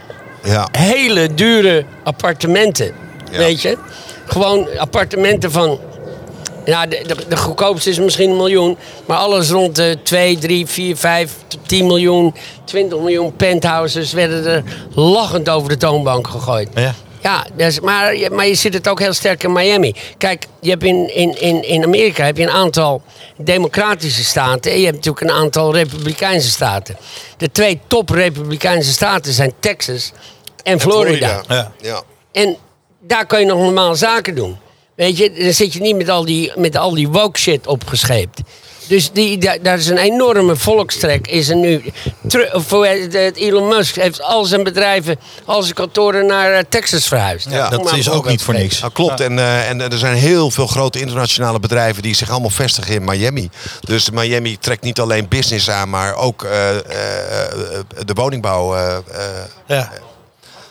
Ja. 0.44 0.68
hele 0.72 1.34
dure 1.34 1.86
appartementen. 2.04 2.92
Ja. 3.32 3.38
Weet 3.38 3.62
je? 3.62 3.78
Gewoon 4.26 4.68
appartementen 4.78 5.52
van. 5.52 5.80
Ja, 6.66 6.86
de, 6.86 7.04
de, 7.08 7.16
de 7.30 7.38
goedkoopste 7.38 7.90
is 7.90 8.00
misschien 8.00 8.30
een 8.30 8.36
miljoen. 8.38 8.78
Maar 9.06 9.18
alles 9.18 9.50
rond 9.50 9.76
de 9.76 9.98
2, 10.04 10.38
3, 10.38 10.68
4, 10.68 10.98
5, 10.98 11.32
10 11.66 11.86
miljoen, 11.86 12.36
20 12.64 13.00
miljoen 13.00 13.36
penthouses 13.36 14.14
werden 14.14 14.46
er 14.46 14.64
lachend 14.94 15.50
over 15.50 15.70
de 15.70 15.78
toonbank 15.78 16.28
gegooid. 16.28 16.70
Ja. 16.76 16.94
Ja, 17.22 17.46
dus, 17.56 17.80
maar, 17.80 18.16
je- 18.16 18.30
maar 18.30 18.48
je 18.48 18.56
ziet 18.56 18.74
het 18.74 18.88
ook 18.88 19.00
heel 19.00 19.14
sterk 19.14 19.44
in 19.44 19.52
Miami. 19.52 19.96
Kijk, 20.18 20.46
je 20.62 20.70
hebt 20.70 20.84
in, 20.84 21.16
in, 21.16 21.42
in, 21.42 21.64
in 21.68 21.84
Amerika 21.84 22.24
heb 22.26 22.38
je 22.38 22.44
een 22.44 22.50
aantal 22.50 23.02
democratische 23.38 24.24
staten. 24.24 24.72
En 24.72 24.78
je 24.80 24.86
hebt 24.86 24.96
natuurlijk 24.96 25.26
een 25.26 25.38
aantal 25.38 25.74
republikeinse 25.74 26.50
staten. 26.50 26.98
De 27.38 27.52
twee 27.52 27.80
top 27.88 28.10
republikeinse 28.10 28.92
staten 28.92 29.34
zijn 29.34 29.54
Texas 29.60 30.12
en 30.64 30.80
Florida. 30.80 31.44
Ja. 31.48 31.72
ja. 31.82 32.02
En 32.32 32.58
daar 33.00 33.26
kan 33.26 33.40
je 33.40 33.46
nog 33.46 33.60
normaal 33.60 33.96
zaken 33.96 34.36
doen. 34.36 34.58
Weet 34.96 35.18
je, 35.18 35.32
dan 35.34 35.54
zit 35.54 35.74
je 35.74 35.80
niet 35.80 35.96
met 35.96 36.10
al 36.10 36.26
die, 36.26 36.52
met 36.56 36.78
al 36.78 36.94
die 36.94 37.08
woke 37.10 37.40
shit 37.40 37.68
opgescheept. 37.68 38.42
Dus 38.90 39.12
die, 39.12 39.38
daar, 39.62 39.78
is 39.78 39.88
een 39.88 39.98
enorme 39.98 40.56
volkstrek. 40.56 41.28
Is 41.28 41.50
er 41.50 41.56
nu. 41.56 41.84
Het, 42.22 43.36
Elon 43.38 43.68
Musk 43.68 43.96
heeft 43.96 44.22
al 44.22 44.46
zijn 44.46 44.64
bedrijven, 44.64 45.20
al 45.46 45.62
zijn 45.62 45.74
kantoren 45.74 46.26
naar 46.26 46.52
eh, 46.54 46.64
Texas 46.70 47.08
verhuisd. 47.08 47.48
Ja, 47.50 47.70
Dat 47.70 47.94
is 47.94 48.10
ook 48.10 48.28
niet 48.28 48.42
voor 48.42 48.54
niks. 48.54 48.80
Nou, 48.80 48.92
klopt. 48.94 49.20
En, 49.20 49.40
eh, 49.40 49.70
en 49.70 49.82
er 49.92 49.98
zijn 49.98 50.16
heel 50.16 50.52
veel 50.52 50.68
grote 50.68 51.00
internationale 51.00 51.60
bedrijven 51.60 52.04
die 52.04 52.16
zich 52.16 52.30
allemaal 52.30 52.50
vestigen 52.50 52.94
in 52.94 53.04
Miami. 53.04 53.50
Dus 53.80 54.10
Miami 54.10 54.58
trekt 54.60 54.84
niet 54.84 55.00
alleen 55.00 55.28
business 55.28 55.70
aan, 55.70 55.90
maar 55.90 56.16
ook 56.16 56.44
eh, 56.44 56.70
eh, 56.70 56.80
eh, 56.80 57.80
de 58.06 58.14
woningbouw. 58.14 58.76
eh, 58.76 58.96
eh. 58.96 59.02
Ja. 59.68 59.92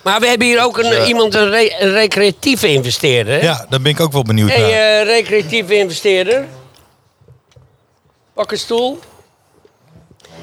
Maar 0.03 0.21
we 0.21 0.27
hebben 0.27 0.47
hier 0.47 0.63
ook 0.63 0.79
een, 0.79 1.07
iemand, 1.07 1.35
een, 1.35 1.51
re- 1.51 1.75
een 1.79 1.93
recreatieve 1.93 2.69
investeerder. 2.69 3.35
hè? 3.35 3.41
ja, 3.47 3.67
daar 3.69 3.81
ben 3.81 3.93
ik 3.93 4.01
ook 4.01 4.13
wel 4.13 4.23
benieuwd 4.23 4.51
Hey, 4.51 4.61
naar. 4.61 4.71
eh, 4.71 5.03
recreatieve 5.05 5.75
investeerder. 5.77 6.45
Pak 8.39 8.53
een 8.53 8.59
stoel. 8.59 8.99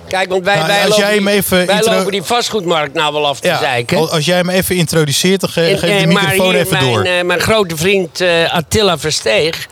Kijk, 0.07 0.29
want 0.29 0.43
wij, 0.45 0.55
Nou, 0.55 0.67
wij, 0.67 0.83
lopen, 0.87 0.97
jij 1.03 1.13
hem 1.15 1.25
die, 1.25 1.33
even 1.33 1.65
wij 1.65 1.75
intro- 1.75 1.93
lopen 1.95 2.11
die 2.11 2.23
vastgoedmarkt 2.23 2.93
nou 2.93 3.13
wel 3.13 3.27
af 3.27 3.39
te 3.39 3.47
ja, 3.47 3.59
zeiken. 3.59 3.97
al- 3.97 4.09
als 4.11 4.25
jij 4.25 4.35
hem 4.37 4.49
even 4.49 4.75
introduceert, 4.75 5.41
dan 5.41 5.49
ge- 5.49 5.61
En, 5.61 5.77
geef 5.77 5.89
eh, 5.89 5.99
de 5.99 6.07
maar 6.07 6.23
microfoon 6.23 6.49
hier 6.49 6.59
even 6.59 6.71
mijn, 6.77 6.85
door. 6.93 7.03
eh, 7.03 7.23
mijn 7.23 7.39
grote 7.39 7.77
vriend 7.77 8.21
eh, 8.21 8.53
Attila 8.53 8.97
Versteeg... 8.97 9.67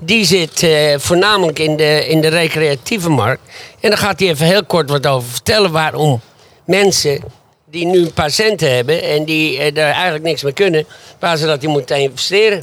die 0.00 0.24
zit 0.24 0.62
eh, 0.62 0.98
voornamelijk 0.98 1.58
in 1.58 1.76
de, 1.76 2.06
in 2.08 2.20
de 2.20 2.28
recreatieve 2.28 3.08
markt. 3.10 3.42
En 3.80 3.88
daar 3.90 3.98
gaat 3.98 4.20
hij 4.20 4.28
even 4.28 4.46
heel 4.46 4.64
kort 4.64 4.90
wat 4.90 5.06
over 5.06 5.28
vertellen... 5.30 5.70
waarom 5.70 6.20
mensen 6.64 7.22
die 7.70 7.86
nu 7.86 7.98
een 7.98 8.12
paar 8.12 8.30
centen 8.30 8.74
hebben... 8.74 9.02
en 9.02 9.24
die 9.24 9.72
daar 9.72 9.92
eigenlijk 9.92 10.24
niks 10.24 10.42
mee 10.42 10.52
kunnen... 10.52 10.86
waar 11.18 11.36
ze 11.36 11.46
dat 11.46 11.60
die 11.60 11.68
moeten 11.68 11.96
investeren. 11.96 12.62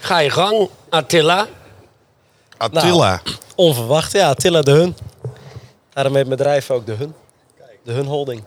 Ga 0.00 0.18
je 0.18 0.30
gang, 0.30 0.68
Attila. 0.88 1.46
Attila. 2.56 3.20
Onverwacht, 3.56 4.12
ja. 4.12 4.28
Attila 4.28 4.60
de 4.60 4.70
Hun. 4.70 4.96
Daarom 5.92 6.14
heeft 6.14 6.26
mijn 6.26 6.38
bedrijf 6.38 6.70
ook 6.70 6.86
de 6.86 6.92
Hun. 6.92 7.14
De 7.84 7.92
Hun 7.92 8.06
Holding. 8.06 8.42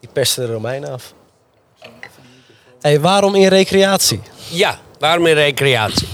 Die 0.00 0.08
perste 0.12 0.40
de 0.40 0.52
Romeinen 0.52 0.92
af. 0.92 1.14
Hey, 2.80 3.00
waarom 3.00 3.34
in 3.34 3.48
recreatie? 3.48 4.20
Ja, 4.48 4.78
waarom 4.98 5.26
in 5.26 5.34
recreatie? 5.34 6.08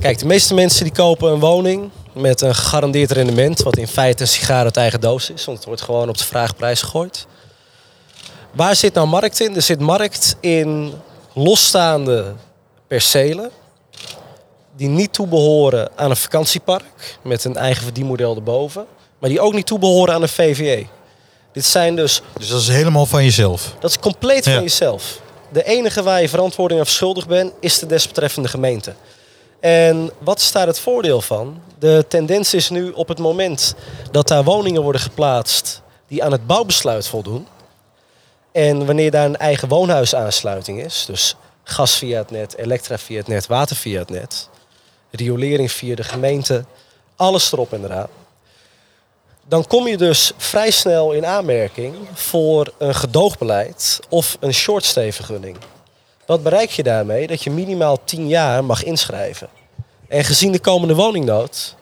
Kijk, 0.00 0.18
de 0.18 0.26
meeste 0.26 0.54
mensen 0.54 0.84
die 0.84 0.92
kopen 0.92 1.32
een 1.32 1.40
woning 1.40 1.90
met 2.12 2.40
een 2.40 2.54
gegarandeerd 2.54 3.10
rendement, 3.10 3.62
wat 3.62 3.76
in 3.76 3.88
feite 3.88 4.22
een 4.22 4.28
sigaar 4.28 4.64
uit 4.64 4.76
eigen 4.76 5.00
doos 5.00 5.30
is, 5.30 5.44
want 5.44 5.58
het 5.58 5.66
wordt 5.66 5.82
gewoon 5.82 6.08
op 6.08 6.18
de 6.18 6.24
vraagprijs 6.24 6.82
gegooid. 6.82 7.26
Waar 8.52 8.76
zit 8.76 8.94
nou 8.94 9.06
markt 9.06 9.40
in? 9.40 9.56
Er 9.56 9.62
zit 9.62 9.80
markt 9.80 10.36
in 10.40 10.92
losstaande 11.32 12.34
percelen 12.86 13.50
die 14.78 14.88
niet 14.88 15.12
toebehoren 15.12 15.90
aan 15.96 16.10
een 16.10 16.16
vakantiepark 16.16 17.18
met 17.22 17.44
een 17.44 17.56
eigen 17.56 17.82
verdienmodel 17.82 18.34
erboven, 18.34 18.86
maar 19.18 19.28
die 19.28 19.40
ook 19.40 19.52
niet 19.52 19.66
toebehoren 19.66 20.14
aan 20.14 20.22
een 20.22 20.28
VVE. 20.28 20.86
Dit 21.52 21.64
zijn 21.64 21.96
dus 21.96 22.22
Dus 22.38 22.48
dat 22.48 22.60
is 22.60 22.68
helemaal 22.68 23.06
van 23.06 23.24
jezelf. 23.24 23.74
dat 23.80 23.90
is 23.90 23.98
compleet 23.98 24.44
van 24.44 24.62
jezelf. 24.62 25.20
De 25.52 25.64
enige 25.64 26.02
waar 26.02 26.20
je 26.20 26.28
verantwoording 26.28 26.80
aan 26.80 26.86
verschuldigd 26.86 27.26
bent, 27.26 27.52
is 27.60 27.78
de 27.78 27.86
desbetreffende 27.86 28.48
gemeente. 28.48 28.94
En 29.60 30.10
wat 30.18 30.38
is 30.38 30.52
daar 30.52 30.66
het 30.66 30.80
voordeel 30.80 31.20
van? 31.20 31.62
De 31.78 32.04
tendens 32.08 32.54
is 32.54 32.70
nu 32.70 32.90
op 32.90 33.08
het 33.08 33.18
moment 33.18 33.74
dat 34.10 34.28
daar 34.28 34.44
woningen 34.44 34.82
worden 34.82 35.00
geplaatst 35.00 35.82
die 36.08 36.24
aan 36.24 36.32
het 36.32 36.46
bouwbesluit 36.46 37.06
voldoen. 37.08 37.46
En 38.52 38.86
wanneer 38.86 39.10
daar 39.10 39.24
een 39.24 39.36
eigen 39.36 39.68
woonhuisaansluiting 39.68 40.84
is, 40.84 41.04
dus 41.06 41.36
gas 41.64 41.96
via 41.96 42.18
het 42.18 42.30
net, 42.30 42.56
elektra 42.56 42.98
via 42.98 43.18
het 43.18 43.28
net, 43.28 43.46
water 43.46 43.76
via 43.76 43.98
het 43.98 44.10
net, 44.10 44.48
riolering 45.10 45.72
via 45.72 45.94
de 45.94 46.04
gemeente, 46.04 46.64
alles 47.16 47.52
erop 47.52 47.72
en 47.72 47.84
eraan 47.84 48.08
dan 49.48 49.66
kom 49.66 49.86
je 49.86 49.96
dus 49.96 50.32
vrij 50.36 50.70
snel 50.70 51.12
in 51.12 51.26
aanmerking 51.26 51.94
voor 52.12 52.72
een 52.78 52.94
gedoogbeleid 52.94 54.00
of 54.08 54.36
een 54.40 54.54
shortstay-vergunning. 54.54 55.56
Wat 56.26 56.42
bereik 56.42 56.70
je 56.70 56.82
daarmee? 56.82 57.26
Dat 57.26 57.42
je 57.42 57.50
minimaal 57.50 57.98
10 58.04 58.28
jaar 58.28 58.64
mag 58.64 58.84
inschrijven. 58.84 59.48
En 60.08 60.24
gezien 60.24 60.52
de 60.52 60.58
komende 60.58 60.94
woningnood 60.94 61.74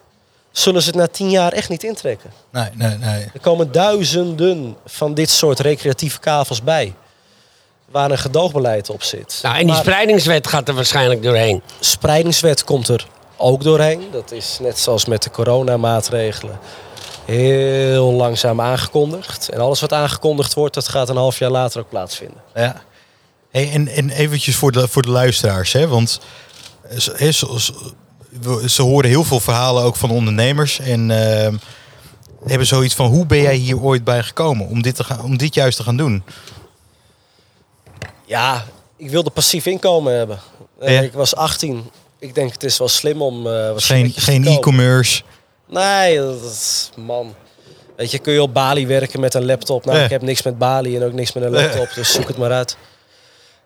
zullen 0.51 0.83
ze 0.83 0.89
het 0.89 0.97
na 0.99 1.07
10 1.07 1.31
jaar 1.31 1.53
echt 1.53 1.69
niet 1.69 1.83
intrekken. 1.85 2.31
Nee, 2.51 2.69
nee, 2.75 2.97
nee. 2.97 3.25
Er 3.35 3.41
komen 3.41 3.73
duizenden 3.73 4.77
van 4.87 5.15
dit 5.15 5.31
soort 5.31 5.61
recreatieve 5.61 6.19
kavels 6.21 6.63
bij. 6.63 6.95
Waar 7.91 8.11
een 8.11 8.19
gedoogbeleid 8.19 8.91
op 8.91 9.03
zit. 9.03 9.39
Nou, 9.43 9.55
en 9.55 9.61
die 9.61 9.71
Maar- 9.73 9.83
spreidingswet 9.83 10.47
gaat 10.47 10.69
er 10.69 10.75
waarschijnlijk 10.75 11.23
doorheen. 11.23 11.63
spreidingswet 11.81 12.65
komt 12.65 12.89
er 12.89 13.07
ook 13.37 13.63
doorheen. 13.63 14.09
Dat 14.13 14.31
is 14.33 14.59
net 14.61 14.79
zoals 14.79 15.05
met 15.05 15.23
de 15.23 15.31
coronamaatregelen 15.31 16.59
heel 17.25 18.13
langzaam 18.13 18.61
aangekondigd. 18.61 19.49
En 19.49 19.61
alles 19.61 19.81
wat 19.81 19.93
aangekondigd 19.93 20.55
wordt, 20.55 20.75
dat 20.75 20.89
gaat 20.89 21.09
een 21.09 21.17
half 21.17 21.39
jaar 21.39 21.51
later 21.51 21.81
ook 21.81 21.89
plaatsvinden. 21.89 22.43
Ja. 22.55 22.83
Hey, 23.51 23.71
en, 23.73 23.89
en 23.89 24.11
eventjes 24.11 24.57
voor 24.57 24.73
de, 24.73 24.89
voor 24.89 25.03
de 25.03 25.11
luisteraars, 25.11 25.73
hè? 25.73 25.89
want 25.89 26.21
eh, 26.89 26.99
ze, 28.67 28.83
horen 28.83 29.09
heel 29.09 29.25
veel 29.25 29.41
verhalen 29.41 29.83
ook 29.83 29.97
van 29.97 30.11
ondernemers 30.11 30.79
en 30.79 31.11
eh, 31.11 31.55
hebben 32.47 32.67
zoiets 32.67 32.95
van 32.95 33.07
hoe 33.07 33.27
ben 33.27 33.41
jij 33.41 33.55
hier 33.55 33.81
ooit 33.81 34.05
bij 34.05 34.23
gekomen 34.23 34.67
om 34.69 34.83
dit, 34.83 34.95
te 34.97 35.05
gaan, 35.05 35.23
om 35.23 35.37
dit 35.37 35.55
juist 35.55 35.77
te 35.77 35.83
gaan 35.83 35.97
doen? 35.97 36.23
Ja, 38.25 38.65
ik 38.97 39.11
wilde 39.11 39.31
passief 39.31 39.67
inkomen 39.67 40.17
hebben. 40.17 40.39
Eh, 40.81 40.95
Ja. 40.95 41.01
Ik 41.01 41.13
was 41.13 41.37
18. 41.37 41.91
Ik 42.19 42.35
denk 42.35 42.53
het 42.53 42.63
is 42.63 42.79
wel 42.79 42.89
slim 42.89 43.23
om 43.23 43.47
eh 43.47 43.73
wat 43.73 43.83
Geen, 43.83 44.47
e-commerce. 44.47 45.23
Nee, 45.69 46.17
dat 46.17 46.43
is, 46.43 46.91
man. 46.97 47.35
Weet 47.97 48.11
je, 48.11 48.19
kun 48.19 48.33
je 48.33 48.43
op 48.43 48.55
Bali 48.55 48.87
werken 48.87 49.21
met 49.21 49.35
een 49.35 49.45
laptop? 49.45 49.85
Nou, 49.85 49.99
ik 49.99 50.11
heb 50.11 50.23
niks 50.23 50.43
met 50.43 50.59
Bali 50.59 50.97
en 50.97 51.03
ook 51.03 51.13
niks 51.13 51.33
met 51.33 51.45
een 51.45 51.51
laptop, 51.51 51.89
dus 51.95 52.13
zoek 52.13 52.29
het 52.29 52.37
maar 52.37 52.53
uit. 52.53 52.77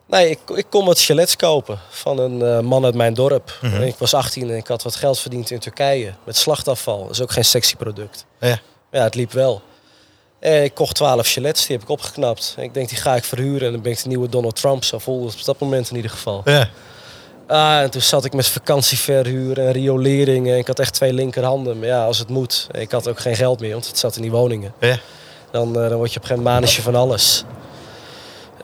Nee, 0.06 0.30
ik, 0.30 0.38
ik 0.54 0.66
kon 0.68 0.84
wat 0.84 1.00
chalets 1.00 1.36
kopen 1.36 1.78
van 1.88 2.18
een 2.18 2.42
eh, 2.42 2.60
man 2.60 2.84
uit 2.84 2.94
mijn 2.94 3.14
dorp. 3.14 3.58
Mhm. 3.60 3.82
Ik 3.82 3.94
was 3.98 4.14
18 4.14 4.50
en 4.50 4.56
ik 4.56 4.66
had 4.66 4.82
wat 4.82 4.96
geld 4.96 5.18
verdiend 5.18 5.50
in 5.50 5.58
Turkije 5.58 6.14
met 6.24 6.36
slachtafval. 6.36 7.02
Dat 7.02 7.10
is 7.10 7.20
ook 7.20 7.30
geen 7.30 7.44
sexy 7.44 7.76
product. 7.76 8.24
Ja. 8.40 8.60
Ja, 8.90 9.02
het 9.02 9.14
liep 9.14 9.32
wel. 9.32 9.62
En 10.40 10.62
ik 10.62 10.74
kocht 10.74 10.94
12 10.94 11.28
chalets, 11.28 11.66
die 11.66 11.76
heb 11.76 11.84
ik 11.84 11.90
opgeknapt. 11.90 12.54
En 12.56 12.62
ik 12.62 12.74
denk, 12.74 12.88
die 12.88 12.98
ga 12.98 13.16
ik 13.16 13.24
verhuren 13.24 13.66
en 13.66 13.72
dan 13.72 13.82
ben 13.82 13.92
ik 13.92 14.02
de 14.02 14.08
nieuwe 14.08 14.28
Donald 14.28 14.56
Trump. 14.56 14.84
Zo 14.84 14.98
voelde 14.98 15.26
het 15.26 15.38
op 15.38 15.44
dat 15.44 15.58
moment 15.58 15.90
in 15.90 15.96
ieder 15.96 16.10
geval. 16.10 16.42
Ja. 16.44 16.70
Ah, 17.50 17.80
en 17.80 17.90
toen 17.90 18.00
zat 18.00 18.24
ik 18.24 18.32
met 18.32 18.46
vakantieverhuur 18.48 19.58
en 19.58 19.72
riolering. 19.72 20.48
En 20.48 20.56
ik 20.58 20.66
had 20.66 20.78
echt 20.78 20.94
twee 20.94 21.12
linkerhanden. 21.12 21.78
Maar 21.78 21.88
ja, 21.88 22.04
als 22.04 22.18
het 22.18 22.28
moet. 22.28 22.66
Ik 22.70 22.90
had 22.90 23.08
ook 23.08 23.20
geen 23.20 23.36
geld 23.36 23.60
meer, 23.60 23.72
want 23.72 23.86
het 23.86 23.98
zat 23.98 24.16
in 24.16 24.22
die 24.22 24.30
woningen. 24.30 24.72
Ja. 24.80 24.98
Dan, 25.50 25.80
eh, 25.82 25.88
dan 25.88 25.98
word 25.98 26.12
je 26.12 26.16
op 26.16 26.22
een 26.22 26.28
gegeven 26.28 26.52
moment 26.52 26.72
van 26.72 26.94
alles. 26.94 27.44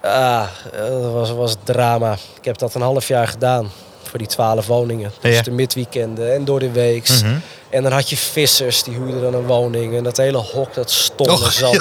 Ah, 0.02 0.42
eh, 0.72 0.80
dat 1.02 1.12
was, 1.12 1.30
was 1.30 1.54
drama. 1.64 2.12
Ik 2.38 2.44
heb 2.44 2.58
dat 2.58 2.74
een 2.74 2.80
half 2.82 3.08
jaar 3.08 3.28
gedaan. 3.28 3.70
Voor 4.02 4.18
die 4.18 4.26
twaalf 4.28 4.66
woningen. 4.66 5.12
Dus 5.20 5.34
Ja. 5.36 5.42
de 5.42 5.50
midweekenden 5.50 6.34
en 6.34 6.44
door 6.44 6.58
de 6.60 6.70
weeks. 6.70 7.22
Mhm. 7.22 7.34
En 7.70 7.82
dan 7.82 7.92
had 7.92 8.10
je 8.10 8.16
vissers, 8.16 8.82
die 8.82 8.94
huurden 8.94 9.20
dan 9.20 9.34
een 9.34 9.46
woning. 9.46 9.96
En 9.96 10.02
dat 10.04 10.16
hele 10.16 10.38
hok, 10.38 10.74
dat 10.74 11.10
er 11.16 11.52
zalm. 11.52 11.78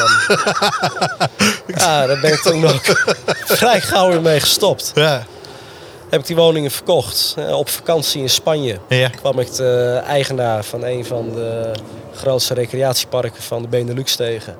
Ja, 1.68 2.06
daar 2.08 2.20
ben 2.20 2.34
ik 2.34 2.40
toen 2.42 2.68
ook 2.68 2.82
vrij 3.60 3.82
gauw 3.82 4.10
weer 4.10 4.22
mee 4.22 4.40
gestopt 4.40 4.92
Ja. 4.96 5.26
Heb 6.16 6.22
ik 6.30 6.36
die 6.36 6.44
woningen 6.46 6.72
verkocht. 6.72 7.34
Eh, 7.38 7.58
op 7.58 7.70
vakantie 7.70 8.22
in 8.22 8.30
Spanje 8.30 8.80
Ja. 8.90 9.10
kwam 9.10 9.40
ik 9.40 9.56
de 9.56 10.02
eigenaar 10.08 10.64
van 10.64 10.84
een 10.84 11.06
van 11.06 11.32
de 11.34 11.72
grootste 12.14 12.54
recreatieparken 12.54 13.42
van 13.42 13.62
de 13.62 13.68
Benelux 13.68 14.16
tegen. 14.16 14.56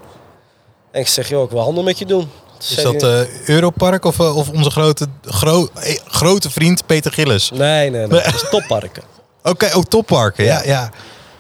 En 0.92 1.02
ik 1.02 1.08
zeg, 1.08 1.30
joh, 1.30 1.44
ik 1.44 1.50
wil 1.50 1.60
handel 1.60 1.84
met 1.84 2.00
je 2.00 2.06
doen. 2.06 2.30
Is 2.70 2.76
dat 2.76 3.04
eh 3.04 3.48
Europark 3.48 4.06
of, 4.06 4.20
eh, 4.20 4.38
of 4.38 4.50
onze 4.50 4.70
grote, 4.72 5.08
gro 5.22 5.68
eh, 5.74 5.98
grote 6.08 6.50
vriend 6.50 6.86
Peter 6.86 7.12
Gillis? 7.12 7.52
Oké, 7.52 7.62
Nee, 7.62 7.90
nee, 7.90 8.08
nee. 8.08 8.22
Dat 8.24 8.34
is 8.34 8.50
topparken. 8.50 9.04
oh, 9.44 9.84
topparken. 9.90 10.44
Ja, 10.46 10.62
ja. 10.64 10.90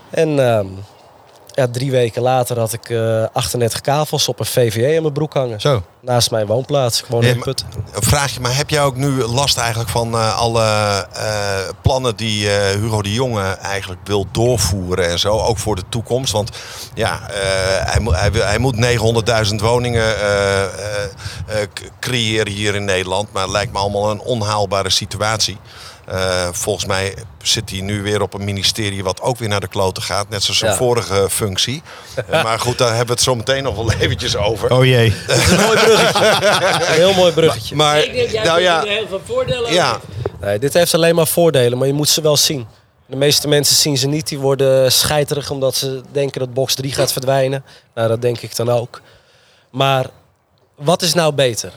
En 0.10 0.40
ehm, 0.50 0.66
ja, 1.56 1.68
drie 1.72 1.92
weken 1.92 2.22
later 2.22 2.60
had 2.60 2.74
ik 2.74 2.90
eh 2.90 3.24
38 3.34 3.82
kavels 3.82 4.28
op 4.28 4.40
een 4.40 4.46
VVE 4.46 4.94
in 4.94 5.02
mijn 5.02 5.14
broek 5.14 5.34
hangen. 5.34 5.62
Zo. 5.62 5.84
Naast 6.02 6.32
mijn 6.32 6.46
woonplaats. 6.46 7.02
Gewoon 7.02 7.22
Ja, 7.22 7.28
in 7.30 7.36
maar- 7.36 7.44
put. 7.44 7.66
Een 7.94 8.04
vraagje, 8.04 8.40
maar 8.40 8.56
heb 8.56 8.70
jij 8.70 8.82
ook 8.82 8.96
nu 8.96 9.24
last 9.24 9.58
eigenlijk 9.58 9.90
van 9.90 10.14
eh, 10.14 10.38
alle 10.38 10.64
eh, 11.14 11.70
plannen 11.82 12.16
die 12.16 12.50
eh, 12.52 12.80
Hugo 12.82 13.02
de 13.02 13.14
Jonge 13.14 13.44
eigenlijk 13.44 14.02
wil 14.04 14.28
doorvoeren 14.32 15.10
en 15.10 15.20
zo, 15.20 15.40
ook 15.40 15.58
voor 15.58 15.76
de 15.76 15.84
toekomst? 15.90 16.32
Want 16.32 16.50
ja, 16.94 17.20
hij, 17.86 18.00
moet- 18.00 18.16
hij, 18.16 18.30
hij 18.34 18.58
moet 18.58 18.76
900.000 19.50 19.56
woningen 19.56 20.16
creëren 22.00 22.52
hier 22.54 22.76
in 22.76 22.86
Nederland, 22.86 23.32
maar 23.32 23.44
het 23.44 23.52
lijkt 23.52 23.72
me 23.72 23.78
allemaal 23.78 24.12
een 24.12 24.22
onhaalbare 24.22 24.90
situatie. 24.90 25.58
Eh, 26.06 26.48
volgens 26.52 26.86
mij 26.86 27.14
zit 27.42 27.70
hij 27.70 27.82
nu 27.82 28.02
weer 28.02 28.22
op 28.22 28.34
een 28.34 28.44
ministerie 28.44 29.04
wat 29.04 29.22
ook 29.22 29.38
weer 29.38 29.50
naar 29.50 29.60
de 29.60 29.68
kloten 29.68 30.04
gaat, 30.04 30.30
net 30.30 30.44
zoals 30.44 30.60
zijn 30.60 30.72
Ja. 30.72 30.78
vorige 30.78 31.28
functie. 31.30 31.82
Eh, 32.30 32.44
maar 32.44 32.60
goed, 32.60 32.78
daar 32.78 32.88
hebben 32.88 33.06
we 33.08 33.12
het 33.14 33.22
zo 33.22 33.36
meteen 33.36 33.64
nog 33.64 33.76
wel 33.76 33.92
eventjes 33.92 34.36
over. 34.36 34.72
Oh 34.74 34.86
jee. 34.86 35.14
Een 35.28 35.60
mooi 35.60 35.78
bruggetje. 35.80 36.26
Een 36.88 36.94
heel 36.94 37.14
mooi 37.14 37.32
bruggetje. 37.34 37.76
Maar, 37.76 38.08
nou 38.44 38.62
ja, 38.62 38.82
heel 38.82 39.08
veel 39.08 39.22
voordelen 39.26 39.74
ja, 39.74 40.00
Nee, 40.42 40.60
dit 40.60 40.74
heeft 40.74 40.94
alleen 40.94 41.16
maar 41.16 41.28
voordelen, 41.28 41.78
maar 41.78 41.88
je 41.88 41.94
moet 41.94 42.10
ze 42.10 42.22
wel 42.22 42.38
zien. 42.38 42.68
De 43.06 43.16
meeste 43.16 43.48
mensen 43.48 43.76
zien 43.76 43.98
ze 43.98 44.08
niet. 44.08 44.28
Die 44.28 44.40
worden 44.40 44.92
scheiterig 44.92 45.50
omdat 45.50 45.76
ze 45.76 46.02
denken 46.12 46.40
dat 46.40 46.54
box 46.54 46.76
3 46.76 46.94
gaat 46.94 47.12
verdwijnen. 47.12 47.64
Nou, 47.96 48.08
dat 48.08 48.22
denk 48.22 48.40
ik 48.40 48.56
dan 48.56 48.70
ook. 48.70 49.02
Maar 49.72 50.06
wat 50.76 51.02
is 51.02 51.14
nou 51.14 51.34
beter? 51.34 51.72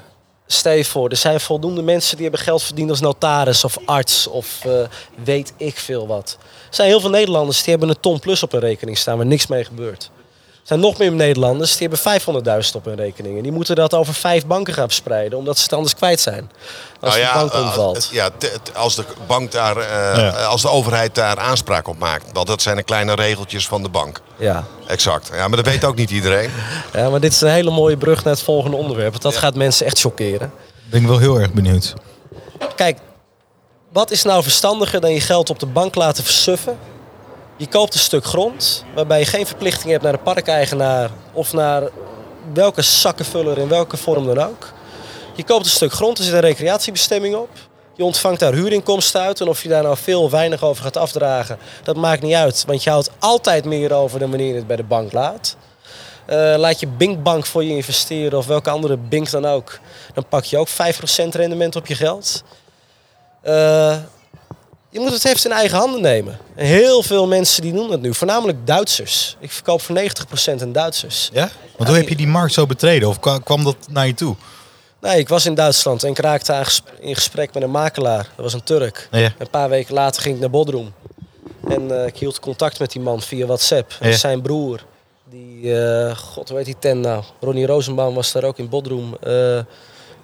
Stel 0.51 0.73
je 0.73 0.85
voor, 0.85 1.09
er 1.09 1.17
zijn 1.17 1.41
voldoende 1.41 1.83
mensen 1.83 2.15
die 2.17 2.25
hebben 2.27 2.45
geld 2.45 2.63
verdiend 2.63 2.91
als 2.91 3.01
notaris 3.01 3.65
of 3.65 3.79
arts 3.85 4.27
of 4.27 4.65
eh, 4.65 4.81
weet 5.25 5.53
ik 5.57 5.79
veel 5.79 6.07
wat. 6.07 6.37
Er 6.41 6.75
zijn 6.75 6.89
heel 6.89 7.01
veel 7.01 7.11
Nederlanders 7.11 7.63
die 7.63 7.71
hebben 7.71 7.89
een 7.89 8.01
ton 8.01 8.19
plus 8.19 8.43
op 8.43 8.53
hun 8.53 8.61
rekening 8.61 8.99
staan 8.99 9.17
waar 9.17 9.27
niks 9.27 9.47
mee 9.47 9.65
gebeurt. 9.65 10.11
Er 10.69 10.75
zijn 10.75 10.87
nog 10.89 10.99
meer 10.99 11.13
Nederlanders 11.13 11.77
die 11.77 11.89
hebben 11.89 12.21
500.000 12.65 12.71
op 12.75 12.85
hun 12.85 12.97
rekening. 12.97 13.37
En 13.37 13.43
die 13.43 13.53
moeten 13.53 13.75
dat 13.77 13.95
over 13.95 14.15
vijf 14.15 14.47
banken 14.47 14.75
gaan 14.75 14.87
verspreiden, 14.87 15.39
omdat 15.39 15.57
ze 15.57 15.63
het 15.63 15.73
anders 15.73 15.95
kwijt 15.95 16.21
zijn. 16.21 16.51
Als 17.01 17.17
Nou 17.17 17.27
de 17.27 17.39
bank 17.39 17.53
eh, 17.53 17.61
omvalt. 17.61 18.09
ja, 18.13 18.31
als 18.75 18.95
de 18.97 19.05
bank 19.27 19.53
daar, 19.53 19.77
eh, 19.77 20.17
Ja. 20.17 20.29
als 20.45 20.63
de 20.63 20.69
overheid 20.69 21.15
daar 21.15 21.39
aanspraak 21.39 21.89
op 21.89 21.99
maakt. 21.99 22.25
Want 22.33 22.47
dat 22.47 22.63
zijn 22.63 22.77
de 22.77 22.83
kleine 22.83 23.15
regeltjes 23.15 23.67
van 23.67 23.83
de 23.83 23.89
bank. 23.89 24.21
Ja. 24.37 24.65
Exact. 24.87 25.31
Ja, 25.35 25.49
maar 25.49 25.57
dat 25.57 25.67
weet 25.67 25.85
ook 25.85 25.97
niet 25.97 26.11
iedereen. 26.11 26.51
ja, 26.95 27.11
maar 27.11 27.21
dit 27.21 27.33
is 27.33 27.41
een 27.41 27.51
hele 27.51 27.71
mooie 27.71 27.97
brug 27.97 28.25
naar 28.25 28.33
het 28.33 28.43
volgende 28.43 28.77
onderwerp. 28.77 29.11
Want 29.11 29.23
dat 29.23 29.37
gaat 29.37 29.55
mensen 29.55 29.87
echt 29.87 30.01
chockeren. 30.01 30.53
Ben 30.91 31.01
ik 31.01 31.07
wel 31.07 31.19
heel 31.19 31.41
erg 31.41 31.53
benieuwd. 31.53 31.95
Kijk, 32.77 32.99
wat 33.93 34.11
is 34.11 34.23
nou 34.23 34.43
verstandiger 34.43 35.01
dan 35.01 35.13
je 35.13 35.21
geld 35.21 35.51
op 35.51 35.59
de 35.59 35.67
bank 35.67 35.95
laten 35.95 36.25
versuffen? 36.25 36.79
Je 37.59 37.67
koopt 37.67 37.95
een 37.95 38.01
stuk 38.01 38.25
grond 38.25 38.85
waarbij 38.95 39.19
je 39.19 39.25
geen 39.25 39.47
verplichting 39.47 39.91
hebt 39.91 40.03
naar 40.03 40.13
de 40.13 40.19
parkeigenaar 40.19 41.11
of 41.33 41.53
naar 41.53 41.83
welke 42.53 42.83
zakkenvuller 42.83 43.59
in 43.59 43.69
welke 43.69 43.97
vorm 43.97 44.27
dan 44.27 44.39
ook. 44.39 44.73
Je 45.35 45.45
koopt 45.45 45.65
een 45.65 45.71
stuk 45.71 45.93
grond, 45.93 46.19
er 46.19 46.25
zit 46.25 46.33
een 46.33 46.41
recreatiebestemming 46.41 47.35
op. 47.35 47.49
Je 47.97 48.05
ontvangt 48.05 48.41
daar 48.41 48.53
huurinkomsten 48.53 49.21
uit. 49.21 49.41
En 49.41 49.49
of 49.49 49.63
je 49.63 49.69
daar 49.69 49.83
nou 49.83 49.97
veel 49.97 50.23
of 50.23 50.31
weinig 50.31 50.63
over 50.63 50.83
gaat 50.83 50.97
afdragen, 50.97 51.59
dat 51.83 51.97
maakt 51.97 52.23
niet 52.23 52.35
uit. 52.35 52.65
Want 52.67 52.83
je 52.83 52.91
houdt 52.91 53.11
altijd 53.19 53.65
meer 53.65 53.93
over 53.93 54.19
dan 54.19 54.29
wanneer 54.29 54.49
je 54.49 54.55
het 54.55 54.67
bij 54.67 54.77
de 54.77 54.83
bank 54.83 55.13
laat. 55.13 55.57
Eh, 56.27 56.55
laat 56.57 56.81
je 56.81 56.87
Binkbank 56.87 57.47
voor 57.47 57.65
je 57.65 57.75
investeren 57.75 58.39
of 58.39 58.47
welke 58.47 58.71
andere 58.71 58.97
Bink 58.97 59.31
dan 59.31 59.47
ook. 59.47 59.79
Dan 60.15 60.25
pak 60.29 60.45
je 60.45 60.59
ook 60.59 60.69
5% 60.69 61.35
rendement 61.35 61.77
op 61.77 61.87
je 61.87 61.95
geld. 61.95 62.43
Eh, 63.43 63.97
je 64.91 65.01
moet 65.01 65.13
het 65.13 65.23
heft 65.23 65.45
in 65.45 65.53
eigen 65.53 65.79
handen 65.79 66.01
nemen. 66.03 66.39
En 66.55 66.67
heel 66.67 67.03
veel 67.03 67.27
mensen 67.27 67.63
die 67.63 67.73
doen 67.73 67.89
dat 67.89 68.01
nu. 68.01 68.15
Voornamelijk 68.15 68.67
Duitsers. 68.67 69.37
Ik 69.41 69.51
verkoop 69.53 69.81
voor 69.83 69.97
90% 69.97 70.63
aan 70.63 70.73
Duitsers. 70.73 71.29
Ja? 71.33 71.51
Want 71.77 71.89
hoe 71.89 71.99
heb 71.99 72.09
je 72.09 72.17
die 72.17 72.27
markt 72.27 72.53
zo 72.53 72.67
betreden? 72.67 73.09
Of 73.09 73.21
kwa- 73.21 73.39
kwam 73.39 73.65
dat 73.65 73.77
naar 73.91 74.07
je 74.07 74.15
toe? 74.15 74.37
Nee, 75.01 75.19
ik 75.19 75.29
was 75.29 75.47
in 75.47 75.55
Duitsland 75.55 76.03
en 76.05 76.11
ik 76.11 76.19
raakte 76.19 76.65
in 77.01 77.15
gesprek 77.15 77.55
met 77.55 77.63
een 77.63 77.71
makelaar. 77.71 78.23
Dat 78.37 78.45
was 78.45 78.53
een 78.53 78.63
Turk. 78.63 79.09
Ja. 79.11 79.33
Een 79.39 79.51
paar 79.51 79.69
weken 79.69 79.95
later 79.95 80.23
ging 80.23 80.35
ik 80.35 80.41
naar 80.41 80.51
Bodrum. 80.51 80.93
En 81.69 82.01
eh, 82.01 82.07
ik 82.07 82.17
hield 82.17 82.41
contact 82.41 82.79
met 82.79 82.93
die 82.93 83.01
man 83.03 83.23
via 83.23 83.47
WhatsApp. 83.47 83.93
En 84.01 84.09
Ja. 84.11 84.17
Zijn 84.17 84.43
broer, 84.43 84.85
die, 85.31 85.79
eh, 85.85 86.17
god 86.17 86.49
hoe 86.49 86.57
heet 86.57 86.67
die 86.67 86.77
tent 86.79 87.01
nou? 87.01 87.23
Ronnie 87.41 87.67
Rosenbaum 87.67 88.15
was 88.15 88.33
daar 88.33 88.45
ook 88.45 88.59
in 88.59 88.69
Bodrum. 88.69 89.17
Eh, 89.23 89.59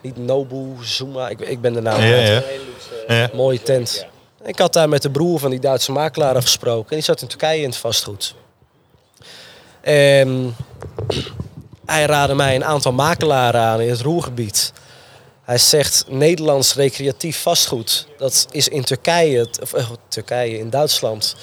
niet 0.00 0.16
Nobu, 0.16 0.74
Zuma, 0.82 1.28
ik, 1.28 1.40
ik 1.40 1.60
ben 1.60 1.72
de 1.72 1.80
naam. 1.80 2.00
Ja. 2.02 3.30
Mooie 3.34 3.62
tent. 3.62 4.06
Ik 4.44 4.58
had 4.58 4.72
daar 4.72 4.88
met 4.88 5.02
de 5.02 5.10
broer 5.10 5.38
van 5.38 5.50
die 5.50 5.60
Duitse 5.60 5.92
makelaar 5.92 6.36
afgesproken. 6.36 6.90
En 6.90 6.96
die 6.96 7.04
zat 7.04 7.22
in 7.22 7.28
Turkije 7.28 7.62
in 7.62 7.68
het 7.68 7.76
vastgoed. 7.76 8.34
En 9.80 10.56
hij 11.86 12.04
raadde 12.04 12.34
mij 12.34 12.54
een 12.54 12.64
aantal 12.64 12.92
makelaren 12.92 13.60
aan 13.60 13.80
in 13.80 13.90
het 13.90 14.00
Roergebied. 14.00 14.72
Hij 15.42 15.58
zegt 15.58 16.04
Nederlands 16.08 16.74
recreatief 16.74 17.42
vastgoed. 17.42 18.06
Dat 18.18 18.46
is 18.50 18.68
in 18.68 18.84
Turkije, 18.84 19.48
of 19.60 19.72
eh, 19.72 19.90
Turkije, 20.08 20.58
in 20.58 20.70
Duitsland. 20.70 21.36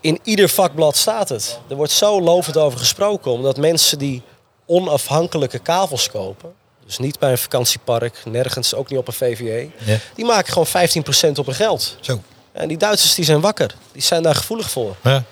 In 0.00 0.18
ieder 0.22 0.48
vakblad 0.48 0.96
staat 0.96 1.28
het. 1.28 1.58
Er 1.68 1.76
wordt 1.76 1.92
zo 1.92 2.20
lovend 2.20 2.56
over 2.56 2.78
gesproken. 2.78 3.30
Omdat 3.30 3.56
mensen 3.56 3.98
die 3.98 4.22
onafhankelijke 4.66 5.58
kavels 5.58 6.10
kopen. 6.10 6.54
Dus 6.86 6.98
niet 6.98 7.18
bij 7.18 7.30
een 7.30 7.38
vakantiepark, 7.38 8.22
nergens, 8.24 8.74
ook 8.74 8.90
niet 8.90 8.98
op 8.98 9.06
een 9.06 9.12
VVE. 9.12 9.70
Ja. 9.84 9.96
Die 10.14 10.24
maken 10.24 10.52
gewoon 10.52 10.66
15% 10.66 11.38
op 11.38 11.46
hun 11.46 11.54
geld. 11.54 11.96
Zo. 12.00 12.20
En 12.52 12.68
die 12.68 12.76
Duitsers 12.76 13.14
die 13.14 13.24
zijn 13.24 13.40
wakker. 13.40 13.74
Die 13.92 14.02
zijn 14.02 14.22
daar 14.22 14.34
gevoelig 14.34 14.70
voor. 14.70 14.96
Ja. 15.02 15.22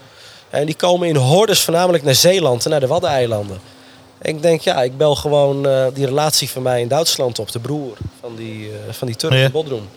En 0.51 0.67
die 0.67 0.75
komen 0.75 1.09
in 1.09 1.17
hordes 1.17 1.61
voornamelijk 1.61 2.05
naar 2.05 2.15
Zeeland 2.15 2.65
en 2.65 2.71
naar 2.71 2.81
de 2.81 2.87
Waddeneilanden. 2.87 3.61
En 4.19 4.35
ik 4.37 4.43
denk, 4.43 4.61
ja, 4.61 4.83
ik 4.83 4.97
bel 4.97 5.15
gewoon 5.15 5.69
eh, 5.69 5.87
die 5.95 6.07
relatie 6.07 6.51
van 6.51 6.63
mij 6.63 6.81
in 6.81 6.89
Duitsland 6.89 7.39
op. 7.39 7.53
De 7.53 7.59
broer 7.59 7.97
van 8.21 8.37
die, 8.37 8.69
eh, 8.71 8.93
van 8.95 9.07
die 9.07 9.17
Turk 9.17 9.33
Ja. 9.33 9.45
in 9.45 9.51
Bodrum. 9.51 9.89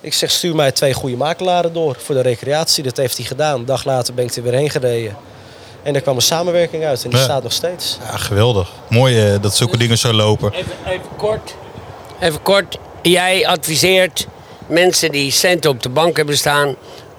Ik 0.00 0.14
zeg, 0.14 0.30
stuur 0.30 0.54
mij 0.54 0.72
twee 0.72 0.92
goede 0.94 1.16
makelaren 1.16 1.72
door 1.72 1.96
voor 1.98 2.14
de 2.14 2.20
recreatie. 2.20 2.82
Dat 2.84 2.96
heeft 2.96 3.16
hij 3.16 3.26
gedaan. 3.26 3.58
Een 3.58 3.64
dag 3.64 3.84
later 3.84 4.14
ben 4.14 4.24
ik 4.24 4.36
er 4.36 4.42
weer 4.42 4.52
heen 4.52 4.70
gereden. 4.70 5.16
En 5.86 5.94
er 5.94 6.00
kwam 6.00 6.16
een 6.16 6.22
samenwerking 6.22 6.84
uit 6.84 7.04
en 7.04 7.10
die 7.10 7.18
Ja. 7.18 7.24
staat 7.24 7.42
nog 7.42 7.52
steeds. 7.52 7.98
Ja, 8.10 8.16
geweldig. 8.16 8.68
Mooi 8.88 9.32
eh, 9.34 9.40
dat 9.42 9.56
zulke 9.56 9.76
dingen 9.76 9.98
zo 9.98 10.12
lopen. 10.12 10.52
Even, 10.52 10.72
even 10.86 11.16
kort. 11.16 11.54
Even 12.20 12.42
kort. 12.42 12.78
Jij 13.02 13.46
adviseert 13.46 14.26
mensen 14.66 15.10
die 15.12 15.30
centen 15.30 15.70
op 15.70 15.82
de 15.82 15.88
bank 15.88 16.16
hebben 16.16 16.36
staan 16.36 16.74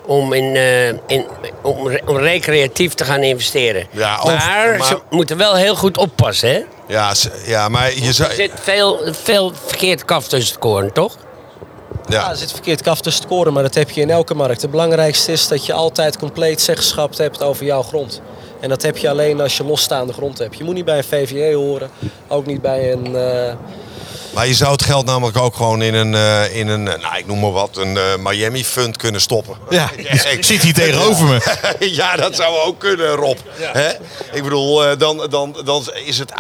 om, 0.06 0.34
in, 0.34 0.56
eh, 0.56 0.88
in, 0.88 1.26
om, 1.62 1.88
re- 1.88 2.02
om 2.06 2.18
recreatief 2.18 2.94
te 2.94 3.06
gaan 3.06 3.24
investeren. 3.24 3.88
Ja, 3.92 4.20
of- 4.22 4.24
maar, 4.46 4.78
maar- 4.78 4.88
ze 4.88 5.00
moeten 5.10 5.38
wel 5.38 5.56
heel 5.56 5.76
goed 5.76 5.98
oppassen, 5.98 6.50
hè? 6.50 6.62
Ja, 6.88 7.14
ja 7.46 7.70
maar 7.70 7.94
je 7.94 8.06
Er 8.08 8.32
zit 8.34 8.52
veel, 8.56 9.00
veel 9.12 9.52
verkeerd 9.66 10.06
kaf 10.06 10.28
tussen 10.28 10.52
het 10.54 10.60
koren, 10.64 10.94
toch? 10.94 11.16
Ja, 12.08 12.20
Ja, 12.20 12.30
er 12.30 12.36
zit 12.38 12.52
verkeerd 12.52 12.82
kaf 12.82 13.02
tussen 13.02 13.24
het 13.24 13.32
koren, 13.32 13.54
maar 13.54 13.64
dat 13.64 13.76
heb 13.76 13.90
je 13.90 14.02
in 14.02 14.10
elke 14.10 14.34
markt. 14.34 14.62
Het 14.62 14.72
belangrijkste 14.72 15.32
is 15.32 15.48
dat 15.48 15.66
je 15.66 15.74
altijd 15.74 16.18
compleet 16.18 16.62
zeggenschap 16.62 17.18
hebt 17.18 17.44
over 17.44 17.66
jouw 17.66 17.82
grond. 17.84 18.22
En 18.62 18.70
dat 18.70 18.82
heb 18.82 18.98
je 18.98 19.10
alleen 19.10 19.41
als 19.41 19.58
je 19.58 19.63
losstaande 19.63 20.13
grond 20.13 20.38
hebt. 20.38 20.58
Je 20.58 20.63
moet 20.63 20.74
niet 20.76 20.86
bij 20.86 20.98
een 20.98 21.04
VVE 21.04 21.54
horen, 21.56 21.89
ook 22.28 22.46
niet 22.46 22.62
bij 22.62 22.91
een... 22.91 23.15
eh, 23.15 23.54
maar 24.34 24.48
je 24.48 24.54
zou 24.54 24.72
het 24.72 24.84
geld 24.84 25.06
namelijk 25.06 25.38
ook 25.38 25.56
gewoon 25.56 25.82
in 25.82 25.93
een, 25.93 26.15
eh, 26.15 26.56
in 26.56 26.67
een 26.67 26.88
eh, 26.88 27.02
nou 27.02 27.17
ik 27.17 27.28
noem 27.28 27.39
maar 27.39 27.52
wat, 27.52 27.78
een 27.78 27.98
eh, 27.98 28.04
Miami 28.20 28.65
fund 28.65 28.98
kunnen 28.98 29.22
stoppen. 29.22 29.56
Ja, 29.70 29.89
ik 30.32 30.43
zit 30.43 30.62
hier 30.62 30.74
tegenover 30.74 31.26
me. 31.26 31.58
ja, 31.80 32.15
dat 32.15 32.36
zou 32.36 32.58
ook 32.58 32.80
kunnen, 32.80 33.08
Rob. 33.15 33.38
Hè? 33.58 33.89
Ik 34.32 34.43
bedoel, 34.43 34.86
eh, 34.86 34.98
dan, 34.98 35.28
dan, 35.30 35.56
dan 35.65 35.84
is 36.06 36.17
het 36.20 36.34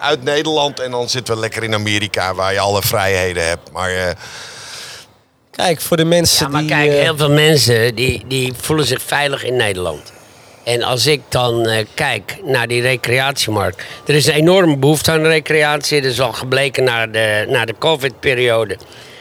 uit- 0.00 0.22
Nederland 0.24 0.80
en 0.80 0.90
dan 0.90 1.08
zitten 1.08 1.34
we 1.34 1.40
lekker 1.40 1.62
in 1.62 1.74
Amerika 1.74 2.34
waar 2.34 2.52
je 2.52 2.60
alle 2.60 2.82
vrijheden 2.82 3.46
hebt. 3.48 3.70
Maar 3.72 3.90
eh, 3.90 4.10
Kijk, 5.50 5.80
voor 5.80 5.96
de 5.96 6.04
mensen 6.04 6.46
Ja, 6.46 6.52
maar 6.52 6.60
die... 6.60 6.70
kijk, 6.70 6.90
heel 6.90 7.16
veel 7.16 7.30
mensen 7.30 7.94
die, 7.94 8.24
die 8.28 8.52
voelen 8.60 8.86
zich 8.86 9.02
veilig 9.02 9.44
in 9.44 9.56
Nederland. 9.56 10.12
En 10.64 10.82
als 10.82 11.06
ik 11.06 11.20
dan 11.28 11.66
eh, 11.66 11.86
kijk 11.94 12.38
naar 12.44 12.68
die 12.68 12.80
recreatiemarkt. 12.80 13.82
Er 14.06 14.14
is 14.14 14.26
een 14.26 14.32
enorme 14.32 14.76
behoefte 14.76 15.10
aan 15.10 15.26
recreatie. 15.26 16.00
Dat 16.00 16.10
is 16.10 16.20
al 16.20 16.32
gebleken 16.32 16.84
na 16.84 17.06
de, 17.06 17.46
na 17.48 17.64
de 17.64 17.74
COVID-periode. 17.78 18.76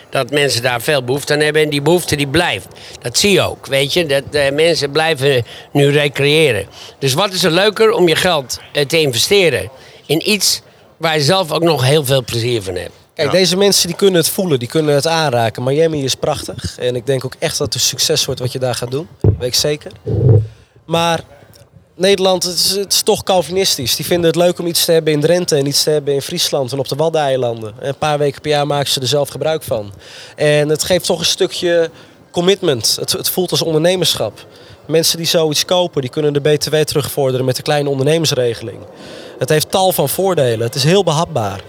Dat 0.09 0.31
mensen 0.31 0.61
daar 0.61 0.81
veel 0.81 1.03
behoefte 1.03 1.33
aan 1.33 1.39
hebben. 1.39 1.61
En 1.61 1.69
die 1.69 1.81
behoefte 1.81 2.15
die 2.15 2.27
blijft. 2.27 2.67
Dat 3.01 3.17
zie 3.17 3.31
je 3.31 3.41
ook, 3.41 3.65
weet 3.65 3.93
je. 3.93 4.05
Dat 4.05 4.23
eh, 4.31 4.51
mensen 4.51 4.91
blijven 4.91 5.45
nu 5.71 5.91
recreëren. 5.91 6.65
Dus 6.99 7.13
wat 7.13 7.33
is 7.33 7.43
er 7.43 7.51
leuker 7.51 7.91
om 7.91 8.07
je 8.07 8.15
geld 8.15 8.59
eh, 8.73 8.85
te 8.85 8.99
investeren 8.99 9.69
in 10.05 10.29
iets 10.29 10.61
waar 10.97 11.15
je 11.15 11.23
zelf 11.23 11.51
ook 11.51 11.63
nog 11.63 11.85
heel 11.85 12.05
veel 12.05 12.23
plezier 12.23 12.61
van 12.61 12.75
hebt. 12.75 12.91
Kijk, 13.13 13.31
deze 13.31 13.57
mensen 13.57 13.87
die 13.87 13.95
kunnen 13.95 14.19
het 14.19 14.29
voelen, 14.29 14.59
die 14.59 14.67
kunnen 14.67 14.95
het 14.95 15.07
aanraken. 15.07 15.63
Miami 15.63 16.03
is 16.03 16.15
prachtig. 16.15 16.77
En 16.79 16.95
ik 16.95 17.05
denk 17.05 17.25
ook 17.25 17.35
echt 17.39 17.57
dat 17.57 17.67
het 17.67 17.75
een 17.75 17.81
succes 17.81 18.25
wordt 18.25 18.39
wat 18.39 18.51
je 18.51 18.59
daar 18.59 18.75
gaat 18.75 18.91
doen. 18.91 19.07
Weet 19.21 19.47
ik 19.47 19.55
zeker. 19.55 19.91
Maar 20.91 21.23
Nederland, 21.95 22.43
het 22.43 22.87
is, 22.89 23.01
toch 23.01 23.23
Calvinistisch. 23.23 23.95
Die 23.95 24.05
vinden 24.05 24.25
het 24.25 24.35
leuk 24.35 24.59
om 24.59 24.65
iets 24.65 24.85
te 24.85 24.91
hebben 24.91 25.13
in 25.13 25.19
Drenthe 25.19 25.55
en 25.55 25.65
iets 25.65 25.83
te 25.83 25.89
hebben 25.89 26.13
in 26.13 26.21
Friesland 26.21 26.71
en 26.71 26.79
op 26.79 26.87
de 26.87 26.95
Waddeneilanden. 26.95 27.73
En 27.79 27.87
een 27.87 27.97
paar 27.97 28.17
weken 28.17 28.41
per 28.41 28.51
jaar 28.51 28.67
maken 28.67 28.91
ze 28.91 28.99
er 28.99 29.07
zelf 29.07 29.29
gebruik 29.29 29.63
van. 29.63 29.93
En 30.35 30.69
het 30.69 30.83
geeft 30.83 31.05
toch 31.05 31.19
een 31.19 31.25
stukje 31.25 31.89
commitment. 32.31 32.95
Het, 32.99 33.11
het 33.11 33.29
voelt 33.29 33.51
als 33.51 33.61
ondernemerschap. 33.61 34.45
Mensen 34.85 35.17
die 35.17 35.25
zoiets 35.25 35.65
kopen, 35.65 36.01
die 36.01 36.09
kunnen 36.09 36.33
de 36.33 36.41
BTW 36.41 36.75
terugvorderen 36.75 37.45
met 37.45 37.55
de 37.55 37.61
kleine 37.61 37.89
ondernemersregeling. 37.89 38.79
Het 39.39 39.49
heeft 39.49 39.71
tal 39.71 39.91
van 39.91 40.09
voordelen. 40.09 40.65
Het 40.65 40.75
is 40.75 40.83
heel 40.83 41.03
behapbaar. 41.03 41.61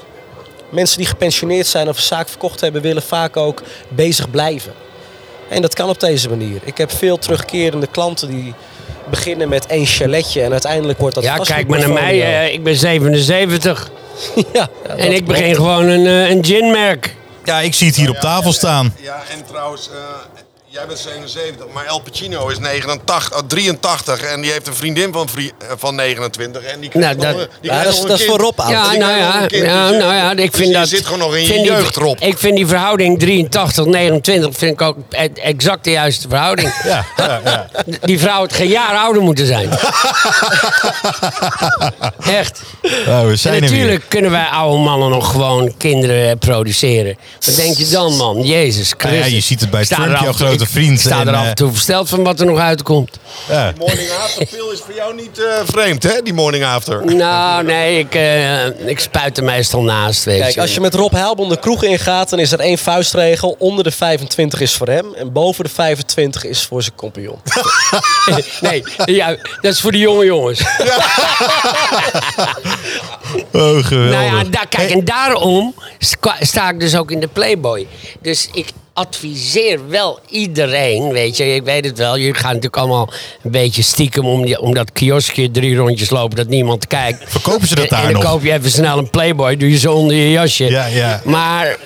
Mensen 0.70 0.98
die 0.98 1.06
gepensioneerd 1.06 1.66
zijn 1.66 1.88
of 1.88 1.96
een 1.96 2.02
zaak 2.02 2.28
verkocht 2.28 2.61
hebben, 2.61 2.82
willen 2.82 3.02
vaak 3.02 3.37
ook 3.37 3.62
bezig 3.88 4.30
blijven. 4.30 4.72
En 5.48 5.62
dat 5.62 5.74
kan 5.74 5.88
op 5.88 6.00
deze 6.00 6.28
manier. 6.28 6.61
Ik 6.64 6.78
heb 6.78 6.90
veel 6.90 7.18
terugkerende 7.18 7.87
klanten 7.87 8.28
die 8.28 8.54
beginnen 9.10 9.48
met 9.48 9.66
één 9.66 9.86
chaletje 9.86 10.42
en 10.42 10.52
uiteindelijk 10.52 10.98
wordt 10.98 11.14
dat 11.14 11.24
Ja, 11.24 11.36
vast 11.36 11.50
kijk 11.52 11.66
maar 11.68 11.78
naar 11.78 11.90
mij. 11.90 12.22
eh, 12.46 12.52
ik 12.52 12.62
ben 12.62 12.76
77 12.76 13.90
ja, 14.52 14.68
en 14.96 15.12
ik 15.12 15.24
begin 15.26 15.54
gewoon 15.54 15.88
een, 15.88 16.06
eh, 16.06 16.30
een 16.30 16.44
ginmerk. 16.44 17.14
Ja, 17.44 17.60
ik 17.60 17.74
zie 17.74 17.86
het 17.86 17.96
hier 17.96 18.10
op 18.10 18.16
tafel 18.16 18.52
staan. 18.52 18.94
Ja, 19.00 19.22
en 19.36 19.44
trouwens, 19.46 19.88
eh, 19.88 19.94
jij 20.72 20.87
bent 20.87 20.98
77, 20.98 21.66
maar 21.74 21.85
El 21.85 22.00
Pacino 22.00 22.48
is 22.48 22.58
89, 22.58 23.32
oh, 23.32 23.38
83 23.46 24.20
en 24.22 24.40
die 24.40 24.50
heeft 24.50 24.66
een 24.66 24.74
vriendin 24.74 25.12
van, 25.12 25.28
eh, 25.37 25.44
van 25.78 25.94
29 25.94 26.62
en 26.62 26.80
die 26.80 26.90
krijgt 26.90 27.18
Nou, 27.18 27.37
dat- 27.37 27.48
die 27.61 27.70
Ja, 27.70 27.78
krijgt 27.78 27.85
dat 27.85 27.92
is, 27.92 27.98
nog 28.00 28.08
dat 28.08 28.18
een 28.18 28.24
is 28.24 28.30
voor. 28.30 28.38
Rob 28.40 28.61
oud. 28.61 28.70
Ja, 28.70 28.92
nou 28.92 29.16
ja, 29.18 29.46
kind, 29.46 29.66
ja, 29.66 29.88
dus, 29.88 29.98
nou 29.98 30.14
ja, 30.14 30.30
ik 30.30 30.37
dus 30.37 30.48
vind 30.52 30.68
je 30.68 30.74
dat... 30.74 30.88
zit 30.88 31.04
gewoon 31.04 31.18
nog 31.18 31.37
in 31.37 31.42
je 31.42 31.61
jeugd, 31.61 31.96
Rob. 31.96 32.22
Ik 32.22 32.38
vind 32.38 32.56
die 32.56 32.66
verhouding 32.66 33.18
83, 33.18 33.85
29 33.85 34.58
vind 34.58 34.72
ik 34.72 34.80
ook 34.80 34.96
e- 35.11 35.28
exact 35.35 35.85
de 35.85 35.90
juiste 35.90 36.28
verhouding. 36.28 36.74
Ja, 36.85 37.04
ja, 37.16 37.40
ja. 37.44 37.68
Die 38.00 38.18
vrouw 38.18 38.38
had 38.38 38.52
geen 38.52 38.68
jaar 38.68 38.96
ouder 38.96 39.22
moeten 39.22 39.46
zijn. 39.46 39.68
Echt. 42.40 42.61
Nou, 43.06 43.28
we 43.28 43.37
zijn 43.37 43.54
En 43.54 43.61
natuurlijk 43.61 44.04
kunnen 44.08 44.30
wij 44.30 44.44
oude 44.46 44.78
mannen 44.82 45.11
nog 45.11 45.30
gewoon 45.30 45.74
kinderen 45.76 46.38
produceren. 46.38 47.16
Wat 47.46 47.56
denk 47.56 47.76
je 47.76 47.88
dan, 47.88 48.16
man? 48.16 48.42
Jezus 48.42 48.94
Nou 48.98 49.14
ja, 49.14 49.20
Christus. 49.20 49.35
je 49.35 49.40
ziet 49.46 49.61
het 49.61 49.70
bij 49.70 49.85
Trump, 49.85 50.16
jouw 50.20 50.26
en 50.26 50.35
toe- 50.64 50.70
grote 50.70 50.81
ik 50.81 50.87
vriend. 50.87 51.01
sta 51.01 51.20
En, 51.20 51.29
er 51.29 51.35
af 51.35 51.42
eh, 51.42 51.48
en 51.48 51.55
toe 51.55 51.70
versteld 51.72 52.09
van 52.09 52.22
wat 52.22 52.40
er 52.40 52.46
nog 52.46 52.59
uitkomt. 52.59 53.16
Ja. 53.48 53.72
Morning 53.79 54.11
after 54.11 54.46
pill 54.46 54.72
is 54.72 54.81
voor 54.81 54.94
jou 54.94 55.14
niet 55.14 55.38
eh, 55.38 55.53
vreemd, 55.64 56.03
hè? 56.03 56.22
Die 56.22 56.33
morning 56.35 56.64
after. 56.64 57.14
Nou, 57.14 57.64
nee, 57.64 57.98
ik, 57.98 58.14
eh, 58.14 58.66
ik 58.88 59.01
spuit 59.01 59.37
er 59.38 59.44
meestal 59.44 59.83
naast, 59.83 60.25
weet 60.25 60.40
Kijk, 60.40 60.59
als 60.59 60.75
je 60.75 60.81
met 60.81 60.94
Rob 60.94 61.12
Heilbon 61.12 61.48
de 61.48 61.59
kroeg 61.59 61.83
ingaat, 61.85 62.31
dan 62.31 62.38
is 62.38 62.53
er 62.53 62.61
één 62.61 62.79
vuistregel. 62.79 63.57
Onder 63.59 63.85
de 63.85 63.90
25 63.90 64.61
is 64.61 64.75
voor 64.77 64.88
hem 64.88 65.14
en 65.14 65.33
boven 65.33 65.64
de 65.64 65.70
25 65.70 66.44
is 66.44 66.62
voor 66.62 66.83
zijn 66.83 66.94
compagnon. 66.96 67.38
Nee, 68.61 68.83
ja, 69.05 69.29
dat 69.61 69.72
is 69.72 69.81
voor 69.81 69.92
de 69.92 69.98
jonge 69.98 70.25
jongens. 70.25 70.61
Oh, 73.53 73.85
geweldig. 73.85 74.11
Nou 74.20 74.37
ja, 74.37 74.44
da- 74.51 74.64
kijk, 74.68 74.90
en 74.90 75.05
daarom 75.05 75.75
sta- 75.98 76.37
sta 76.40 76.68
ik 76.70 76.81
dus 76.81 76.96
ook 76.96 77.11
in 77.11 77.20
de 77.20 77.29
Playboy. 77.29 77.87
Dus 78.20 78.48
ik 78.53 78.68
adviseer 78.94 79.88
wel 79.88 80.18
iedereen, 80.28 81.12
weet 81.12 81.37
je, 81.37 81.55
ik 81.55 81.62
weet 81.64 81.85
het 81.85 81.98
wel. 81.98 82.18
Jullie 82.18 82.35
gaan 82.35 82.46
natuurlijk 82.46 82.76
allemaal 82.76 83.12
een 83.42 83.50
beetje 83.50 83.83
stiekem 83.83 84.24
om, 84.26 84.44
die, 84.44 84.61
om 84.61 84.74
dat 84.74 84.92
kioskje 84.92 85.50
drie 85.50 85.76
rondjes 85.76 86.11
lopen 86.11 86.37
dat 86.37 86.46
niemand 86.48 86.87
kijkt. 86.87 87.22
Verkopen 87.26 87.68
ze 87.68 87.74
dat 87.74 87.88
daar 87.88 88.05
En 88.05 88.12
dan 88.12 88.22
nog? 88.22 88.31
koop 88.31 88.42
je 88.44 88.52
even 88.52 88.70
snel 88.70 88.98
een 88.98 89.11
Playboy, 89.11 89.57
doe 89.57 89.70
je 89.70 89.78
zo 89.78 89.92
onder 89.92 90.16
je 90.16 90.31
jasje. 90.31 90.64
Ja, 90.70 90.87
ja. 90.87 91.20
Maar 91.24 91.76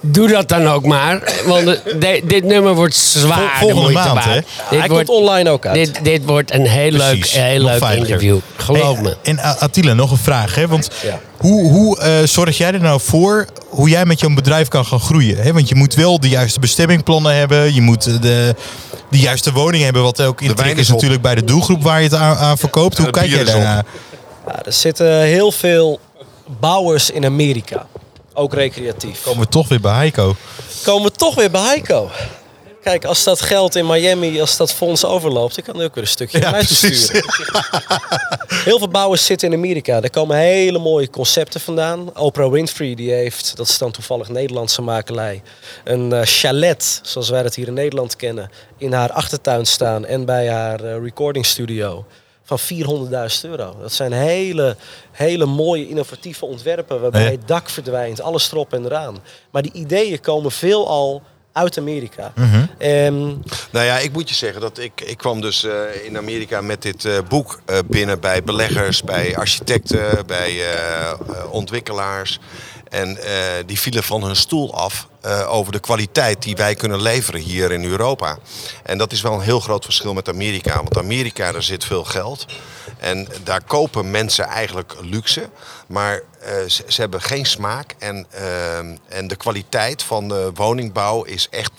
doe 0.00 0.28
dat 0.28 0.48
dan 0.48 0.66
ook 0.68 0.84
maar, 0.86 1.32
want 1.46 1.64
de- 1.98 2.20
dit 2.24 2.44
nummer 2.44 2.74
wordt 2.74 2.94
zwaar 2.94 3.56
Vol- 3.58 3.68
de 3.68 3.74
volgende 3.74 3.98
maand, 3.98 4.24
hè? 4.24 4.34
Dit 4.34 4.44
Hij 4.80 4.88
wordt, 4.88 5.08
komt 5.08 5.18
online 5.20 5.50
ook 5.50 5.66
uit. 5.66 5.74
dit, 5.74 6.04
dit 6.04 6.24
wordt 6.24 6.52
een 6.54 6.66
heel 6.66 6.90
leuk, 6.90 7.26
heel 7.26 7.60
leuk 7.60 7.78
veiliger. 7.78 7.98
interview. 7.98 8.38
Geloof 8.56 8.94
Hey, 8.94 9.02
me. 9.02 9.16
En 9.22 9.38
Attila, 9.58 9.92
nog 9.92 10.10
een 10.10 10.16
vraag. 10.16 10.54
Hè? 10.54 10.66
Want 10.68 10.90
Ja. 11.02 11.20
Hoe, 11.42 11.70
hoe 11.70 11.98
eh, 11.98 12.22
zorg 12.24 12.56
jij 12.56 12.72
er 12.72 12.80
nou 12.80 13.00
voor 13.00 13.46
hoe 13.68 13.88
jij 13.88 14.04
met 14.04 14.20
jouw 14.20 14.34
bedrijf 14.34 14.68
kan 14.68 14.84
gaan 14.84 15.00
groeien? 15.00 15.36
Hè? 15.36 15.52
Want 15.52 15.68
je 15.68 15.74
moet 15.74 15.94
wel 15.94 16.20
de 16.20 16.28
juiste 16.28 16.60
bestemmingplannen 16.60 17.36
hebben. 17.36 17.74
Je 17.74 17.80
moet 17.80 18.06
eh, 18.06 18.20
de, 18.20 18.54
de 19.10 19.18
juiste 19.18 19.52
woning 19.52 19.82
hebben. 19.82 20.02
Wat 20.02 20.22
ook 20.22 20.40
in 20.40 20.54
is 20.56 20.74
is 20.76 20.88
natuurlijk 20.88 21.22
bij 21.22 21.34
de 21.34 21.44
doelgroep 21.44 21.82
waar 21.82 21.98
je 21.98 22.04
het 22.04 22.14
aan, 22.14 22.36
aan 22.36 22.58
verkoopt. 22.58 22.98
Hoe 22.98 23.10
kijk 23.10 23.30
jij 23.30 23.40
op. 23.40 23.46
daarnaar? 23.46 23.84
Ja, 24.46 24.64
er 24.64 24.72
zitten 24.72 25.20
heel 25.20 25.52
veel 25.52 26.00
bouwers 26.60 27.10
in 27.10 27.24
Amerika. 27.24 27.86
Ook 28.34 28.54
recreatief. 28.54 29.22
Komen 29.22 29.42
we 29.44 29.48
toch 29.48 29.68
weer 29.68 29.80
bij 29.80 29.94
Heiko. 29.94 30.36
Komen 30.84 31.10
we 31.10 31.16
toch 31.16 31.34
weer 31.34 31.50
bij 31.50 31.62
Heiko. 31.62 32.10
Kijk, 32.82 33.04
als 33.04 33.24
dat 33.24 33.40
geld 33.40 33.76
in 33.76 33.86
Miami, 33.86 34.40
als 34.40 34.56
dat 34.56 34.72
fonds 34.72 35.04
overloopt, 35.04 35.54
dan 35.54 35.64
kan 35.64 35.80
er 35.80 35.86
ook 35.86 35.94
weer 35.94 36.04
een 36.04 36.10
stukje 36.10 36.38
naar 36.38 36.64
sturen. 36.64 37.24
Heel 38.64 38.78
veel 38.78 38.88
bouwers 38.88 39.24
zitten 39.24 39.52
in 39.52 39.58
Amerika. 39.58 40.00
Daar 40.00 40.10
komen 40.10 40.36
hele 40.36 40.78
mooie 40.78 41.10
concepten 41.10 41.60
vandaan. 41.60 42.16
Oprah 42.16 42.50
Winfrey 42.50 42.94
die 42.94 43.12
heeft, 43.12 43.56
dat 43.56 43.68
is 43.68 43.78
dan 43.78 43.90
toevallig 43.90 44.28
Nederlandse 44.28 44.82
makelij, 44.82 45.42
een 45.84 46.12
eh, 46.12 46.20
chalet, 46.24 47.00
zoals 47.02 47.28
wij 47.28 47.42
dat 47.42 47.54
hier 47.54 47.66
in 47.66 47.74
Nederland 47.74 48.16
kennen, 48.16 48.50
in 48.76 48.92
haar 48.92 49.12
achtertuin 49.12 49.66
staan 49.66 50.06
en 50.06 50.24
bij 50.24 50.48
haar 50.48 50.84
eh, 50.84 51.02
recording 51.02 51.46
studio. 51.46 52.04
Van 52.44 52.58
400.000 52.58 53.50
euro. 53.50 53.76
Dat 53.80 53.92
zijn 53.92 54.12
hele, 54.12 54.76
hele 55.12 55.46
mooie, 55.46 55.88
innovatieve 55.88 56.46
ontwerpen 56.46 57.00
waarbij 57.00 57.30
het 57.30 57.48
dak 57.48 57.70
verdwijnt, 57.70 58.20
alles 58.20 58.52
erop 58.52 58.72
en 58.72 58.84
eraan. 58.84 59.18
Maar 59.50 59.62
die 59.62 59.72
ideeën 59.72 60.20
komen 60.20 60.50
veelal 60.50 61.22
uit 61.52 61.78
Amerika. 61.78 62.32
Ehm, 62.78 63.34
Nou 63.70 63.86
ja, 63.86 63.98
ik 63.98 64.12
moet 64.12 64.28
je 64.28 64.34
zeggen 64.34 64.60
dat 64.60 64.78
ik, 64.78 65.00
ik 65.00 65.16
kwam 65.16 65.40
dus 65.40 65.64
eh, 65.64 66.04
in 66.04 66.16
Amerika 66.16 66.60
met 66.60 66.82
dit 66.82 67.04
eh, 67.04 67.18
boek 67.28 67.60
eh, 67.64 67.78
binnen 67.86 68.20
bij 68.20 68.42
beleggers, 68.42 69.02
bij 69.02 69.36
architecten, 69.36 70.26
bij 70.26 70.60
ontwikkelaars. 71.50 72.40
En 72.92 73.24
eh, 73.24 73.64
die 73.66 73.80
vielen 73.80 74.02
van 74.02 74.22
hun 74.22 74.36
stoel 74.36 74.74
af 74.74 75.08
eh, 75.20 75.52
over 75.52 75.72
de 75.72 75.80
kwaliteit 75.80 76.42
die 76.42 76.56
wij 76.56 76.74
kunnen 76.74 77.02
leveren 77.02 77.40
hier 77.40 77.72
in 77.72 77.84
Europa. 77.84 78.38
En 78.82 78.98
dat 78.98 79.12
is 79.12 79.20
wel 79.20 79.32
een 79.32 79.40
heel 79.40 79.60
groot 79.60 79.84
verschil 79.84 80.14
met 80.14 80.28
Amerika. 80.28 80.74
Want 80.74 80.98
Amerika, 80.98 81.52
daar 81.52 81.62
zit 81.62 81.84
veel 81.84 82.04
geld. 82.04 82.46
En 82.98 83.28
daar 83.44 83.64
kopen 83.64 84.10
mensen 84.10 84.44
eigenlijk 84.44 84.94
luxe. 85.00 85.48
Maar 85.86 86.22
eh, 86.40 86.54
ze, 86.66 87.00
hebben 87.00 87.22
geen 87.22 87.46
smaak. 87.46 87.94
En, 87.98 88.26
eh, 88.30 88.78
en 89.08 89.26
de 89.26 89.36
kwaliteit 89.36 90.02
van 90.02 90.28
de 90.28 90.50
woningbouw 90.54 91.22
is 91.22 91.48
echt 91.50 91.72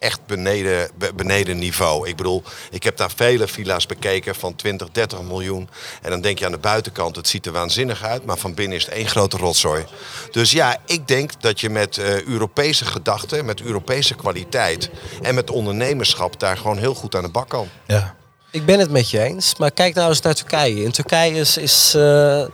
echt 0.00 0.26
beneden, 0.26 0.90
be- 0.98 1.14
beneden 1.14 1.58
niveau. 1.58 2.08
Ik 2.08 2.16
bedoel, 2.16 2.42
ik 2.70 2.82
heb 2.82 2.96
daar 2.96 3.10
vele 3.16 3.48
villa's 3.48 3.86
bekeken 3.86 4.34
van 4.34 4.56
20, 4.56 4.90
30 4.90 5.22
miljoen. 5.22 5.68
En 6.02 6.10
dan 6.10 6.20
denk 6.20 6.38
je 6.38 6.44
aan 6.44 6.52
de 6.52 6.58
buitenkant, 6.58 7.16
het 7.16 7.28
ziet 7.28 7.46
er 7.46 7.52
waanzinnig 7.52 8.02
uit. 8.02 8.24
Maar 8.24 8.36
van 8.38 8.54
binnen 8.54 8.76
is 8.78 8.84
het 8.84 8.94
één 8.94 9.08
grote 9.08 9.36
rotzooi. 9.36 9.84
Dus 10.30 10.50
ja, 10.50 10.76
ik 10.86 11.08
denk 11.08 11.30
dat 11.40 11.60
je 11.60 11.70
met 11.70 11.98
eh, 11.98 12.22
Europese 12.22 12.84
gedachten, 12.84 13.44
met 13.44 13.60
Europese 13.60 14.14
kwaliteit... 14.14 14.90
en 15.22 15.34
met 15.34 15.50
ondernemerschap 15.50 16.40
daar 16.40 16.56
gewoon 16.56 16.78
heel 16.78 16.94
goed 16.94 17.14
aan 17.14 17.22
de 17.22 17.28
bak 17.28 17.48
kan. 17.48 17.68
Ja. 17.86 18.14
ik 18.50 18.64
ben 18.66 18.78
het 18.78 18.90
met 18.90 19.10
je 19.10 19.20
eens, 19.20 19.56
maar 19.56 19.70
kijk 19.70 19.94
nou 19.94 20.08
eens 20.08 20.20
naar 20.20 20.34
Turkije. 20.34 20.82
In 20.82 20.90
Turkije 20.92 21.40
is... 21.40 21.56
is 21.56 21.94
eh, 21.94 22.44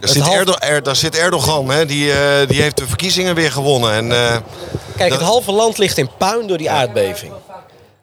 Daar 0.00 0.08
zit, 0.10 0.22
half- 0.22 0.34
Erdo- 0.36 0.56
Er- 0.58 0.82
daar 0.82 0.96
zit 0.96 1.16
Erdogan, 1.18 1.70
hè? 1.70 1.86
Die, 1.86 2.12
eh, 2.12 2.48
die 2.48 2.62
heeft 2.62 2.76
de 2.76 2.86
verkiezingen 2.86 3.34
weer 3.34 3.52
gewonnen. 3.52 3.92
En, 3.92 4.12
eh, 4.12 4.36
Kijk, 4.96 5.12
het 5.12 5.20
halve 5.20 5.52
land 5.52 5.78
ligt 5.78 5.98
in 5.98 6.10
puin 6.18 6.46
door 6.46 6.58
die 6.58 6.70
aardbeving. 6.70 7.32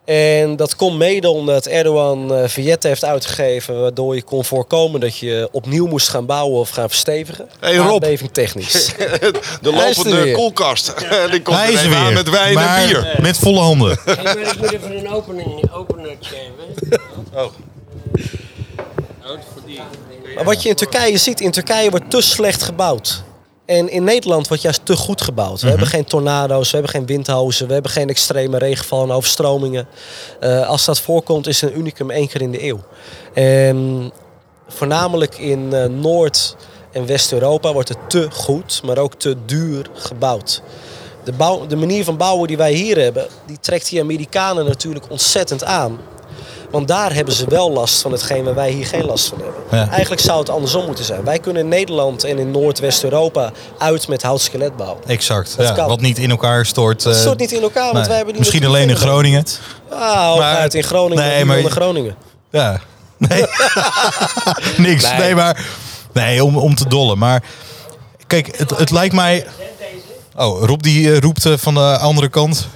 En 0.05 0.55
dat 0.55 0.75
komt 0.75 0.97
mede 0.97 1.29
omdat 1.29 1.65
Erdogan 1.65 2.33
eh 2.33 2.47
vignetten 2.47 2.89
heeft 2.89 3.03
uitgegeven... 3.05 3.81
waardoor 3.81 4.15
je 4.15 4.21
kon 4.23 4.45
voorkomen 4.45 4.99
dat 4.99 5.17
je 5.17 5.49
opnieuw 5.51 5.87
moest 5.87 6.09
gaan 6.09 6.25
bouwen 6.25 6.59
of 6.59 6.69
gaan 6.69 6.89
verstevigen. 6.89 7.49
Hey, 7.59 7.75
Rob. 7.75 7.89
Aardbeving 7.91 8.29
technisch. 8.33 8.85
de 9.61 9.71
lopende 9.73 10.31
koelkast. 10.31 10.93
die 11.31 11.41
komt 11.41 11.57
Hij 11.57 11.67
er 11.67 11.73
is 11.73 11.81
er 11.83 11.89
weer. 11.89 12.13
met 12.13 12.29
wijn 12.29 12.53
maar 12.53 12.77
en 12.77 12.87
bier. 12.87 13.15
Met 13.21 13.37
volle 13.37 13.59
handen. 13.59 13.91
Ik 14.05 14.57
moet 14.59 14.71
even 14.73 14.97
een 14.97 15.09
opening, 15.11 15.71
opener 15.73 16.15
geven. 16.21 16.99
Maar 20.35 20.43
wat 20.43 20.63
je 20.63 20.69
in 20.69 20.75
Turkije 20.75 21.17
ziet, 21.17 21.39
in 21.39 21.51
Turkije 21.51 21.89
wordt 21.89 22.09
te 22.09 22.21
slecht 22.21 22.63
gebouwd. 22.63 23.23
En 23.65 23.89
in 23.89 24.03
Nederland 24.03 24.47
wordt 24.47 24.63
juist 24.63 24.85
te 24.85 24.95
goed 24.95 25.21
gebouwd. 25.21 25.61
We 25.61 25.69
hebben 25.69 25.87
geen 25.87 26.05
tornado's, 26.05 26.71
we 26.71 26.77
hebben 26.77 26.91
geen 26.91 27.05
windhozen, 27.05 27.67
we 27.67 27.73
hebben 27.73 27.91
geen 27.91 28.09
extreme 28.09 28.57
regenval 28.57 29.03
en 29.03 29.11
overstromingen. 29.11 29.87
Eh, 30.39 30.67
als 30.67 30.85
dat 30.85 30.99
voorkomt 30.99 31.47
is 31.47 31.61
het 31.61 31.71
een 31.71 31.77
unicum 31.77 32.11
één 32.11 32.27
keer 32.27 32.41
in 32.41 32.51
de 32.51 32.63
eeuw. 32.63 32.79
En 33.33 34.11
voornamelijk 34.67 35.37
in 35.37 35.73
eh, 35.73 35.85
Noord- 35.85 36.55
en 36.91 37.05
West-Europa 37.05 37.73
wordt 37.73 37.89
het 37.89 38.09
te 38.09 38.27
goed, 38.31 38.81
maar 38.83 38.97
ook 38.97 39.15
te 39.15 39.35
duur 39.45 39.89
gebouwd. 39.93 40.61
De, 41.23 41.31
bouw, 41.31 41.67
de 41.67 41.75
manier 41.75 42.03
van 42.03 42.17
bouwen 42.17 42.47
die 42.47 42.57
wij 42.57 42.73
hier 42.73 42.97
hebben, 42.97 43.27
die 43.45 43.59
trekt 43.59 43.89
die 43.89 44.01
Amerikanen 44.01 44.65
natuurlijk 44.65 45.05
ontzettend 45.09 45.63
aan. 45.63 45.99
Want 46.71 46.87
daar 46.87 47.13
hebben 47.13 47.33
ze 47.33 47.45
wel 47.49 47.71
last 47.71 48.01
van 48.01 48.11
hetgeen 48.11 48.43
waar 48.43 48.55
wij 48.55 48.71
hier 48.71 48.85
geen 48.85 49.05
last 49.05 49.27
van 49.27 49.37
hebben. 49.37 49.61
Ja. 49.71 49.89
Eigenlijk 49.91 50.21
zou 50.21 50.39
het 50.39 50.49
andersom 50.49 50.85
moeten 50.85 51.05
zijn. 51.05 51.23
Wij 51.23 51.39
kunnen 51.39 51.61
in 51.61 51.67
Nederland 51.67 52.23
en 52.23 52.37
in 52.37 52.51
Noord-West-Europa 52.51 53.51
uit 53.77 54.07
met 54.07 54.21
houtskeletbouw. 54.21 54.99
Exact. 55.05 55.55
Ja, 55.57 55.87
wat 55.87 56.01
niet 56.01 56.17
in 56.17 56.29
elkaar 56.29 56.65
stort. 56.65 57.05
Eh, 57.05 57.13
stort 57.13 57.39
niet 57.39 57.51
in 57.51 57.61
elkaar, 57.61 57.83
want 57.83 57.95
nee. 57.97 58.07
wij 58.07 58.17
hebben 58.17 58.35
Misschien 58.37 58.65
alleen 58.65 58.89
in. 58.89 58.95
Groningen. 58.95 59.43
Ah, 59.89 60.27
hooguit 60.33 60.73
in 60.73 60.83
Groningen. 60.83 61.23
Nee, 61.23 61.45
maar- 61.45 61.61
maar... 61.61 61.71
Groningen. 61.71 62.15
Ja. 62.49 62.79
Nee. 63.17 63.39
Niks. 64.77 65.03
Nee, 65.03 65.17
Nee. 65.19 65.35
maar. 65.35 65.65
Nee, 66.13 66.43
om, 66.43 66.57
om 66.57 66.75
te 66.75 66.87
dollen. 66.87 67.17
Maar. 67.17 67.43
Kijk, 68.27 68.57
het, 68.57 68.69
het 68.77 68.91
lijkt 68.91 69.13
mij. 69.13 69.45
Oh, 70.35 70.63
Rob 70.63 70.81
die 70.81 71.11
eh, 71.11 71.19
roept 71.19 71.45
eh, 71.45 71.53
van 71.57 71.73
de 71.73 71.97
andere 71.97 72.29
kant. 72.29 72.67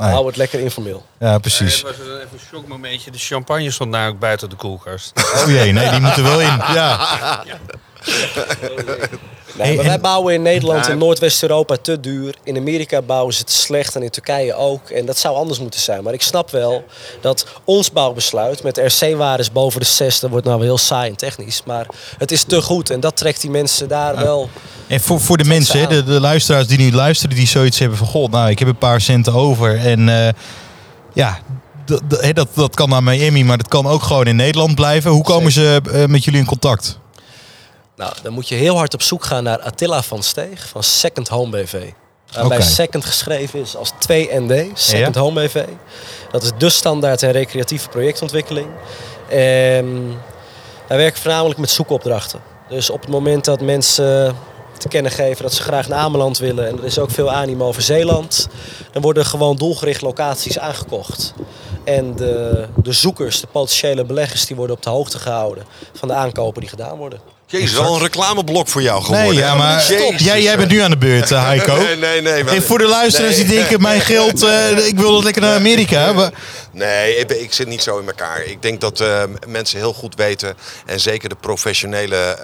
Nee. 0.00 0.10
Hou 0.10 0.26
het 0.26 0.36
lekker 0.36 0.60
informeel. 0.60 1.06
Ja, 1.18 1.32
Het 1.32 1.40
precies. 1.40 1.82
was 1.82 1.92
even 1.92 2.06
een 2.32 2.38
shockmomentje. 2.50 3.10
De 3.10 3.18
champagne 3.18 3.70
stond 3.70 3.90
namelijk 3.90 4.18
buiten 4.20 4.48
de 4.50 4.56
koelkast. 4.56 5.12
Oh 5.36 5.46
jee, 5.46 5.72
nee, 5.72 5.90
die 5.90 6.00
moeten 6.00 6.22
wel 6.22 6.40
in. 6.40 6.56
Ja. 6.72 6.98
Nee, 9.54 9.66
Hey, 9.66 9.76
maar 9.76 9.84
en- 9.84 9.90
wij 9.90 10.00
bouwen 10.00 10.34
in 10.34 10.42
Nederland 10.42 10.88
en 10.88 10.98
Noordwest-Europa 10.98 11.76
te 11.82 12.00
duur. 12.00 12.34
In 12.44 12.56
Amerika 12.56 13.02
bouwen 13.02 13.34
ze 13.34 13.44
te 13.44 13.52
slecht 13.52 13.94
en 13.96 14.02
in 14.02 14.10
Turkije 14.10 14.54
ook. 14.54 14.90
En 14.90 15.06
dat 15.06 15.18
zou 15.18 15.36
anders 15.36 15.58
moeten 15.58 15.80
zijn. 15.80 16.02
Maar 16.02 16.12
ik 16.12 16.22
snap 16.22 16.50
wel 16.50 16.84
dat 17.20 17.46
ons 17.64 17.92
bouwbesluit 17.92 18.62
met 18.62 18.76
RC-waardes 18.78 19.52
boven 19.52 19.80
de 19.80 19.86
6... 19.86 20.20
dat 20.20 20.30
wordt 20.30 20.46
nou 20.46 20.58
wel 20.58 20.66
heel 20.66 20.78
saai 20.78 21.10
en 21.10 21.16
technisch. 21.16 21.62
Maar 21.66 21.86
het 22.18 22.30
is 22.32 22.42
te 22.42 22.62
goed 22.62 22.90
en 22.90 23.00
dat 23.00 23.16
trekt 23.16 23.40
die 23.40 23.50
mensen 23.50 23.88
daar 23.88 24.16
wel... 24.16 24.48
En 24.86 25.00
voor, 25.00 25.20
voor 25.20 25.36
de 25.36 25.44
mensen, 25.44 25.80
hè, 25.80 25.86
de, 25.86 26.04
de 26.04 26.20
luisteraars 26.20 26.66
die 26.66 26.78
nu 26.78 26.92
luisteren, 26.92 27.36
die 27.36 27.46
zoiets 27.46 27.78
hebben 27.78 27.98
van... 27.98 28.06
God, 28.06 28.30
nou, 28.30 28.50
ik 28.50 28.58
heb 28.58 28.68
een 28.68 28.76
paar 28.78 29.00
centen 29.00 29.32
over. 29.34 29.78
En 29.78 30.08
eh, 30.26 30.32
ja, 31.12 31.38
d- 31.84 32.00
d- 32.08 32.20
hè, 32.20 32.32
dat, 32.32 32.48
dat 32.54 32.74
kan 32.74 32.88
naar 32.88 33.02
Miami, 33.02 33.44
maar 33.44 33.56
dat 33.56 33.68
kan 33.68 33.86
ook 33.86 34.02
gewoon 34.02 34.26
in 34.26 34.36
Nederland 34.36 34.74
blijven. 34.74 35.10
Hoe 35.10 35.22
komen 35.22 35.52
ze 35.52 35.80
eh, 35.92 36.04
met 36.04 36.24
jullie 36.24 36.40
in 36.40 36.46
contact? 36.46 36.98
Nou, 38.00 38.12
dan 38.22 38.32
moet 38.32 38.48
je 38.48 38.54
heel 38.54 38.76
hard 38.76 38.94
op 38.94 39.02
zoek 39.02 39.24
gaan 39.24 39.44
naar 39.44 39.58
Attila 39.58 40.02
van 40.02 40.22
Steeg 40.22 40.68
van 40.68 40.82
Second 40.82 41.28
Home 41.28 41.50
BV. 41.50 41.90
Waarbij. 42.32 42.60
Second 42.60 43.04
geschreven 43.04 43.60
is 43.60 43.76
als 43.76 43.92
2ND, 43.92 44.54
Second 44.74 45.14
Ja. 45.14 45.20
Home 45.20 45.44
BV. 45.44 45.64
Dat 46.30 46.42
is 46.42 46.50
de 46.58 46.68
standaard 46.70 47.22
en 47.22 47.32
recreatieve 47.32 47.88
projectontwikkeling. 47.88 48.68
En 49.28 50.16
wij 50.86 50.96
werken 50.96 51.20
voornamelijk 51.20 51.60
met 51.60 51.70
zoekopdrachten. 51.70 52.40
Dus 52.68 52.90
op 52.90 53.00
het 53.00 53.10
moment 53.10 53.44
dat 53.44 53.60
mensen 53.60 54.36
te 54.78 54.88
kennen 54.88 55.12
geven 55.12 55.42
dat 55.42 55.54
ze 55.54 55.62
graag 55.62 55.88
naar 55.88 55.98
Ameland 55.98 56.38
willen... 56.38 56.68
en 56.68 56.78
er 56.78 56.84
is 56.84 56.98
ook 56.98 57.10
veel 57.10 57.30
animo 57.30 57.66
over 57.66 57.82
Zeeland... 57.82 58.48
dan 58.92 59.02
worden 59.02 59.26
gewoon 59.26 59.56
doelgericht 59.56 60.00
locaties 60.00 60.58
aangekocht. 60.58 61.34
En 61.84 62.16
de, 62.16 62.66
de 62.82 62.92
zoekers, 62.92 63.40
de 63.40 63.46
potentiële 63.46 64.04
beleggers... 64.04 64.46
die 64.46 64.56
worden 64.56 64.76
op 64.76 64.82
de 64.82 64.90
hoogte 64.90 65.18
gehouden 65.18 65.64
van 65.92 66.08
de 66.08 66.14
aankopen 66.14 66.60
die 66.60 66.70
gedaan 66.70 66.96
worden. 66.96 67.20
Jezus, 67.50 67.72
wel 67.78 67.94
een 67.94 68.00
reclameblok 68.00 68.68
voor 68.68 68.82
jou 68.82 69.02
geworden. 69.02 69.28
Nee, 69.28 69.38
ja, 69.38 69.54
maar 69.54 69.86
Jezus. 69.88 70.24
jij, 70.24 70.42
jij 70.42 70.56
bent 70.56 70.70
nu 70.70 70.78
aan 70.78 70.90
de 70.90 70.96
beurt, 70.96 71.30
eh, 71.30 71.44
Heiko. 71.46 71.74
Nee, 71.82 71.96
nee, 71.96 72.20
nee. 72.22 72.44
maar- 72.44 72.54
En 72.54 72.62
voor 72.62 72.78
de 72.78 72.86
luisteraars 72.86 73.36
Nee. 73.36 73.44
die 73.44 73.54
denken, 73.56 73.80
mijn 73.82 74.00
geld, 74.00 74.42
eh, 74.42 74.86
ik 74.86 74.98
wil 74.98 75.22
lekker 75.22 75.42
naar 75.42 75.54
Amerika. 75.54 76.12
Maar- 76.12 76.32
Nee, 76.72 77.16
ik, 77.16 77.30
ik 77.30 77.52
zit 77.52 77.66
niet 77.68 77.82
zo 77.82 77.98
in 77.98 78.06
elkaar. 78.06 78.42
Ik 78.44 78.62
denk 78.62 78.80
dat 78.80 79.00
eh, 79.00 79.22
mensen 79.48 79.78
heel 79.78 79.92
goed 79.92 80.14
weten, 80.14 80.56
en 80.86 81.00
zeker 81.00 81.28
de 81.28 81.34
professionele 81.40 82.38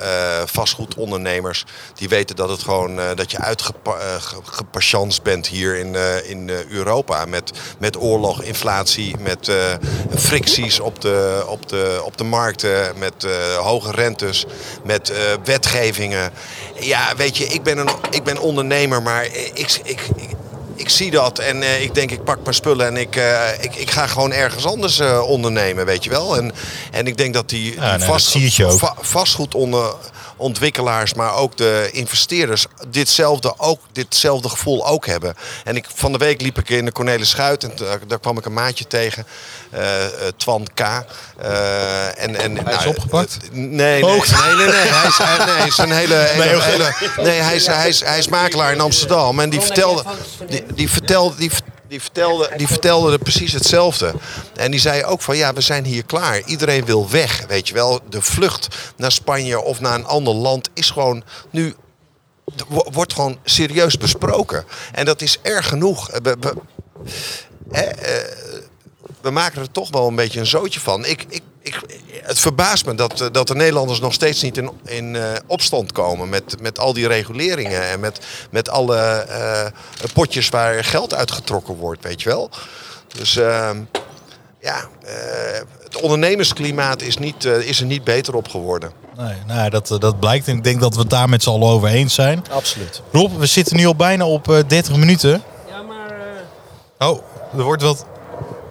vastgoedondernemers, 0.46 1.64
die 1.94 2.08
weten 2.08 2.36
dat 2.36 2.48
het 2.48 2.62
gewoon 2.62 3.00
dat 3.14 3.30
je 3.30 3.38
uitgepasjans 3.38 5.22
bent 5.22 5.46
hier 5.46 5.76
in, 5.76 5.96
in 6.24 6.50
Europa. 6.70 7.24
Met, 7.24 7.50
met 7.78 8.00
oorlog, 8.00 8.42
inflatie, 8.42 9.14
met 9.20 9.50
fricties 10.16 10.80
op 10.80 11.00
de, 11.00 11.44
op, 11.46 11.68
de, 11.68 12.00
op 12.04 12.16
de 12.16 12.24
markten, 12.24 12.92
met 12.98 13.26
hoge 13.58 13.90
rentes, 13.90 14.44
met 14.84 14.95
eh, 15.02 15.16
wetgevingen. 15.44 16.30
Ja, 16.80 17.16
weet 17.16 17.37
je, 17.37 17.46
ik 17.46 17.62
ben, 17.62 17.78
een, 17.78 17.88
ik 18.11 18.24
ben 18.24 18.38
ondernemer, 18.38 19.02
maar 19.02 19.24
ik, 19.24 19.50
ik, 19.54 19.80
ik, 19.85 20.00
ik 20.74 20.88
zie 20.88 21.11
dat 21.11 21.38
en 21.38 21.62
eh, 21.62 21.82
ik 21.82 21.94
denk, 21.94 22.11
ik 22.11 22.24
pak 22.24 22.38
mijn 22.42 22.54
spullen 22.54 22.87
en 22.87 22.96
ik, 22.96 23.16
eh, 23.16 23.48
ik, 23.61 23.74
ik 23.74 23.90
ga 23.90 24.06
gewoon 24.06 24.32
ergens 24.32 24.66
anders 24.66 25.00
ondernemen, 25.20 25.87
weet 25.87 26.04
je 26.04 26.11
wel. 26.11 26.37
En, 26.37 26.52
en 26.90 27.06
ik 27.06 27.16
denk 27.16 27.35
dat 27.35 27.48
die, 27.48 27.70
die 27.70 27.80
nee, 27.80 28.06
dat 28.09 28.32
je 28.56 28.66
ook. 28.66 28.94
Vastgoedontwikkelaars, 30.37 31.14
maar 31.14 31.35
ook 31.35 31.57
de 31.57 31.88
investeerders, 31.92 32.66
ditzelfde, 32.88 33.55
ook, 33.57 33.81
ditzelfde 33.92 34.49
gevoel 34.49 34.87
ook 34.87 35.07
hebben. 35.07 35.35
En 35.64 35.77
ik, 35.77 35.87
van 35.94 36.12
de 36.12 36.18
week 36.18 36.40
liep 36.40 36.59
ik 36.59 36.68
in 36.70 36.85
de 36.85 36.92
Cornelis 36.92 37.31
Schuit 37.31 37.64
en 37.64 37.72
daar, 37.77 37.99
daar 38.07 38.18
kwam 38.20 38.38
ik 38.38 38.44
een 38.46 38.53
maatje 38.53 38.87
tegen, 38.87 39.27
eh, 39.70 40.05
eh, 40.05 40.11
Twan 40.37 40.66
K. 40.75 40.81
Eh, 40.81 42.22
en, 42.22 42.37
en, 42.40 42.64
Hij 42.64 42.75
is 42.75 42.87
opgepakt? 42.87 43.37
eh, 43.42 43.49
Nee, 43.53 44.03
nee, 44.03 44.05
Oh. 44.05 44.25
nee, 44.46 44.55
nee, 44.55 44.66
nee. 44.66 44.75
Hij 44.77 45.09
is, 45.09 45.18
hij- 45.18 45.44
nee, 45.46 45.55
hij 45.57 45.66
is 45.66 45.79
een 45.79 45.92
hele, 46.01 46.29
nee, 47.16 47.40
hij 47.40 47.55
is, 47.57 47.66
hij 47.66 47.88
is, 47.88 48.01
hij 48.05 48.18
is 48.18 48.29
makelaar 48.29 48.72
in 48.72 48.81
Amsterdam 48.81 49.40
en 49.40 49.51
die 49.51 49.61
vertelde, 49.61 50.03
die, 50.49 50.64
die 50.75 50.90
vertelde, 50.90 51.37
die, 51.37 51.51
die 51.88 52.01
vertelde, 52.01 52.51
die 52.57 52.66
vertelde 52.66 53.12
er 53.12 53.18
precies 53.18 53.53
hetzelfde. 53.53 54.14
En 54.55 54.70
die 54.70 54.81
zei 54.81 55.05
ook 55.05 55.22
van 55.22 55.37
ja, 55.37 55.53
we 55.53 55.61
zijn 55.61 55.85
hier 55.85 56.05
klaar. 56.05 56.42
Iedereen 56.44 56.85
wil 56.85 57.11
weg, 57.11 57.44
weet 57.49 57.68
je 57.68 57.75
wel. 57.75 58.01
De 58.09 58.22
vlucht 58.22 58.68
naar 58.96 59.12
Spanje 59.12 59.61
of 59.61 59.81
naar 59.81 59.94
een 59.94 60.05
ander 60.07 60.35
land 60.35 60.68
is 60.75 60.90
gewoon 60.90 61.25
nu 61.51 61.75
wo- 62.68 62.87
wordt 62.92 63.12
gewoon 63.12 63.38
serieus 63.44 63.96
besproken. 63.96 64.64
En 64.92 65.05
dat 65.05 65.22
is 65.22 65.38
erg 65.42 65.68
genoeg. 65.68 66.11
We, 66.22 66.37
we, 66.40 66.55
eh, 67.70 68.25
we 69.20 69.31
maken 69.31 69.61
er 69.61 69.70
toch 69.70 69.90
wel 69.90 70.09
een 70.09 70.14
beetje 70.14 70.40
een 70.40 70.46
zootje 70.46 70.81
van. 70.81 71.05
Ik, 71.05 71.25
ik, 71.29 71.42
ik, 71.66 71.81
het 72.22 72.38
verbaast 72.38 72.87
me 72.87 72.94
dat, 72.94 73.20
eh, 73.20 73.29
dat 73.33 73.46
de 73.46 73.55
Nederlanders 73.55 74.00
nog 74.00 74.12
steeds 74.12 74.42
niet 74.42 74.57
in, 74.57 74.70
in 74.85 75.16
eh, 75.16 75.22
opstand 75.46 75.92
komen 75.92 76.29
met, 76.29 76.61
met 76.61 76.79
al 76.79 76.92
die 76.92 77.09
reguleringen 77.09 77.83
en 77.83 78.00
met, 78.00 78.20
met 78.50 78.68
alle 78.68 78.96
eh, 78.96 79.66
potjes 80.12 80.48
waar 80.48 80.85
geld 80.85 81.14
uitgetrokken 81.14 81.74
wordt, 81.74 82.02
weet 82.02 82.22
je 82.22 82.29
wel. 82.29 82.50
Dus 83.16 83.37
ehm, 83.37 83.79
ja, 84.61 84.88
eh, 85.05 85.61
het 85.83 86.00
ondernemersklimaat 86.00 87.02
is, 87.02 87.18
niet, 87.18 87.44
is 87.44 87.81
er 87.81 87.87
niet 87.87 88.05
beter 88.05 88.35
op 88.35 88.48
geworden. 88.48 89.05
Nee, 89.16 89.35
nou, 89.46 89.70
dat, 89.70 89.96
dat 89.98 90.20
blijkt 90.20 90.48
en 90.48 90.57
ik 90.57 90.64
denk 90.64 90.81
dat 90.81 90.94
we 90.94 91.00
het 91.00 91.11
daar 91.11 91.29
met 91.29 91.42
z'n 91.42 91.50
allen 91.50 91.68
over 91.68 91.88
eens 91.88 92.14
zijn. 92.14 92.44
Absoluut. 92.50 93.02
Rob, 93.12 93.38
we 93.38 93.46
zitten 93.46 93.76
nu 93.76 93.87
al 93.87 93.96
bijna 93.96 94.26
op 94.26 94.50
eh, 94.50 94.59
30 94.66 94.96
minuten. 94.96 95.42
Ja, 95.68 95.83
maar 95.83 96.11
eh, 96.98 97.09
Oh, 97.09 97.22
er 97.57 97.62
wordt 97.62 97.83
wat... 97.83 98.07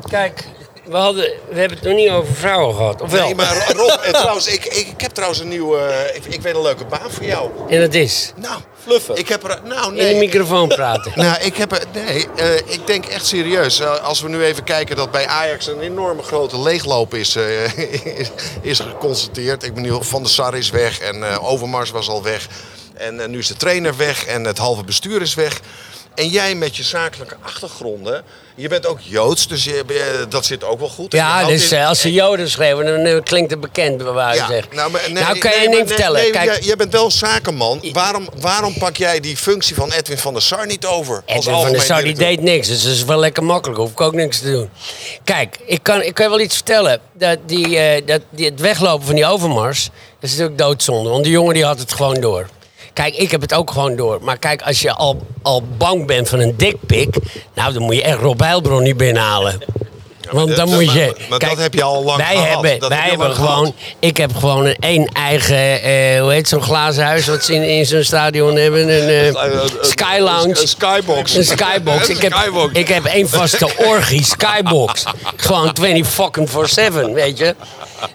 kijk, 0.09 0.47
we, 0.87 0.97
hadden, 0.97 1.23
we 1.49 1.59
hebben 1.59 1.77
het 1.77 1.87
nog 1.87 1.95
niet 1.95 2.09
over 2.09 2.33
vrouwen 2.35 2.75
gehad. 2.75 3.01
Of 3.01 3.11
wel? 3.11 3.23
Nee, 3.25 3.35
maar 3.35 3.71
Rob, 3.75 3.89
eh, 3.89 4.11
trouwens, 4.21 4.47
ik, 4.47 4.65
ik, 4.65 4.87
ik 4.87 5.01
heb 5.01 5.11
trouwens 5.11 5.39
een 5.41 5.47
nieuwe, 5.47 5.77
eh, 5.77 6.15
ik, 6.15 6.25
ik 6.25 6.41
weet 6.41 6.55
een 6.55 6.61
leuke 6.61 6.85
baan 6.85 7.11
voor 7.11 7.25
jou. 7.25 7.49
En 7.69 7.79
dat 7.81 7.93
is 7.93 8.33
Nou, 8.35 8.61
Fluffen. 8.83 9.15
ik 9.15 9.29
heb 9.29 9.43
er, 9.43 9.59
nou 9.63 9.89
in 9.89 9.95
de 9.97 10.03
nee. 10.03 10.15
microfoon 10.17 10.67
praten. 10.81 11.11
Nou, 11.15 11.41
ik 11.43 11.55
heb 11.57 11.71
er, 11.71 11.83
nee, 11.93 12.27
eh, 12.35 12.55
ik 12.55 12.87
denk 12.87 13.05
echt 13.05 13.25
serieus. 13.25 13.79
Eh, 13.79 14.03
als 14.03 14.21
we 14.21 14.29
nu 14.29 14.43
even 14.43 14.63
kijken 14.63 14.95
dat 14.95 15.11
bij 15.11 15.27
Ajax 15.27 15.67
een 15.67 15.79
enorme 15.81 16.21
grote 16.21 16.59
leegloop 16.59 17.13
is, 17.13 17.35
eh, 17.35 17.77
is, 18.19 18.29
is 18.61 18.79
geconstateerd. 18.79 19.63
Ik 19.63 19.73
bedoel, 19.73 20.01
Van 20.01 20.21
der 20.21 20.31
Sar 20.31 20.57
is 20.57 20.69
weg 20.69 20.99
en 20.99 21.23
eh, 21.29 21.49
Overmars 21.51 21.91
was 21.91 22.07
al 22.07 22.23
weg. 22.23 22.47
En 22.93 23.19
eh, 23.19 23.27
nu 23.27 23.37
is 23.37 23.47
de 23.47 23.55
trainer 23.55 23.97
weg 23.97 24.25
en 24.25 24.43
het 24.43 24.57
halve 24.57 24.83
bestuur 24.83 25.21
is 25.21 25.33
weg. 25.33 25.61
En 26.15 26.27
jij 26.27 26.55
met 26.55 26.75
je 26.77 26.83
zakelijke 26.83 27.35
achtergronden, 27.41 28.23
je 28.55 28.67
bent 28.67 28.85
ook 28.85 28.99
Joods, 29.01 29.47
dus 29.47 29.63
je, 29.63 29.83
eh, 29.87 30.25
dat 30.29 30.45
zit 30.45 30.63
ook 30.63 30.79
wel 30.79 30.89
goed. 30.89 31.11
Ja, 31.11 31.45
dus 31.45 31.71
in- 31.71 31.77
eh, 31.77 31.87
als 31.87 31.99
ze 32.01 32.11
Joden 32.13 32.49
schreven, 32.49 32.85
dan 32.85 32.95
eh, 32.99 33.17
klinkt 33.23 33.51
het 33.51 33.59
bekend, 33.59 34.01
wijze 34.01 34.39
van 34.39 34.47
zeggen. 34.49 34.75
nou, 34.75 34.91
maar, 34.91 35.01
nee, 35.11 35.23
nou, 35.23 35.37
kan 35.37 35.51
je 35.51 35.57
nee, 35.57 35.67
niet 35.67 35.77
maar- 35.77 35.87
vertellen. 35.87 36.31
Kijk, 36.31 36.45
jij, 36.45 36.59
jij 36.61 36.75
bent 36.75 36.91
wel 36.91 37.11
zakenman. 37.11 37.79
Waarom, 37.93 38.29
waarom 38.39 38.77
pak 38.77 38.97
jij 38.97 39.19
die 39.19 39.37
functie 39.37 39.75
van 39.75 39.91
Edwin 39.91 40.17
van 40.17 40.33
der 40.33 40.41
Sar 40.41 40.65
niet 40.65 40.85
over? 40.85 41.23
als 41.25 41.45
Edwin 41.45 41.61
van 41.61 41.71
der 41.71 41.81
Sar 41.81 42.03
die 42.03 42.13
deed 42.13 42.41
niks, 42.41 42.67
dus 42.67 42.83
dat 42.83 42.91
is 42.91 43.03
wel 43.03 43.19
lekker 43.19 43.43
makkelijk. 43.43 43.79
Hoef 43.79 43.91
ik 43.91 44.01
ook 44.01 44.13
niks 44.13 44.39
te 44.39 44.51
doen. 44.51 44.69
Kijk, 45.23 45.57
ik 45.65 45.83
kan, 45.83 46.01
ik 46.01 46.13
kan 46.13 46.25
je 46.25 46.31
wel 46.31 46.39
iets 46.39 46.55
vertellen. 46.55 46.99
Dat, 47.13 47.37
die, 47.45 48.03
dat 48.05 48.21
die, 48.29 48.45
het 48.45 48.59
weglopen 48.59 49.05
van 49.05 49.15
die 49.15 49.25
overmars, 49.25 49.83
dat 49.83 49.93
is 50.19 50.29
natuurlijk 50.31 50.57
doodzonde. 50.57 51.09
Want 51.09 51.23
die 51.23 51.33
jongen 51.33 51.53
die 51.53 51.65
had 51.65 51.79
het 51.79 51.91
gewoon 51.93 52.19
door. 52.21 52.47
Kijk, 52.95 53.15
ik 53.15 53.31
heb 53.31 53.41
het 53.41 53.53
ook 53.53 53.71
gewoon 53.71 53.95
door. 53.95 54.19
Maar 54.21 54.37
kijk, 54.37 54.61
als 54.61 54.81
je 54.81 54.93
al, 54.93 55.21
al 55.41 55.63
bang 55.77 56.07
bent 56.07 56.29
van 56.29 56.39
een 56.39 56.57
dikpik... 56.57 57.15
nou, 57.53 57.73
dan 57.73 57.81
moet 57.81 57.95
je 57.95 58.03
echt 58.03 58.19
Rob 58.19 58.39
Heilbron 58.39 58.83
niet 58.83 58.97
binnenhalen. 58.97 59.59
Want 60.31 60.47
dat- 60.47 60.57
dan 60.57 60.69
dat- 60.69 60.75
moet 60.79 60.91
je... 60.93 61.13
maar- 61.29 61.39
maar 61.39 61.39
dat 61.49 61.57
heb 61.57 61.73
je 61.73 61.83
al 61.83 62.03
lang 62.03 62.17
wij 62.17 62.35
gehad. 62.35 62.47
Hebben, 62.53 62.79
Dat 62.79 62.89
wij 62.89 63.07
hebben 63.09 63.35
gewoon... 63.35 63.73
Ik 63.99 64.17
heb 64.17 64.35
gewoon 64.35 64.65
een 64.65 64.75
één 64.79 65.05
eigen... 65.13 65.81
eh, 65.81 66.21
hoe 66.21 66.31
heet 66.31 66.47
zo'n 66.47 66.61
glazen 66.61 67.03
huis 67.05 67.27
wat 67.27 67.43
ze 67.43 67.53
in, 67.53 67.63
in 67.63 67.85
zo'n 67.85 68.03
stadion 68.03 68.55
hebben? 68.55 68.89
Een 68.89 69.33
eh, 69.35 69.61
Sky 69.81 70.17
Lounge. 70.19 70.49
Een 70.61 70.67
skybox. 70.67 71.35
Een 71.35 71.45
skybox. 71.45 72.09
Ik 72.15 72.21
heb, 72.21 72.33
Skybox. 72.33 72.73
ik 72.73 72.87
heb 72.87 73.05
één 73.05 73.29
vaste 73.29 73.69
orgie, 73.77 74.23
skybox. 74.23 75.03
Gewoon 75.35 75.73
20 75.73 76.07
fucking 76.07 76.49
for 76.49 76.67
7, 76.67 77.13
weet 77.13 77.37
je. 77.37 77.55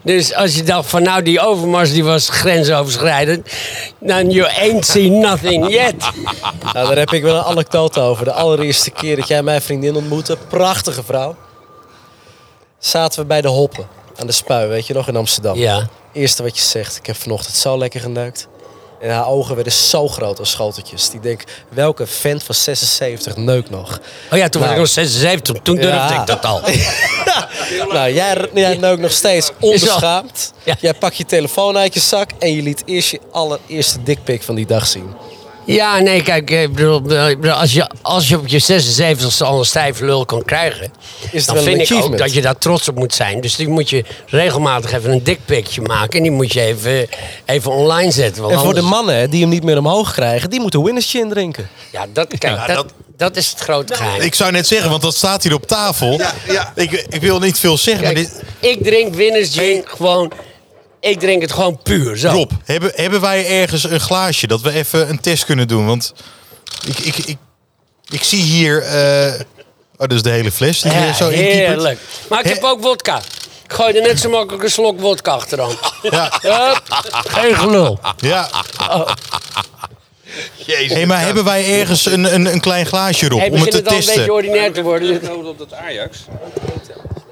Dus 0.03 0.35
als 0.35 0.55
je 0.55 0.63
dacht 0.63 0.89
van 0.91 1.03
nou 1.03 1.23
die 1.23 1.41
overmars 1.41 1.93
die 1.93 2.05
was 2.05 2.29
grensoverschrijdend. 2.29 3.49
Dan 4.01 4.31
you 4.31 4.49
ain't 4.61 4.87
seen 4.87 5.19
nothing 5.21 5.69
yet. 5.73 5.95
Nou, 6.73 6.87
daar 6.89 6.97
heb 6.97 7.13
ik 7.13 7.23
wel 7.23 7.35
een 7.37 7.45
anekdote 7.45 8.01
over. 8.01 8.25
De 8.25 8.33
allereerste 8.33 8.91
keer 8.91 9.17
dat 9.17 9.29
jij 9.29 9.43
mijn 9.43 9.63
vriendin 9.63 9.95
ontmoette, 9.97 10.37
prachtige 10.49 11.03
vrouw. 11.07 11.37
Zaten 12.81 13.21
we 13.21 13.27
bij 13.27 13.41
de 13.41 13.49
Hoppen 13.49 13.87
aan 14.17 14.27
de 14.27 14.33
Spui, 14.33 14.67
weet 14.69 14.87
je 14.87 14.95
nog, 14.95 15.09
in 15.09 15.17
Amsterdam. 15.17 15.57
Ja. 15.59 15.89
Eerste 16.13 16.43
wat 16.43 16.57
je 16.59 16.63
zegt, 16.65 16.97
ik 16.97 17.07
heb 17.07 17.17
vanochtend 17.17 17.57
zo 17.57 17.79
lekker 17.79 18.01
geneukt. 18.01 18.49
En 19.01 19.11
haar 19.11 19.27
ogen 19.29 19.55
werden 19.55 19.73
zo 19.73 20.09
groot 20.09 20.39
als 20.39 20.51
schoteltjes. 20.51 21.11
Die 21.11 21.21
denk, 21.21 21.45
welke 21.69 22.07
vent 22.07 22.43
van 22.43 22.55
76 22.55 23.37
neukt 23.37 23.71
nog? 23.71 24.01
Oh 24.33 24.39
ja, 24.39 24.49
toen 24.49 24.61
was 24.61 24.71
ik 24.71 24.77
Nou. 24.77 24.79
nog 24.79 24.89
76. 24.89 25.57
Toen 25.63 25.75
durfde 25.77 25.91
Ja. 26.15 26.21
ik 26.21 26.27
dat 26.27 26.45
al. 26.45 26.61
Nou, 27.93 28.13
jij, 28.13 28.49
jij 28.55 28.77
neukt 28.77 29.01
nog 29.01 29.11
steeds 29.13 29.51
onbeschaamd. 29.61 30.53
Ja. 30.63 30.77
Jij 30.81 30.95
pakt 30.95 31.17
je 31.17 31.25
telefoon 31.25 31.77
uit 31.77 31.95
je 31.95 32.01
zak 32.01 32.31
en 32.39 32.53
je 32.55 32.63
liet 32.63 32.83
eerst 32.87 33.11
je 33.11 33.21
allereerste 33.33 34.03
dikpik 34.03 34.43
van 34.43 34.55
die 34.55 34.67
dag 34.67 34.87
zien. 34.87 35.15
Ja, 35.75 35.99
nee, 35.99 36.23
kijk, 36.23 36.51
ik 36.51 36.73
bedoel, 36.73 36.97
ik 37.29 37.41
bedoel, 37.41 37.57
als, 37.57 37.73
je, 37.73 37.91
als 38.03 38.29
je 38.29 38.39
op 38.39 38.47
je 38.47 38.63
76ste 38.63 39.45
al 39.45 39.59
een 39.59 39.65
stijf 39.65 40.01
lul 40.01 40.25
kan 40.25 40.45
krijgen, 40.45 40.93
dan 41.47 41.57
vind 41.57 41.91
ik 41.91 42.03
ook 42.03 42.19
dat 42.19 42.33
je 42.33 42.41
daar 42.41 42.59
trots 42.59 42.89
op 42.89 42.95
moet 42.95 43.15
zijn. 43.15 43.41
Dus 43.41 43.57
die 43.57 43.69
moet 43.69 43.91
je 43.91 44.05
regelmatig 44.27 44.93
even 44.93 45.11
een 45.11 45.23
dikpikje 45.23 45.81
maken 45.81 46.17
en 46.17 46.23
die 46.23 46.33
moet 46.33 46.53
je 46.53 46.61
even, 46.61 47.09
even 47.45 47.73
online 47.73 48.11
zetten. 48.11 48.43
Want 48.43 48.55
En 48.55 48.61
voor 48.61 48.75
de 48.75 48.83
mannen 48.83 49.31
die 49.31 49.41
hem 49.41 49.51
niet 49.51 49.65
meer 49.65 49.79
omhoog 49.79 50.13
krijgen, 50.13 50.51
die 50.51 50.61
moeten 50.61 50.83
winners 50.83 51.11
gin 51.11 51.29
drinken. 51.29 51.69
Ja, 51.93 52.07
dat, 52.13 52.39
kijk, 52.39 52.67
dat, 52.67 52.87
dat, 53.17 53.37
is 53.37 53.51
het 53.51 53.61
grote 53.61 53.95
geheim. 53.95 54.21
Ik 54.21 54.35
zou 54.35 54.53
net 54.53 54.67
zeggen, 54.67 54.91
want 54.91 55.03
dat 55.03 55.15
staat 55.15 55.43
hier 55.43 55.55
op 55.55 55.67
tafel. 55.67 56.13
Ja, 56.13 56.33
ja. 56.49 56.73
Ik, 56.75 56.91
ik 57.09 57.21
wil 57.21 57.39
niet 57.39 57.59
veel 57.59 57.79
zeggen, 57.79 58.05
maar 58.05 58.15
dit, 58.15 58.43
ik 58.61 58.85
drink 58.85 59.15
winners 59.15 59.55
gin 59.55 59.83
gewoon, 59.87 60.33
ik 61.01 61.21
drink 61.21 61.43
het 61.43 61.53
gewoon 61.53 61.81
puur. 61.83 62.17
Zo. 62.17 62.29
Rob, 62.31 62.51
hebben, 62.65 62.93
hebben 62.95 63.21
wij 63.21 63.61
ergens 63.61 63.85
een 63.85 64.01
glaasje 64.01 64.47
dat 64.47 64.61
we 64.61 64.71
even 64.73 65.09
een 65.09 65.21
test 65.21 65.45
kunnen 65.45 65.69
doen? 65.69 65.87
Want 65.87 66.13
ik, 66.87 66.99
ik, 66.99 67.17
ik, 67.17 67.37
ik 68.11 68.23
zie 68.23 68.43
hier... 68.43 68.83
eh, 68.83 69.33
oh, 69.33 69.39
dat 69.97 70.13
is 70.13 70.23
de 70.23 70.31
hele 70.31 70.53
fles 70.53 70.81
die 70.81 70.93
zo 70.93 71.29
inkiepert. 71.29 71.55
heerlijk. 71.67 71.99
Maar 72.29 72.41
ik 72.41 72.47
heb 72.49 72.61
He- 72.61 72.69
ook 72.69 72.81
wodka. 72.83 73.17
Ik 73.65 73.77
gooi 73.77 73.95
er 73.97 74.03
net 74.03 74.21
zo 74.21 74.31
makkelijk 74.31 74.63
een 74.65 74.71
slok 74.71 75.01
wodka 75.01 75.31
achteraan. 75.33 75.73
Ja, 76.03 76.33
Hup, 76.41 76.83
Geen 77.29 77.55
gelul. 77.57 77.99
ja. 78.17 78.49
Jezus. 80.67 80.93
Hey, 80.93 81.07
maar 81.07 81.21
hebben 81.21 81.45
wij 81.45 81.81
ergens 81.81 82.07
een, 82.07 82.35
een, 82.35 82.47
een 82.47 82.61
klein 82.61 82.87
glaasje, 82.87 83.29
Rob, 83.29 83.39
Hey, 83.39 83.49
om 83.49 83.55
het 83.55 83.65
begint 83.65 83.71
te 83.73 83.79
het 83.79 83.87
al 83.89 83.93
een 83.95 83.99
beetje 84.01 84.15
testen? 84.15 84.35
ordinair 84.35 84.73
te 84.73 84.83
worden. 84.83 85.21
Nodig 85.23 85.47
op 85.51 85.59
dat 85.59 85.75
Ajax. 85.75 86.19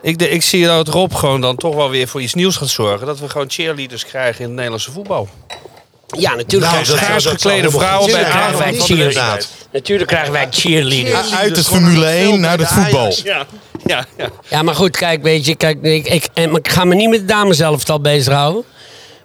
Ik, 0.03 0.18
de- 0.18 0.30
ik 0.30 0.42
zie 0.42 0.64
dat 0.66 0.88
Rob 0.88 1.14
gewoon 1.14 1.40
dan 1.40 1.57
toch 1.57 1.74
wel 1.74 1.90
weer 1.90 2.09
voor 2.09 2.22
iets 2.22 2.34
nieuws 2.34 2.57
gaat 2.57 2.68
zorgen. 2.68 3.07
Dat 3.07 3.18
we 3.20 3.28
gewoon 3.28 3.51
cheerleaders 3.51 4.05
krijgen 4.05 4.40
in 4.40 4.44
het 4.46 4.55
Nederlandse 4.55 4.90
voetbal. 4.92 5.28
Ja, 6.18 6.34
natuurlijk 6.34 6.72
Nou, 6.72 6.84
krijgen 6.84 6.86
dat 6.86 6.94
wij, 7.01 7.05
Schaars 7.05 7.26
geklede 7.26 7.70
vrouwen 7.70 8.11
bij 8.12 8.24
krijgen 8.24 8.59
wij 8.59 8.74
cheerleaders. 8.74 9.49
Natuurlijk 9.72 10.09
krijgen 10.11 10.32
wij 10.32 10.46
cheerleaders. 10.51 11.34
Uit 11.34 11.57
het 11.57 11.66
Formule 11.66 12.05
het 12.05 12.14
1 12.14 12.24
veld 12.28 12.38
naar 12.40 12.59
het 12.59 12.68
de 12.68 12.74
voetbal. 12.74 13.14
Ja, 13.24 13.46
ja, 13.86 14.07
ja. 14.16 14.28
Ja, 14.49 14.62
maar 14.62 14.74
goed, 14.74 14.96
kijk, 14.96 15.22
weet 15.22 15.46
je, 15.46 15.55
kijk, 15.55 15.82
ik, 15.82 16.07
ik, 16.07 16.28
ik 16.55 16.68
ga 16.68 16.84
me 16.84 16.94
niet 16.94 17.09
met 17.09 17.18
de 17.20 17.24
dames 17.24 17.57
zelf 17.57 17.88
al 17.90 18.01
bezighouden. 18.01 18.64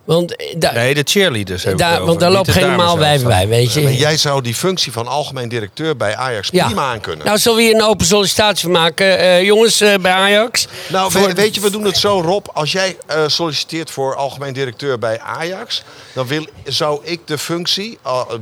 Want, 0.04 0.36
eh, 0.36 0.72
Nee, 0.74 0.94
de 0.94 1.02
cheerleaders 1.06 1.64
hebben 1.64 1.86
daar, 1.88 2.06
want 2.06 2.20
daar 2.20 2.32
loopt 2.32 2.52
geen 2.52 2.68
normaal 2.68 2.98
wijf 3.00 3.24
bij, 3.24 3.48
weet 3.48 3.74
je. 3.74 3.82
Maar 3.82 3.92
jij 3.92 4.18
zou 4.18 4.42
die 4.42 4.56
functie 4.56 4.92
van 4.92 5.08
algemeen 5.08 5.50
directeur 5.50 5.98
bij 5.98 6.16
Ajax 6.16 6.50
prima 6.50 6.92
aan 6.92 7.00
kunnen. 7.00 7.26
Nou, 7.26 7.38
zullen 7.38 7.58
we 7.58 7.64
hier 7.64 7.74
een 7.76 7.84
open 7.84 8.06
sollicitatie 8.06 8.62
van 8.64 8.72
maken? 8.72 9.18
Eh, 9.18 9.44
jongens, 9.44 9.82
eh, 9.82 9.96
bij 10.02 10.12
Ajax. 10.12 10.68
Nou, 10.88 11.12
Voor- 11.12 11.34
weet 11.34 11.56
je, 11.56 11.62
we 11.62 11.70
doen 11.70 11.84
het 11.84 11.98
zo, 11.98 12.22
Rob. 12.22 12.46
Als 12.54 12.72
jij 12.72 12.98
solliciteert 13.28 13.92
voor 13.92 14.16
algemeen 14.16 14.54
directeur 14.54 15.00
bij 15.00 15.20
Ajax, 15.20 15.84
dan 16.14 16.28
wil, 16.28 16.46
zou 16.64 17.00
ik 17.04 17.20
de 17.28 17.38
functie, 17.38 17.98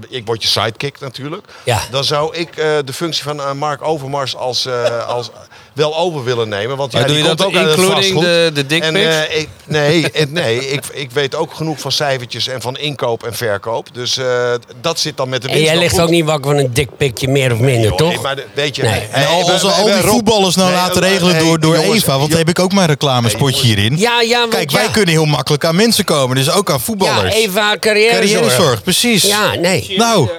ik 0.09 0.26
word 0.26 0.41
je 0.41 0.47
sidekick 0.47 0.99
natuurlijk, 0.99 1.47
Ja. 1.64 1.82
dan 1.91 2.03
zou 2.03 2.36
ik 2.36 2.55
de 2.86 2.93
functie 2.93 3.24
van 3.24 3.57
Mark 3.57 3.82
Overmars 3.84 4.36
als, 4.36 4.68
als 5.07 5.30
wel 5.74 5.97
over 5.97 6.24
willen 6.24 6.49
nemen. 6.49 6.78
Want 6.78 6.91
Maar 6.91 7.01
ja, 7.01 7.07
doe 7.07 7.15
die 7.15 7.24
je 7.26 7.30
komt 7.30 7.39
dat 7.39 7.47
ook 7.47 7.55
uit 7.55 7.69
het 7.69 7.78
including 7.78 8.03
vastgoed. 8.13 8.24
de- 8.24 8.51
de 8.53 8.65
dick 8.65 8.84
En, 8.84 8.95
eh, 8.95 9.39
ik, 9.39 9.49
nee, 9.65 10.09
en- 10.11 10.34
nee 10.34 10.69
ik, 10.69 10.84
ik 10.93 11.11
weet 11.11 11.36
ook 11.36 11.53
genoeg 11.53 11.80
van 11.80 11.91
cijfertjes 11.91 12.47
en 12.47 12.61
van 12.61 12.78
inkoop 12.78 13.24
en 13.24 13.34
verkoop. 13.34 13.88
Dus 13.93 14.17
eh, 14.17 14.53
dat 14.82 14.99
zit 14.99 15.17
dan 15.17 15.30
met 15.30 15.41
de 15.41 15.47
En 15.47 15.61
jij 15.61 15.78
ligt 15.78 15.99
ook 15.99 16.09
niet 16.09 16.26
wakker 16.26 16.51
van 16.51 16.59
een 16.59 16.74
dikpikje, 16.74 17.28
meer 17.28 17.51
of 17.53 17.59
minder, 17.59 17.88
Joh, 17.89 17.97
toch? 17.97 18.09
nee, 18.09 18.19
maar 18.19 18.36
de- 18.36 18.45
weet 18.53 18.76
je, 18.76 18.82
Nee. 18.84 19.01
hey, 19.09 19.26
als 19.26 19.61
we 19.61 19.67
we- 19.67 19.74
al 19.74 19.86
die 19.86 19.93
Rob- 19.93 20.05
voetballers 20.09 20.55
nou 20.55 20.67
Nee, 20.69 20.78
laten 20.78 21.01
regelen 21.01 21.39
door, 21.39 21.59
door 21.59 21.76
jongens, 21.76 22.03
Eva, 22.03 22.17
want 22.19 22.38
heb 22.38 22.49
ik 22.49 22.59
ook 22.59 22.72
een 22.72 22.86
reclamespotje 22.86 23.65
hierin. 23.65 23.97
Ja, 23.97 24.22
ja, 24.22 24.39
want 24.39 24.53
Kijk, 24.53 24.69
ja. 24.72 24.78
wij 24.78 24.88
kunnen 24.91 25.13
heel 25.13 25.26
makkelijk 25.26 25.65
aan 25.65 25.76
mensen 25.76 26.03
komen, 26.05 26.36
dus 26.36 26.51
ook 26.51 26.69
aan 26.69 26.76
Ja, 26.76 26.82
voetballers. 26.84 27.34
Eva, 27.36 27.78
carrière 27.80 28.11
Carrièrezorg, 28.13 28.84
precies. 28.84 29.24
Ja, 29.24 29.55
nee. 29.55 29.93
Nou, 29.97 30.30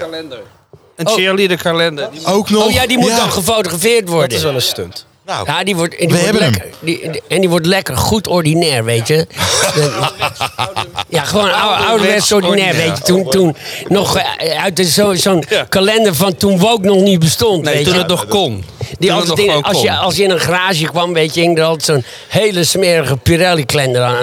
kalender. 0.00 0.38
Een 0.98 1.08
cheerleader 1.08 1.56
kalender. 1.62 2.08
Ook 2.26 2.50
nog. 2.50 2.64
Oh 2.66 2.70
ja, 2.72 2.86
die 2.86 2.98
moet 2.98 3.16
dan 3.16 3.32
gefotografeerd 3.32 4.08
worden. 4.08 4.28
Dat 4.28 4.38
is 4.38 4.44
wel 4.44 4.54
een 4.54 4.62
stunt. 4.62 5.06
Nou, 5.26 5.46
Ja, 5.46 5.64
die 5.64 5.76
wordt, 5.76 5.98
die 5.98 6.08
We 6.08 6.12
wordt 6.12 6.24
hebben 6.24 6.42
hem. 6.42 6.52
lekker, 6.52 6.70
die, 6.80 7.10
die- 7.10 7.22
en 7.28 7.40
die 7.40 7.48
wordt 7.48 7.66
lekker 7.66 7.96
goed 7.96 8.26
ordinair, 8.26 8.84
weet 8.84 9.08
je. 9.08 9.26
ja, 11.08 11.22
gewoon 11.24 11.52
oude, 11.52 11.84
ouderwets 11.84 12.32
ordinair, 12.32 12.74
weet 12.74 12.96
je. 12.98 13.02
Toen, 13.04 13.30
toen 13.30 13.56
nog 13.88 14.16
eh, 14.16 14.62
uit 14.62 14.78
zo- 14.86 15.14
zo'n 15.14 15.44
Ja. 15.48 15.64
kalender 15.68 16.14
van 16.14 16.36
toen 16.36 16.58
Woke 16.58 16.86
nog 16.86 17.00
niet 17.00 17.18
bestond, 17.18 17.62
Nee, 17.64 17.74
weet 17.74 17.84
toen 17.84 17.92
je. 17.92 17.98
het 17.98 18.08
nog 18.08 18.26
kon. 18.26 18.64
Die 18.98 19.12
altijd 19.12 19.38
in, 19.38 19.62
als, 19.62 19.82
je, 19.82 19.92
als 19.96 20.16
je 20.16 20.22
in 20.22 20.30
een 20.30 20.40
garage 20.40 20.84
kwam, 20.84 21.12
weet 21.12 21.34
je, 21.34 21.40
hing 21.40 21.58
er 21.58 21.64
altijd 21.64 21.84
zo'n 21.84 22.04
hele 22.28 22.64
smerige 22.64 23.16
Pirelli-klender 23.16 24.02
aan, 24.02 24.16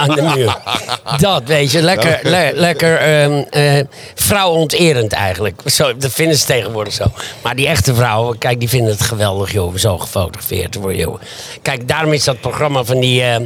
aan 0.00 0.08
de 0.14 0.22
muur. 0.22 0.56
Dat, 1.20 1.42
weet 1.44 1.70
je, 1.70 1.82
lekker, 1.82 2.20
le- 2.22 2.50
lekker 2.54 2.96
ehm, 2.96 3.42
eh, 3.50 3.84
vrouwonterend 4.14 5.12
eigenlijk. 5.12 5.60
Zo, 5.64 5.96
dat 5.96 6.12
vinden 6.12 6.36
ze 6.36 6.44
tegenwoordig 6.46 6.92
zo. 6.92 7.04
Maar 7.42 7.56
die 7.56 7.66
echte 7.66 7.94
vrouwen, 7.94 8.38
kijk, 8.38 8.58
die 8.60 8.68
vinden 8.68 8.90
het 8.92 9.02
geweldig, 9.02 9.52
joh, 9.52 9.76
zo 9.76 9.98
gefotografeerd 9.98 10.74
worden, 10.74 10.96
joh. 10.98 11.20
Kijk, 11.62 11.88
daarom 11.88 12.12
is 12.12 12.24
dat 12.24 12.40
programma 12.40 12.84
van 12.84 13.00
die... 13.00 13.22
eh, 13.22 13.36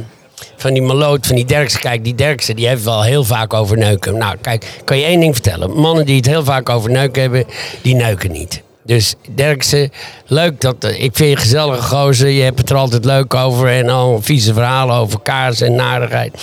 van 0.57 0.73
die 0.73 0.81
Maloot, 0.81 1.27
van 1.27 1.35
die 1.35 1.45
Derksen. 1.45 1.79
Kijk, 1.79 2.03
die 2.03 2.15
Derksen 2.15 2.55
die 2.55 2.67
heeft 2.67 2.83
wel 2.83 3.03
heel 3.03 3.23
vaak 3.23 3.53
over 3.53 3.77
neuken. 3.77 4.17
Nou, 4.17 4.35
kijk, 4.41 4.65
kan 4.83 4.97
je 4.97 5.05
één 5.05 5.19
ding 5.19 5.33
vertellen. 5.33 5.71
Mannen 5.79 6.05
die 6.05 6.15
het 6.15 6.25
heel 6.25 6.43
vaak 6.43 6.69
over 6.69 6.89
neuken 6.91 7.21
hebben, 7.21 7.45
die 7.81 7.95
neuken 7.95 8.31
niet. 8.31 8.61
Dus 8.87 9.13
Derksen, 9.35 9.91
leuk 10.25 10.61
dat... 10.61 10.75
Ik 10.83 11.11
vind 11.15 11.29
je 11.29 11.35
gezellige 11.35 11.81
gozer. 11.81 12.29
Je 12.29 12.43
hebt 12.43 12.57
het 12.59 12.69
er 12.69 12.75
altijd 12.75 13.05
leuk 13.05 13.33
over. 13.33 13.67
En 13.69 13.89
al 13.89 14.19
vieze 14.21 14.53
verhalen 14.53 14.95
over 14.95 15.19
kaas 15.19 15.61
en 15.61 15.75
narigheid. 15.75 16.37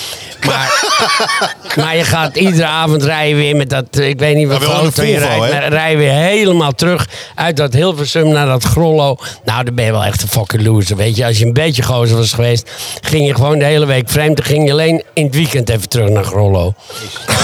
Maar, 0.46 0.82
maar 1.84 1.96
je 1.96 2.04
gaat 2.04 2.36
iedere 2.36 2.66
avond 2.66 3.02
rijden 3.02 3.36
weer 3.36 3.56
met 3.56 3.70
dat... 3.70 3.84
eh, 3.90 4.08
Ik 4.08 4.18
weet 4.18 4.36
niet 4.36 4.48
wat 4.48 4.58
je 4.60 4.64
Volvo, 4.64 5.02
rijdt. 5.02 5.38
Maar 5.38 5.68
rij 5.68 5.90
je 5.90 5.96
weer 5.96 6.12
helemaal 6.12 6.72
terug 6.72 7.08
uit 7.34 7.56
dat 7.56 7.72
Hilversum 7.72 8.28
naar 8.28 8.46
dat 8.46 8.64
Grollo. 8.64 9.16
Nou, 9.44 9.64
dan 9.64 9.74
ben 9.74 9.84
je 9.84 9.90
wel 9.92 10.04
echt 10.04 10.22
een 10.22 10.28
fucking 10.28 10.66
loser, 10.66 10.96
weet 10.96 11.16
je. 11.16 11.24
Als 11.26 11.38
je 11.38 11.44
een 11.44 11.52
beetje 11.52 11.82
gozer 11.82 12.16
was 12.16 12.32
geweest, 12.32 12.70
ging 13.00 13.26
je 13.26 13.34
gewoon 13.34 13.58
de 13.58 13.64
hele 13.64 13.86
week 13.86 14.08
vreemd. 14.10 14.36
Dan 14.36 14.46
ging 14.46 14.64
je 14.66 14.72
alleen 14.72 15.02
in 15.12 15.24
het 15.24 15.34
weekend 15.34 15.68
even 15.68 15.88
terug 15.88 16.08
naar 16.08 16.24
Grollo. 16.24 16.74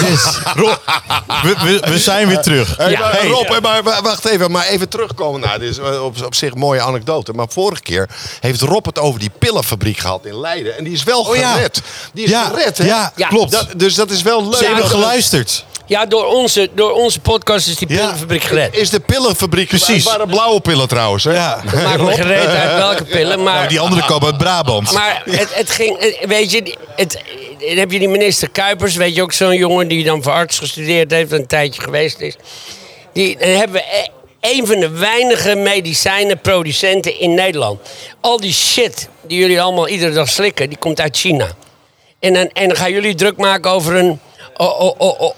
Dus, 0.09 0.25
Rob, 0.63 0.77
we, 1.43 1.55
we, 1.63 1.81
we 1.91 1.99
zijn 1.99 2.29
weer 2.29 2.41
terug. 2.41 2.77
Hey, 2.77 2.91
Ja. 2.91 2.99
maar, 3.01 3.13
Hey. 3.21 3.29
Rob, 3.29 3.59
maar 3.63 3.83
wacht 4.03 4.25
even, 4.29 4.51
maar 4.51 4.67
even 4.67 4.89
terugkomen. 4.91 5.41
Nou, 5.41 5.59
dit 5.59 5.71
is 5.71 5.79
op, 5.79 6.23
op 6.25 6.35
zich 6.35 6.53
een 6.53 6.59
mooie 6.59 6.81
anekdote. 6.81 7.33
Maar 7.33 7.47
vorige 7.49 7.83
keer 7.83 8.09
heeft 8.41 8.61
Rob 8.61 8.87
het 8.87 8.99
over 8.99 9.21
die 9.21 9.31
pillenfabriek 9.39 9.99
gehad 9.99 10.25
in 10.27 10.41
Leiden. 10.41 10.77
En 10.79 10.85
die 10.85 10.93
is 10.93 11.03
wel 11.05 11.21
Oh 11.21 11.37
ja. 11.37 11.53
gered. 11.55 11.83
Die 12.13 12.25
is 12.25 12.31
Ja, 12.31 12.45
gered, 12.49 12.79
hè? 12.79 12.85
ja, 12.87 13.13
Ja. 13.17 13.29
klopt. 13.29 13.53
Dat, 13.53 13.67
dus 13.77 13.95
dat 13.95 14.11
is 14.11 14.23
wel 14.23 14.43
leuk. 14.45 14.55
Ze 14.59 14.65
hebben 14.65 14.87
geluisterd. 14.87 15.65
ja, 15.87 16.07
door 16.07 16.25
onze, 16.27 16.69
door 16.75 16.93
onze 16.93 17.21
podcast 17.21 17.69
is 17.69 17.77
die 17.77 17.89
Ja. 17.89 17.97
pillenfabriek 17.97 18.43
gered. 18.43 18.77
Is 18.77 18.91
de 18.91 19.01
pillenfabriek. 19.01 19.69
Precies. 19.69 20.05
Het 20.05 20.13
waren 20.13 20.29
blauwe 20.29 20.61
pillen 20.61 20.89
trouwens, 20.89 21.25
hè? 21.25 21.33
Ja. 21.35 21.61
Me 21.65 22.13
gereed 22.13 22.47
uit 22.47 22.77
welke 22.87 23.05
pillen, 23.05 23.43
maar... 23.43 23.55
Nou, 23.55 23.69
die 23.69 23.81
andere 23.81 24.05
komen 24.05 24.27
uit 24.27 24.39
Brabant. 24.39 24.93
Maar 24.93 25.23
het, 25.31 25.55
het 25.55 25.71
ging, 25.71 26.17
weet 26.27 26.51
je, 26.51 26.77
het, 26.97 27.23
dan 27.59 27.77
heb 27.77 27.91
je 27.91 27.99
die 27.99 28.09
minister 28.09 28.51
Kuipers, 28.51 28.97
weet 28.97 29.15
je 29.15 29.23
ook 29.23 29.33
zo'n 29.33 29.57
jongen 29.57 29.89
die 29.89 30.05
dan 30.05 30.23
voor 30.23 30.33
arts 30.33 30.59
gestudeerd 30.59 31.11
heeft 31.11 31.33
en 31.33 31.39
een 31.39 31.47
tijdje 31.47 31.83
geweest 31.83 32.21
is. 32.21 32.35
Die, 33.13 33.39
dan 33.39 33.49
hebben 33.49 33.77
we 33.77 33.83
e- 33.97 34.09
een 34.41 34.67
van 34.67 34.81
de 34.81 34.89
weinige 34.89 35.55
medicijnenproducenten 35.55 37.19
in 37.19 37.35
Nederland. 37.35 37.81
Al 38.21 38.41
die 38.41 38.53
shit 38.53 39.09
die 39.27 39.39
jullie 39.39 39.63
allemaal 39.63 39.89
iedere 39.89 40.13
dag 40.13 40.29
slikken, 40.29 40.69
die 40.69 40.79
komt 40.79 41.01
uit 41.01 41.17
China. 41.17 41.49
En 42.19 42.33
dan, 42.33 42.49
en 42.53 42.77
gaan 42.77 42.93
jullie 42.93 43.15
druk 43.15 43.37
maken 43.37 43.71
over 43.71 43.95
een. 43.95 44.21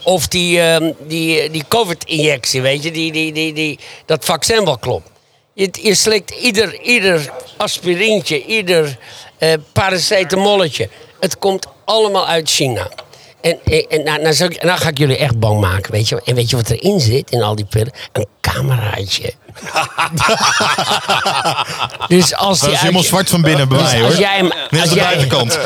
Of 0.05 0.28
die, 0.28 0.61
ehm, 0.61 0.92
die, 1.00 1.50
die 1.50 1.64
COVID-injectie, 1.68 2.62
weet 2.62 2.82
je, 2.82 2.90
die, 2.90 3.12
die, 3.12 3.32
die, 3.32 3.53
die, 3.53 3.78
dat 4.07 4.24
vaccin 4.24 4.64
wel 4.64 4.78
klopt. 4.78 5.11
Je, 5.55 5.68
je 5.82 5.94
slikt 5.94 6.30
ieder, 6.30 6.80
ieder 6.80 7.32
aspirintje, 7.57 8.44
ieder 8.44 8.98
eh 9.38 9.53
paracetamolletje. 9.72 10.88
Het 11.20 11.38
komt 11.38 11.66
allemaal 11.84 12.26
uit 12.26 12.50
China. 12.50 12.90
En, 13.43 13.59
en, 13.88 14.05
nou, 14.05 14.22
nou, 14.22 14.57
nou 14.61 14.78
ga 14.78 14.88
ik 14.88 14.99
jullie 14.99 15.16
echt 15.16 15.38
bang 15.38 15.61
maken, 15.61 15.93
weet 15.93 16.09
je. 16.09 16.22
En 16.24 16.34
weet 16.34 16.51
je 16.51 16.57
wat 16.57 16.70
erin 16.70 17.01
zit 17.01 17.30
in 17.30 17.43
al 17.43 17.55
die 17.55 17.64
pillen? 17.64 17.93
Een 18.12 18.26
cameraatje. 18.40 19.32
dus 22.09 22.34
als 22.36 22.59
Dat 22.59 22.68
die 22.68 22.74
is 22.76 22.80
helemaal 22.80 23.03
zwart 23.03 23.30
van 23.30 23.42
binnen 23.42 23.68
bij 23.68 23.78
dus 23.78 23.92
mij 23.92 24.03
als 24.03 24.12
hoor. 24.12 24.20
jij 24.22 24.36
hem, 24.36 24.50
Net 24.70 24.80
als 24.80 24.90
de 24.90 24.94
jij, 24.96 25.05
buitenkant. 25.05 25.59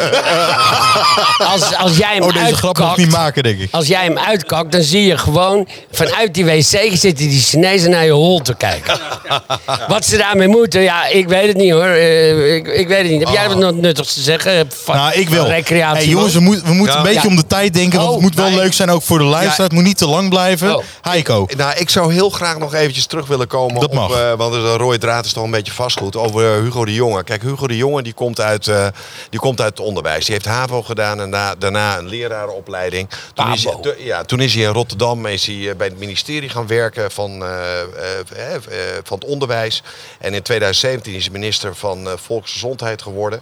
als, 1.52 1.74
als 1.76 1.96
jij 1.96 2.14
hem 2.14 2.22
Oh, 2.22 2.32
deze 2.32 2.56
grap 2.56 2.78
uitkakt- 2.78 2.96
niet 2.98 3.10
maken, 3.10 3.42
denk 3.42 3.58
ik. 3.60 3.68
Als 3.70 3.86
jij 3.86 4.04
hem 4.04 4.18
uitkakt, 4.18 4.72
dan 4.72 4.82
zie 4.82 5.06
je 5.06 5.18
gewoon 5.18 5.68
vanuit 5.92 6.34
die 6.34 6.44
wc 6.44 6.62
zitten 6.92 7.14
die 7.16 7.40
Chinezen 7.40 7.90
naar 7.90 8.04
je 8.04 8.10
hol 8.10 8.40
te 8.40 8.54
kijken. 8.54 8.98
Wat 9.88 10.04
ze 10.06 10.16
daarmee 10.16 10.48
moeten, 10.48 10.80
ja, 10.82 11.06
ik 11.06 11.28
weet 11.28 11.46
het 11.48 11.56
niet 11.56 11.72
hoor. 11.72 11.84
Eh, 11.86 12.54
ik, 12.54 12.66
ik 12.66 12.88
weet 12.88 13.02
het 13.02 13.10
niet. 13.10 13.20
Heb 13.24 13.32
jij 13.32 13.48
wat 13.48 13.58
nog 13.58 13.72
nuttigs 13.72 14.14
te 14.14 14.20
zeggen? 14.20 14.68
Nou, 14.86 15.12
ik 15.12 15.28
wil. 15.28 15.46
Recreatie. 15.46 15.98
Hey, 16.02 16.08
jongens, 16.08 16.32
we, 16.34 16.40
moet- 16.40 16.62
we 16.62 16.72
moeten 16.72 16.94
Ja. 16.94 17.00
een 17.00 17.06
beetje 17.06 17.22
Ja. 17.22 17.28
om 17.28 17.36
de 17.36 17.46
tijd 17.46 17.74
denken. 17.74 17.98
Want 17.98 18.08
Oh, 18.08 18.14
het 18.14 18.22
moet 18.24 18.34
wel 18.34 18.46
nee. 18.48 18.56
leuk 18.56 18.72
zijn 18.72 18.90
ook 18.90 19.02
voor 19.02 19.18
de 19.18 19.24
luisteraar. 19.24 19.56
Ja. 19.56 19.62
Het 19.62 19.72
moet 19.72 19.82
niet 19.82 19.98
te 19.98 20.06
lang 20.08 20.28
blijven. 20.28 20.76
Oh. 20.76 20.82
Heiko. 21.02 21.46
Nou, 21.56 21.72
ik 21.76 21.90
zou 21.90 22.12
heel 22.12 22.30
graag 22.30 22.58
nog 22.58 22.74
eventjes 22.74 23.06
terug 23.06 23.26
willen 23.26 23.46
komen 23.46 23.75
Dat 23.80 23.88
op, 23.90 23.94
mag. 23.94 24.10
eh, 24.20 24.32
want 24.34 24.52
de 24.52 24.76
rode 24.76 24.98
draad 24.98 25.24
is 25.24 25.32
toch 25.32 25.44
een 25.44 25.50
beetje 25.50 25.72
vastgoed, 25.72 26.16
over 26.16 26.54
eh, 26.54 26.60
Hugo 26.62 26.84
de 26.84 26.94
Jonge. 26.94 27.24
Kijk, 27.24 27.42
Hugo 27.42 27.66
de 27.66 27.76
Jonge 27.76 28.02
die 28.02 28.12
komt 28.12 28.40
uit, 28.40 28.68
eh, 28.68 28.86
die 29.30 29.40
komt 29.40 29.60
uit 29.60 29.78
het 29.78 29.86
onderwijs. 29.86 30.24
Die 30.24 30.34
heeft 30.34 30.46
HAVO 30.46 30.82
gedaan 30.82 31.20
en 31.20 31.30
da- 31.30 31.54
daarna 31.54 31.98
een 31.98 32.08
lerarenopleiding. 32.08 33.08
Toen 33.34 33.52
is, 33.52 33.64
hij, 33.64 33.94
ja, 33.98 34.22
toen 34.24 34.40
is 34.40 34.54
hij 34.54 34.62
in 34.62 34.70
Rotterdam 34.70 35.26
is 35.26 35.46
hij, 35.46 35.76
bij 35.76 35.86
het 35.86 35.98
ministerie 35.98 36.48
gaan 36.48 36.66
werken 36.66 37.10
van, 37.10 37.42
eh, 37.42 37.80
eh, 37.80 38.54
eh, 38.54 38.60
van 39.02 39.18
het 39.18 39.26
onderwijs. 39.28 39.82
En 40.18 40.34
in 40.34 40.42
2017 40.42 41.14
is 41.14 41.22
hij 41.24 41.32
minister 41.32 41.74
van 41.74 42.06
eh, 42.06 42.12
Volksgezondheid 42.16 43.02
geworden 43.02 43.40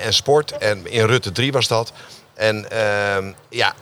en 0.00 0.12
Sport. 0.14 0.50
En 0.58 0.90
in 0.90 1.06
Rutte 1.06 1.32
3 1.32 1.52
was 1.52 1.68
dat. 1.68 1.92
En, 2.34 2.70
ehm, 2.70 3.32
ja, 3.48 3.74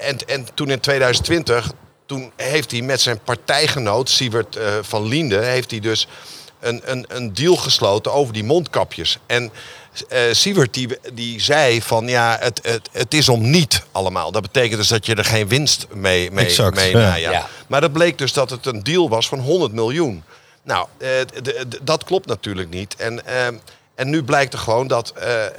en, 0.00 0.18
en 0.26 0.46
toen 0.54 0.70
in 0.70 0.80
2020, 0.80 1.72
toen 2.10 2.32
heeft 2.36 2.70
hij 2.70 2.82
met 2.82 3.00
zijn 3.00 3.20
partijgenoot 3.24 4.08
Siewert 4.08 4.56
eh, 4.56 4.74
van 4.82 5.06
Liende, 5.06 5.36
heeft 5.36 5.70
hij 5.70 5.80
dus 5.80 6.06
een, 6.60 6.80
een, 6.84 7.04
een 7.08 7.34
deal 7.34 7.56
gesloten 7.56 8.12
over 8.12 8.32
die 8.32 8.44
mondkapjes. 8.44 9.18
En 9.26 9.50
eh 10.08 10.20
Siewert 10.32 10.74
die, 10.74 10.88
die 11.12 11.40
zei 11.40 11.82
van 11.82 12.08
ja, 12.08 12.36
het, 12.40 12.60
het, 12.62 12.88
het 12.92 13.14
is 13.14 13.28
om 13.28 13.50
niet 13.50 13.82
allemaal. 13.92 14.32
Dat 14.32 14.42
betekent 14.42 14.78
dus 14.78 14.88
dat 14.88 15.06
je 15.06 15.14
er 15.14 15.24
geen 15.24 15.48
winst 15.48 15.86
mee, 15.92 16.30
mee, 16.30 16.44
Exact, 16.44 16.76
mee 16.76 16.96
ja. 16.96 17.14
Ja. 17.16 17.48
Maar 17.66 17.80
dat 17.80 17.92
bleek 17.92 18.18
dus 18.18 18.32
dat 18.32 18.50
het 18.50 18.66
een 18.66 18.82
deal 18.82 19.08
was 19.08 19.28
van 19.28 19.38
100 19.38 19.72
miljoen. 19.72 20.22
Nou, 20.62 20.86
eh, 20.98 21.08
dat 21.82 22.04
klopt 22.04 22.26
natuurlijk 22.26 22.70
niet. 22.70 22.96
En, 22.96 23.26
ehm, 23.26 23.54
en 24.00 24.10
nu 24.10 24.22
blijkt 24.22 24.52
er 24.52 24.58
gewoon 24.58 24.86
dat, 24.86 25.12
eh, 25.16 25.44
eh, 25.44 25.50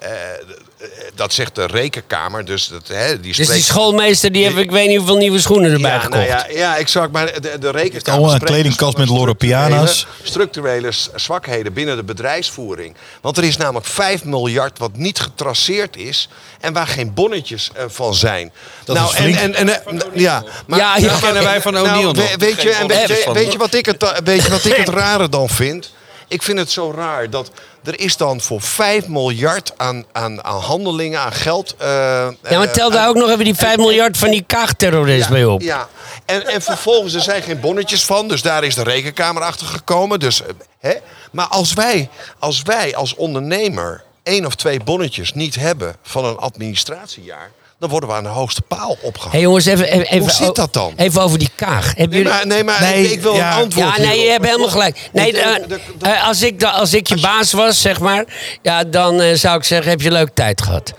dat 1.16 1.34
zegt 1.34 1.56
de 1.56 1.66
rekenkamer, 1.66 2.46
dus, 2.46 2.68
dat, 2.68 2.88
hè, 2.88 3.08
die 3.20 3.28
Dus 3.28 3.36
die 3.36 3.46
spreekt- 3.46 3.64
schoolmeester 3.66 4.32
die 4.32 4.44
heeft 4.44 4.58
ik 4.58 4.72
weet 4.72 4.88
niet 4.88 4.98
hoeveel 4.98 5.18
nieuwe 5.18 5.40
schoenen 5.40 5.72
erbij 5.72 5.92
ja, 5.92 6.00
gekocht. 6.00 6.18
nou 6.28 6.30
ja, 6.32 6.46
ja, 6.50 6.78
exact. 6.78 7.12
Maar 7.12 7.42
de, 7.42 7.58
de 7.60 7.72
rekenkamer 7.72 8.20
al 8.20 8.26
een 8.30 8.36
spreekt 8.36 8.52
kledingkast 8.54 8.98
met 8.98 9.10
Loro 9.10 9.34
Piana's. 9.34 10.08
structurele- 10.24 10.90
zwakheden 11.16 11.74
binnen 11.74 11.96
de 11.96 12.04
bedrijfsvoering. 12.04 12.96
Want 13.22 13.38
er 13.38 13.44
is 13.44 13.58
namelijk 13.58 13.86
5 13.86 14.24
miljard 14.24 14.78
wat 14.80 14.96
niet 14.96 15.20
getraceerd 15.20 15.98
is 15.98 16.30
en 16.60 16.74
waar 16.74 16.88
geen 16.88 17.14
bonnetjes 17.14 17.70
eh, 17.74 17.84
van 17.88 18.16
zijn. 18.16 18.52
Dat 18.84 18.96
nou, 18.96 19.10
is 19.10 19.16
flink. 19.20 19.36
En, 19.36 19.56
en, 19.56 19.86
en, 19.86 20.02
ja, 20.14 20.44
maar, 20.68 20.80
Ja, 20.80 20.96
kennen 21.22 21.44
wij 21.44 21.62
van 21.62 21.74
nou, 21.74 21.88
O'Neill 21.88 22.04
nog. 22.12 22.16
we- 22.16 22.38
Weet 22.38 22.62
je, 22.62 22.72
en 22.72 22.88
weet 22.88 23.08
je, 23.08 23.32
weet 23.34 23.56
wat 23.56 23.74
ik 23.74 23.86
het, 23.86 24.22
weet 24.24 24.44
je 24.44 24.50
wat 24.50 24.66
ik 24.66 24.76
het 24.76 24.90
rare 24.90 25.30
dan 25.30 25.50
vind? 25.50 25.92
Ik 26.32 26.42
vind 26.42 26.58
het 26.60 26.72
zo 26.72 26.92
raar 26.96 27.30
dat 27.30 27.52
er 27.84 28.00
is 28.00 28.18
dan 28.18 28.42
voor 28.42 28.62
5 28.62 29.08
miljard 29.08 29.72
aan, 29.78 30.06
aan, 30.12 30.44
aan 30.44 30.60
handelingen, 30.60 31.20
aan 31.20 31.32
geld. 31.32 31.76
eh, 31.78 31.88
Ja, 31.88 32.58
maar 32.58 32.68
eh, 32.68 32.74
tel 32.74 32.90
daar 32.92 33.08
ook 33.08 33.16
nog 33.16 33.30
even 33.30 33.44
die 33.46 33.56
5 33.56 33.78
miljard 33.78 34.18
van 34.18 34.30
die 34.32 34.44
kaagterrorist 34.48 35.30
bij 35.30 35.46
op. 35.46 35.62
ja, 35.62 35.88
en, 36.26 36.48
en 36.48 36.62
vervolgens, 36.62 37.14
er 37.14 37.22
zijn 37.22 37.42
geen 37.44 37.60
bonnetjes 37.60 38.06
van, 38.06 38.28
dus 38.28 38.42
daar 38.42 38.64
is 38.64 38.76
de 38.76 38.84
rekenkamer 38.84 39.44
achter 39.44 39.68
gekomen. 39.68 40.20
Dus, 40.20 40.42
eh, 40.42 40.48
hè? 40.80 40.94
Maar 41.32 41.48
als 41.48 41.74
wij, 41.74 42.10
als 42.40 42.62
wij 42.62 42.96
als 42.96 43.16
ondernemer 43.16 44.04
één 44.24 44.46
of 44.46 44.56
twee 44.56 44.80
bonnetjes 44.84 45.34
niet 45.34 45.56
hebben 45.56 45.96
van 46.04 46.26
een 46.26 46.38
administratiejaar, 46.38 47.52
dan 47.82 47.90
worden 47.90 48.10
we 48.10 48.16
aan 48.16 48.24
de 48.24 48.30
hoogste 48.30 48.62
paal 48.62 48.98
opgehangen. 49.02 49.38
Hé 49.38 49.44
jongens, 49.44 49.66
even, 49.66 49.86
even, 49.86 50.06
even, 50.06 50.20
Hoe 50.20 50.30
zit 50.30 50.56
dat 50.56 50.74
dan? 50.74 50.94
Even 50.96 51.22
over 51.22 51.40
die 51.40 51.50
kaag. 51.56 51.86
Hebben 51.96 52.10
nee, 52.10 52.18
jullie... 52.18 52.32
maar, 52.38 52.48
nee, 52.48 52.64
maar 52.64 52.82
Nee, 52.82 53.04
ik, 53.04 53.12
ik 53.12 53.22
wil 53.22 53.34
ja. 53.36 53.52
een 53.56 53.64
antwoord 53.64 53.88
Ja, 53.88 53.98
nee, 53.98 54.06
hierop. 54.08 54.24
je 54.26 54.32
hebt 54.32 54.46
helemaal 54.46 54.70
gelijk. 54.70 55.10
Nee, 55.14 55.32
De- 55.34 55.40
eh, 55.40 55.54
de- 55.68 55.80
de- 55.98 56.08
eh, 56.10 56.28
als, 56.28 56.42
ik, 56.42 56.64
als 56.64 56.94
ik 56.94 57.08
je 57.08 57.20
baas 57.20 57.52
was, 57.52 57.82
zeg 57.82 58.00
maar, 58.00 58.26
ja, 58.62 58.84
dan 58.84 59.22
eh, 59.22 59.36
zou 59.36 59.58
ik 59.58 59.64
zeggen, 59.64 59.90
heb 59.90 60.02
je 60.02 60.12
leuk 60.12 60.30
tijd 60.34 60.62
gehad. 60.62 60.94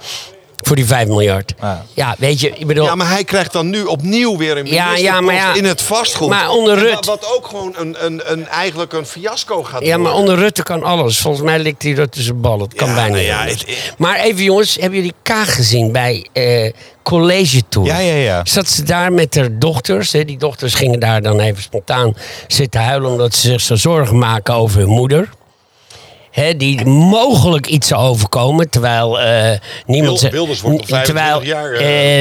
Voor 0.63 0.77
die 0.77 0.87
5 0.87 1.07
miljard. 1.09 1.53
Ja. 1.61 1.85
Ja, 1.95 2.15
weet 2.19 2.41
je, 2.41 2.51
ik 2.51 2.67
bedoel... 2.67 2.85
Ja, 2.85 2.95
maar 2.95 3.09
hij 3.09 3.25
krijgt 3.25 3.53
dan 3.53 3.71
nu 3.71 3.83
opnieuw 3.85 4.37
weer 4.37 4.57
een 4.57 4.67
Ja, 4.67 4.97
ja, 4.97 5.21
maar 5.21 5.35
ja. 5.35 5.55
in 5.55 5.65
het 5.65 5.83
vastgoed. 5.83 6.29
Maar 6.29 6.49
onder 6.51 6.79
Rutte- 6.79 7.07
Wat 7.11 7.35
ook 7.37 7.47
gewoon 7.47 7.75
een, 7.79 7.97
een, 8.05 8.23
een, 8.25 8.49
eigenlijk 8.49 8.93
een 8.93 9.07
fiasco 9.07 9.63
gaat 9.63 9.83
Ja, 9.83 9.89
maar 9.97 9.99
worden. 10.13 10.21
onder 10.21 10.37
Rutte 10.45 10.63
kan 10.63 10.83
alles. 10.83 11.19
Volgens 11.19 11.45
mij 11.45 11.59
likt 11.59 11.83
hij 11.83 11.93
Rutte 11.93 12.23
zijn 12.23 12.41
bal. 12.41 12.61
Het 12.61 12.75
kan 12.75 12.89
Ja, 12.89 12.95
bijna 12.95 13.17
nou 13.35 13.49
niet 13.49 13.61
het- 13.67 13.95
Maar 13.99 14.17
even 14.19 14.45
jongens, 14.45 14.75
hebben 14.81 14.99
jullie 14.99 15.15
Kaag 15.23 15.55
gezien 15.55 15.93
bij 15.93 16.27
eh 16.33 16.73
College 17.03 17.63
Tour? 17.69 17.87
Ja, 17.89 17.99
ja, 17.99 18.15
ja. 18.15 18.41
Zat 18.45 18.69
ze 18.69 18.83
daar 18.83 19.13
met 19.13 19.35
haar 19.35 19.59
dochters? 19.59 20.13
Hè? 20.13 20.25
Die 20.25 20.39
dochters 20.39 20.75
gingen 20.75 21.01
daar 21.01 21.23
dan 21.23 21.41
even 21.41 21.63
spontaan 21.63 22.15
zitten 22.47 22.81
huilen... 22.81 23.11
omdat 23.11 23.35
ze 23.35 23.41
zich 23.49 23.61
zo 23.61 23.77
zorgen 23.77 24.19
maken 24.19 24.55
over 24.55 24.79
hun 24.81 24.89
moeder. 24.89 25.29
Hè, 26.33 26.57
die 26.57 26.85
mogelijk 26.87 27.67
iets 27.67 27.89
zou 27.89 28.01
overkomen, 28.09 28.71
terwijl 28.71 29.21
eh, 29.21 29.59
niemand... 29.87 30.21
Wil- 30.21 30.31
Wilders 30.31 30.61
wordt 30.61 30.81
al 30.81 30.87
25 30.87 31.05
terwijl, 31.15 31.43
jaar, 31.43 31.71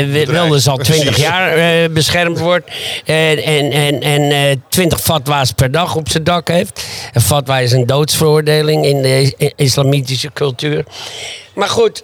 bedreigd. 0.05 0.31
Wilders 0.31 0.67
al 0.67 0.77
20 0.77 1.03
Precies. 1.05 1.23
jaar 1.23 1.91
beschermd 1.91 2.39
wordt. 2.39 2.71
En, 3.05 3.37
en, 3.43 3.71
en, 3.71 4.01
en 4.01 4.31
eh, 4.31 4.55
20 4.67 4.99
fatwa's 5.01 5.51
per 5.51 5.71
dag 5.71 5.95
op 5.95 6.09
zijn 6.09 6.23
dak 6.23 6.47
heeft. 6.47 6.85
Een 7.13 7.21
fatwa 7.21 7.59
is 7.59 7.71
een 7.71 7.85
doodsveroordeling 7.85 8.85
in 8.85 9.01
de 9.01 9.53
islamitische 9.55 10.29
cultuur. 10.33 10.85
Maar 11.53 11.69
goed, 11.69 12.03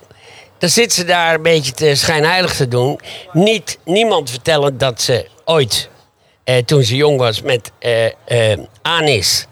dan 0.57 0.69
zit 0.69 0.93
ze 0.93 1.05
daar 1.05 1.33
een 1.35 1.41
beetje 1.41 1.71
te 1.71 1.95
schijnheilig 1.95 2.55
te 2.55 2.67
doen. 2.67 2.99
Niet, 3.33 3.77
niemand 3.85 4.29
vertellen 4.29 4.77
dat 4.77 5.01
ze 5.01 5.27
ooit, 5.45 5.89
eh, 6.43 6.57
toen 6.57 6.83
ze 6.83 6.95
jong 6.95 7.19
was, 7.19 7.41
met 7.41 7.71
eh, 7.79 8.05
eh, 8.51 8.59
Anis. 8.81 9.45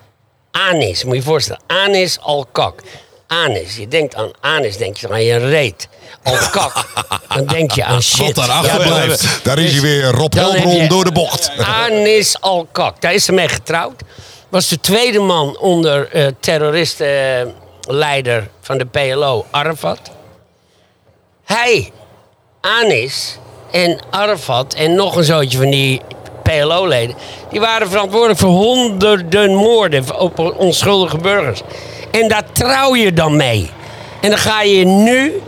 Anis, 0.69 1.03
moet 1.03 1.13
je 1.13 1.19
je 1.19 1.25
voorstellen. 1.25 1.61
Anis 1.67 2.19
al-Kak. 2.21 2.81
Anis, 3.27 3.75
je 3.75 3.87
denkt 3.87 4.15
aan 4.15 4.31
Anis, 4.41 4.77
denk 4.77 4.97
je 4.97 5.09
aan 5.09 5.23
je 5.23 5.37
reet. 5.37 5.87
Al-Kak, 6.23 6.85
dan 7.35 7.45
denk 7.45 7.71
je 7.71 7.83
aan 7.83 8.01
shit. 8.01 8.25
Wat 8.25 8.35
daarachter 8.35 8.79
Ja, 8.79 8.87
blijft. 8.87 9.43
Daar 9.43 9.59
is 9.59 9.71
hij 9.71 9.81
weer, 9.81 10.03
Rob 10.03 10.33
Helbron 10.33 10.75
je 10.75 10.87
door 10.87 11.03
de 11.03 11.11
bocht. 11.11 11.51
Anis 11.57 12.41
al-Kak, 12.41 13.01
daar 13.01 13.13
is 13.13 13.25
ze 13.25 13.31
mee 13.31 13.47
getrouwd. 13.47 14.01
Was 14.49 14.67
de 14.67 14.79
tweede 14.79 15.19
man 15.19 15.57
onder 15.57 16.09
eh 16.11 16.27
terroristenleider 16.39 18.49
van 18.61 18.77
de 18.77 18.85
PLO, 18.85 19.45
Arafat. 19.51 19.99
Hij, 21.43 21.91
Anis 22.61 23.37
en 23.71 23.99
Arafat 24.09 24.73
en 24.73 24.95
nog 24.95 25.15
een 25.15 25.23
zootje 25.23 25.57
van 25.57 25.69
die 25.69 26.01
PLO-leden... 26.51 27.15
die 27.49 27.59
waren 27.59 27.89
verantwoordelijk 27.89 28.39
voor 28.39 28.49
honderden 28.49 29.55
moorden 29.55 30.19
op 30.19 30.53
onschuldige 30.57 31.17
burgers. 31.17 31.61
En 32.11 32.27
daar 32.27 32.43
trouw 32.51 32.95
je 32.95 33.13
dan 33.13 33.35
mee. 33.35 33.69
En 34.21 34.29
dan 34.29 34.39
ga 34.39 34.61
je 34.61 34.85
nu 34.85 35.41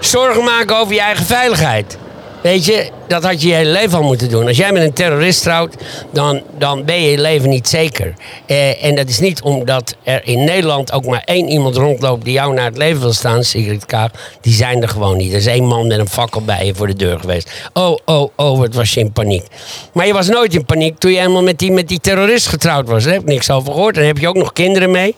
zorgen 0.00 0.44
maken 0.44 0.76
over 0.76 0.94
je 0.94 1.00
eigen 1.00 1.26
veiligheid. 1.26 1.98
Weet 2.40 2.64
je, 2.64 2.90
dat 3.08 3.24
had 3.24 3.42
je 3.42 3.48
je 3.48 3.54
hele 3.54 3.70
leven 3.70 3.98
al 3.98 4.04
moeten 4.04 4.28
doen. 4.28 4.46
Als 4.46 4.56
jij 4.56 4.72
met 4.72 4.82
een 4.82 4.92
terrorist 4.92 5.42
trouwt, 5.42 5.74
dan, 6.12 6.42
dan 6.58 6.84
ben 6.84 7.02
je 7.02 7.10
je 7.10 7.20
leven 7.20 7.48
niet 7.48 7.68
zeker. 7.68 8.14
Eh, 8.46 8.84
en 8.84 8.94
dat 8.94 9.08
is 9.08 9.18
niet 9.18 9.42
omdat 9.42 9.94
er 10.02 10.20
in 10.24 10.44
Nederland 10.44 10.92
ook 10.92 11.06
maar 11.06 11.22
één 11.24 11.48
iemand 11.48 11.76
rondloopt 11.76 12.24
die 12.24 12.32
jou 12.32 12.54
naar 12.54 12.64
het 12.64 12.76
leven 12.76 13.00
wil 13.00 13.12
staan, 13.12 13.44
Sigrid 13.44 13.86
Kaag. 13.86 14.10
Die 14.40 14.52
zijn 14.52 14.82
er 14.82 14.88
gewoon 14.88 15.16
niet. 15.16 15.32
Er 15.32 15.38
is 15.38 15.46
één 15.46 15.64
man 15.64 15.86
met 15.86 15.98
een 15.98 16.08
fakkel 16.08 16.42
bij 16.42 16.66
je 16.66 16.74
voor 16.74 16.86
de 16.86 16.96
deur 16.96 17.20
geweest. 17.20 17.50
Oh, 17.72 17.98
oh, 18.04 18.30
oh, 18.36 18.58
wat 18.58 18.74
was 18.74 18.94
je 18.94 19.00
in 19.00 19.12
paniek. 19.12 19.44
Maar 19.92 20.06
je 20.06 20.12
was 20.12 20.28
nooit 20.28 20.54
in 20.54 20.64
paniek 20.64 20.98
toen 20.98 21.10
je 21.10 21.18
helemaal 21.18 21.42
met 21.42 21.58
die, 21.58 21.72
met 21.72 21.88
die 21.88 22.00
terrorist 22.00 22.46
getrouwd 22.46 22.88
was. 22.88 23.04
Daar 23.04 23.12
heb 23.12 23.22
ik 23.22 23.28
niks 23.28 23.50
over 23.50 23.72
gehoord. 23.72 23.94
En 23.94 24.00
dan 24.00 24.08
heb 24.08 24.18
je 24.18 24.28
ook 24.28 24.36
nog 24.36 24.52
kinderen 24.52 24.90
mee. 24.90 25.14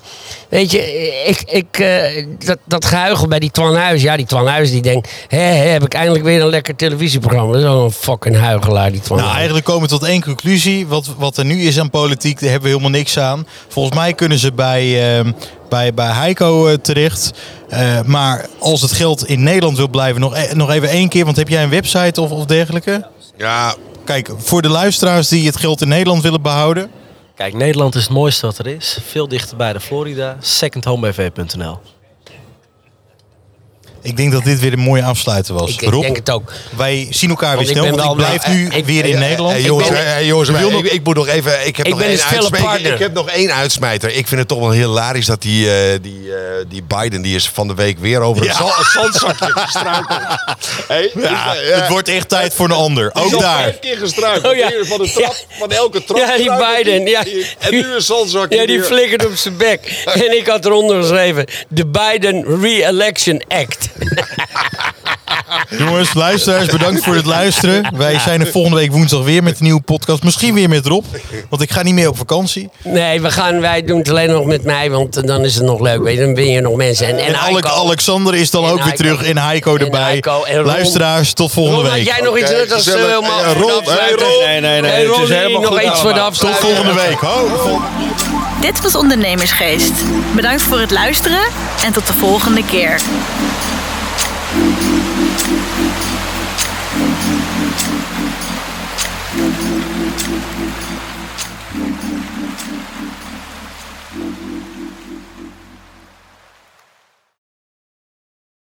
Weet 0.48 0.70
je, 0.70 0.78
ik, 1.26 1.42
ik, 1.46 1.78
eh, 1.78 2.26
dat, 2.38 2.58
dat 2.64 2.84
gehuichel 2.84 3.28
bij 3.28 3.38
die 3.38 3.50
Twan 3.50 3.74
Huis. 3.74 4.02
Ja, 4.02 4.16
die 4.16 4.26
Twan 4.26 4.46
Huis 4.46 4.70
die 4.70 4.82
denkt... 4.82 5.10
Hé, 5.28 5.38
heb 5.38 5.84
ik 5.84 5.94
eindelijk 5.94 6.24
weer 6.24 6.40
een 6.40 6.48
lekker 6.48 6.76
televisieprogramma. 6.76 7.52
Dat 7.52 7.62
is 7.62 7.68
een 7.84 7.90
fucking 7.90 8.36
huigelaar, 8.36 8.92
die 8.92 9.00
Twan 9.00 9.18
Nou, 9.18 9.34
eigenlijk 9.34 9.64
komen 9.64 9.82
we 9.82 9.88
tot 9.88 10.02
één 10.02 10.22
conclusie. 10.22 10.86
Wat, 10.86 11.06
wat 11.18 11.36
er 11.36 11.44
nu 11.44 11.60
is 11.60 11.78
aan 11.80 11.90
politiek, 11.90 12.40
daar 12.40 12.50
hebben 12.50 12.68
we 12.68 12.76
helemaal 12.76 12.98
niks 12.98 13.18
aan. 13.18 13.46
Volgens 13.68 13.96
mij 13.96 14.12
kunnen 14.12 14.38
ze 14.38 14.52
bij, 14.52 15.16
ehm, 15.18 15.32
bij, 15.68 15.94
bij 15.94 16.10
Heiko 16.10 16.66
eh, 16.66 16.74
terecht. 16.74 17.30
Eh, 17.68 18.00
maar 18.02 18.46
als 18.58 18.82
het 18.82 18.92
geld 18.92 19.26
in 19.26 19.42
Nederland 19.42 19.76
wil 19.76 19.88
blijven, 19.88 20.20
nog, 20.20 20.36
e- 20.36 20.54
nog 20.54 20.70
even 20.70 20.88
één 20.88 21.08
keer. 21.08 21.24
Want 21.24 21.36
heb 21.36 21.48
jij 21.48 21.62
een 21.62 21.70
website 21.70 22.20
of, 22.20 22.30
of 22.30 22.44
dergelijke? 22.44 23.06
Ja, 23.36 23.74
Kijk, 24.10 24.30
voor 24.36 24.62
de 24.62 24.68
luisteraars 24.68 25.28
die 25.28 25.46
het 25.46 25.56
geld 25.56 25.80
in 25.80 25.88
Nederland 25.88 26.22
willen 26.22 26.42
behouden. 26.42 26.90
Kijk, 27.34 27.54
Nederland 27.54 27.94
is 27.94 28.02
het 28.02 28.12
mooiste 28.12 28.46
wat 28.46 28.58
er 28.58 28.66
is. 28.66 28.98
Veel 29.06 29.28
dichter 29.28 29.56
bij 29.56 29.72
de 29.72 29.80
Florida. 29.80 30.36
Secondhomebv.nl 30.40 31.78
Ik 34.02 34.16
denk 34.16 34.32
dat 34.32 34.44
dit 34.44 34.60
weer 34.60 34.72
een 34.72 34.78
mooie 34.78 35.02
afsluiter 35.02 35.54
was. 35.54 35.70
ik, 35.70 35.80
ik 35.82 35.88
Rob, 35.90 36.02
denk 36.02 36.16
het 36.16 36.30
ook. 36.30 36.52
wij 36.76 37.06
zien 37.10 37.30
elkaar 37.30 37.48
weer 37.48 37.56
Want 37.56 37.68
ik 37.68 37.76
snel, 37.76 37.84
ben 37.96 38.04
want 38.04 38.20
ik 38.20 38.26
wel- 38.26 38.38
blijf 38.38 38.46
nu 38.56 38.68
eh, 38.68 38.76
ik- 38.76 38.84
weer 38.84 39.04
in 39.04 39.14
Eh, 39.14 39.20
Nederland. 39.20 39.56
eh, 39.56 39.64
jongens, 39.64 39.86
Ik 39.88 39.92
ben- 39.94 40.04
eh, 40.04 40.16
eh, 40.18 40.26
jongens, 40.26 40.48
Ik 40.48 40.54
nog- 40.60 40.82
moet 41.04 41.14
nog 41.14 41.26
even. 41.28 41.66
Ik 41.66 41.76
heb, 41.76 41.86
Ik 41.86 41.92
nog 41.92 41.98
ben 42.00 42.08
één 42.08 42.16
een 42.18 42.22
stille 42.22 42.40
uitsmijter. 42.40 42.68
partner. 42.70 42.92
Ik 42.92 42.98
heb 42.98 43.12
nog 43.12 43.28
één 43.28 43.54
uitsmijter. 43.54 44.08
Ik 44.14 44.26
vind 44.26 44.40
het 44.40 44.48
toch 44.48 44.58
wel 44.58 44.70
hilarisch 44.72 45.26
dat 45.26 45.42
die, 45.42 45.70
eh, 45.70 45.98
die, 46.02 46.34
eh, 46.34 46.40
die 46.68 46.82
Biden. 46.82 47.22
die 47.22 47.34
is 47.34 47.48
van 47.48 47.68
de 47.68 47.74
week 47.74 47.98
weer 47.98 48.20
over 48.20 48.44
Ja. 48.44 48.50
een 48.50 48.56
za- 48.56 49.00
zandzakje 49.00 49.50
gestruikeld. 49.66 50.18
Hey, 50.88 51.10
Ja, 51.14 51.52
dus, 51.52 51.62
eh, 51.70 51.76
het 51.80 51.88
wordt 51.88 52.08
echt 52.08 52.28
tijd 52.28 52.54
voor 52.54 52.66
een 52.66 52.72
ander. 52.76 53.10
Ook 53.14 53.40
daar. 53.40 53.62
vijf 53.62 53.78
keer 53.78 53.96
gestruikeld. 53.96 54.52
Oh 54.52 54.58
ja. 54.58 54.70
Van, 54.82 54.98
de 54.98 55.10
trap, 55.12 55.34
Ja. 55.48 55.56
van 55.58 55.70
elke 55.70 56.04
trap. 56.04 56.18
Ja, 56.18 56.36
die 56.36 56.50
Biden, 56.56 57.06
ja. 57.06 57.24
En 57.58 57.70
nu 57.70 57.84
een 57.94 58.00
zandzakje. 58.02 58.56
Ja, 58.58 58.66
die 58.66 58.82
flikkert 58.82 59.26
op 59.26 59.36
zijn 59.36 59.56
bek. 59.56 60.02
En 60.14 60.36
ik 60.38 60.46
had 60.46 60.64
eronder 60.64 60.96
geschreven... 61.02 61.44
De 61.68 61.86
Biden 61.86 62.60
Re-Election 62.62 63.42
Act. 63.48 63.88
Jongens, 65.78 66.14
luisteraars, 66.14 66.66
bedankt 66.66 67.04
voor 67.04 67.14
het 67.14 67.26
luisteren. 67.26 67.88
Wij 67.96 68.18
zijn 68.18 68.40
er 68.40 68.46
volgende 68.46 68.76
week 68.76 68.92
woensdag 68.92 69.22
weer 69.22 69.42
met 69.42 69.58
een 69.58 69.64
nieuwe 69.64 69.80
podcast. 69.80 70.22
Misschien 70.22 70.54
weer 70.54 70.68
met 70.68 70.86
Rob, 70.86 71.04
want 71.48 71.62
ik 71.62 71.70
ga 71.70 71.82
niet 71.82 71.94
meer 71.94 72.08
op 72.08 72.16
vakantie. 72.16 72.68
Nee, 72.84 73.20
we 73.20 73.30
gaan, 73.30 73.60
wij 73.60 73.82
doen 73.82 73.98
het 73.98 74.08
alleen 74.08 74.30
nog 74.30 74.44
met 74.44 74.64
mij, 74.64 74.90
want 74.90 75.26
dan 75.26 75.44
is 75.44 75.54
het 75.54 75.64
nog 75.64 75.80
leuk. 75.80 76.02
Weet 76.02 76.14
je, 76.18 76.24
dan 76.24 76.34
ben 76.34 76.46
je 76.46 76.60
nog 76.60 76.76
mensen. 76.76 77.06
En, 77.06 77.18
en, 77.18 77.34
En. 77.34 77.64
Alexander 77.64 78.34
is 78.34 78.50
dan 78.50 78.64
En 78.64 78.70
ook 78.70 78.82
weer 78.82 78.94
terug 78.94 79.22
en 79.22 79.38
Heiko 79.38 79.76
En 79.76 79.84
erbij. 79.84 80.00
Heiko 80.02 80.42
en 80.42 80.56
Ron. 80.56 80.66
Luisteraars, 80.66 81.32
tot 81.32 81.52
volgende 81.52 81.80
Ron, 81.80 81.86
had 81.88 81.96
week. 81.98 82.06
jij 82.06 82.20
nog 82.20 82.38
iets 82.38 82.50
nuttigs 82.50 82.86
uh, 82.86 82.94
Ron, 82.94 83.28
afsluiting? 83.28 83.98
hey, 83.98 84.10
Ron. 84.10 84.44
Nee, 84.46 84.60
nee, 84.60 84.80
nee, 84.80 84.90
Hey, 84.90 85.02
het 85.04 85.16
is 85.22 85.28
helemaal 85.28 85.60
nog 85.60 85.70
goed 85.70 85.82
iets 85.82 86.00
voor 86.00 86.12
de 86.12 86.20
allemaal. 86.20 86.30
Tot 86.30 86.48
afsluiting. 86.50 86.74
volgende 86.74 87.02
week. 87.02 87.18
Ho. 87.20 87.80
Dit 88.60 88.82
was 88.82 88.94
Ondernemersgeest. 88.94 89.92
Bedankt 90.34 90.62
voor 90.62 90.78
het 90.80 90.90
luisteren 90.90 91.40
en 91.84 91.92
tot 91.92 92.06
de 92.06 92.12
volgende 92.12 92.64
keer. 92.64 93.00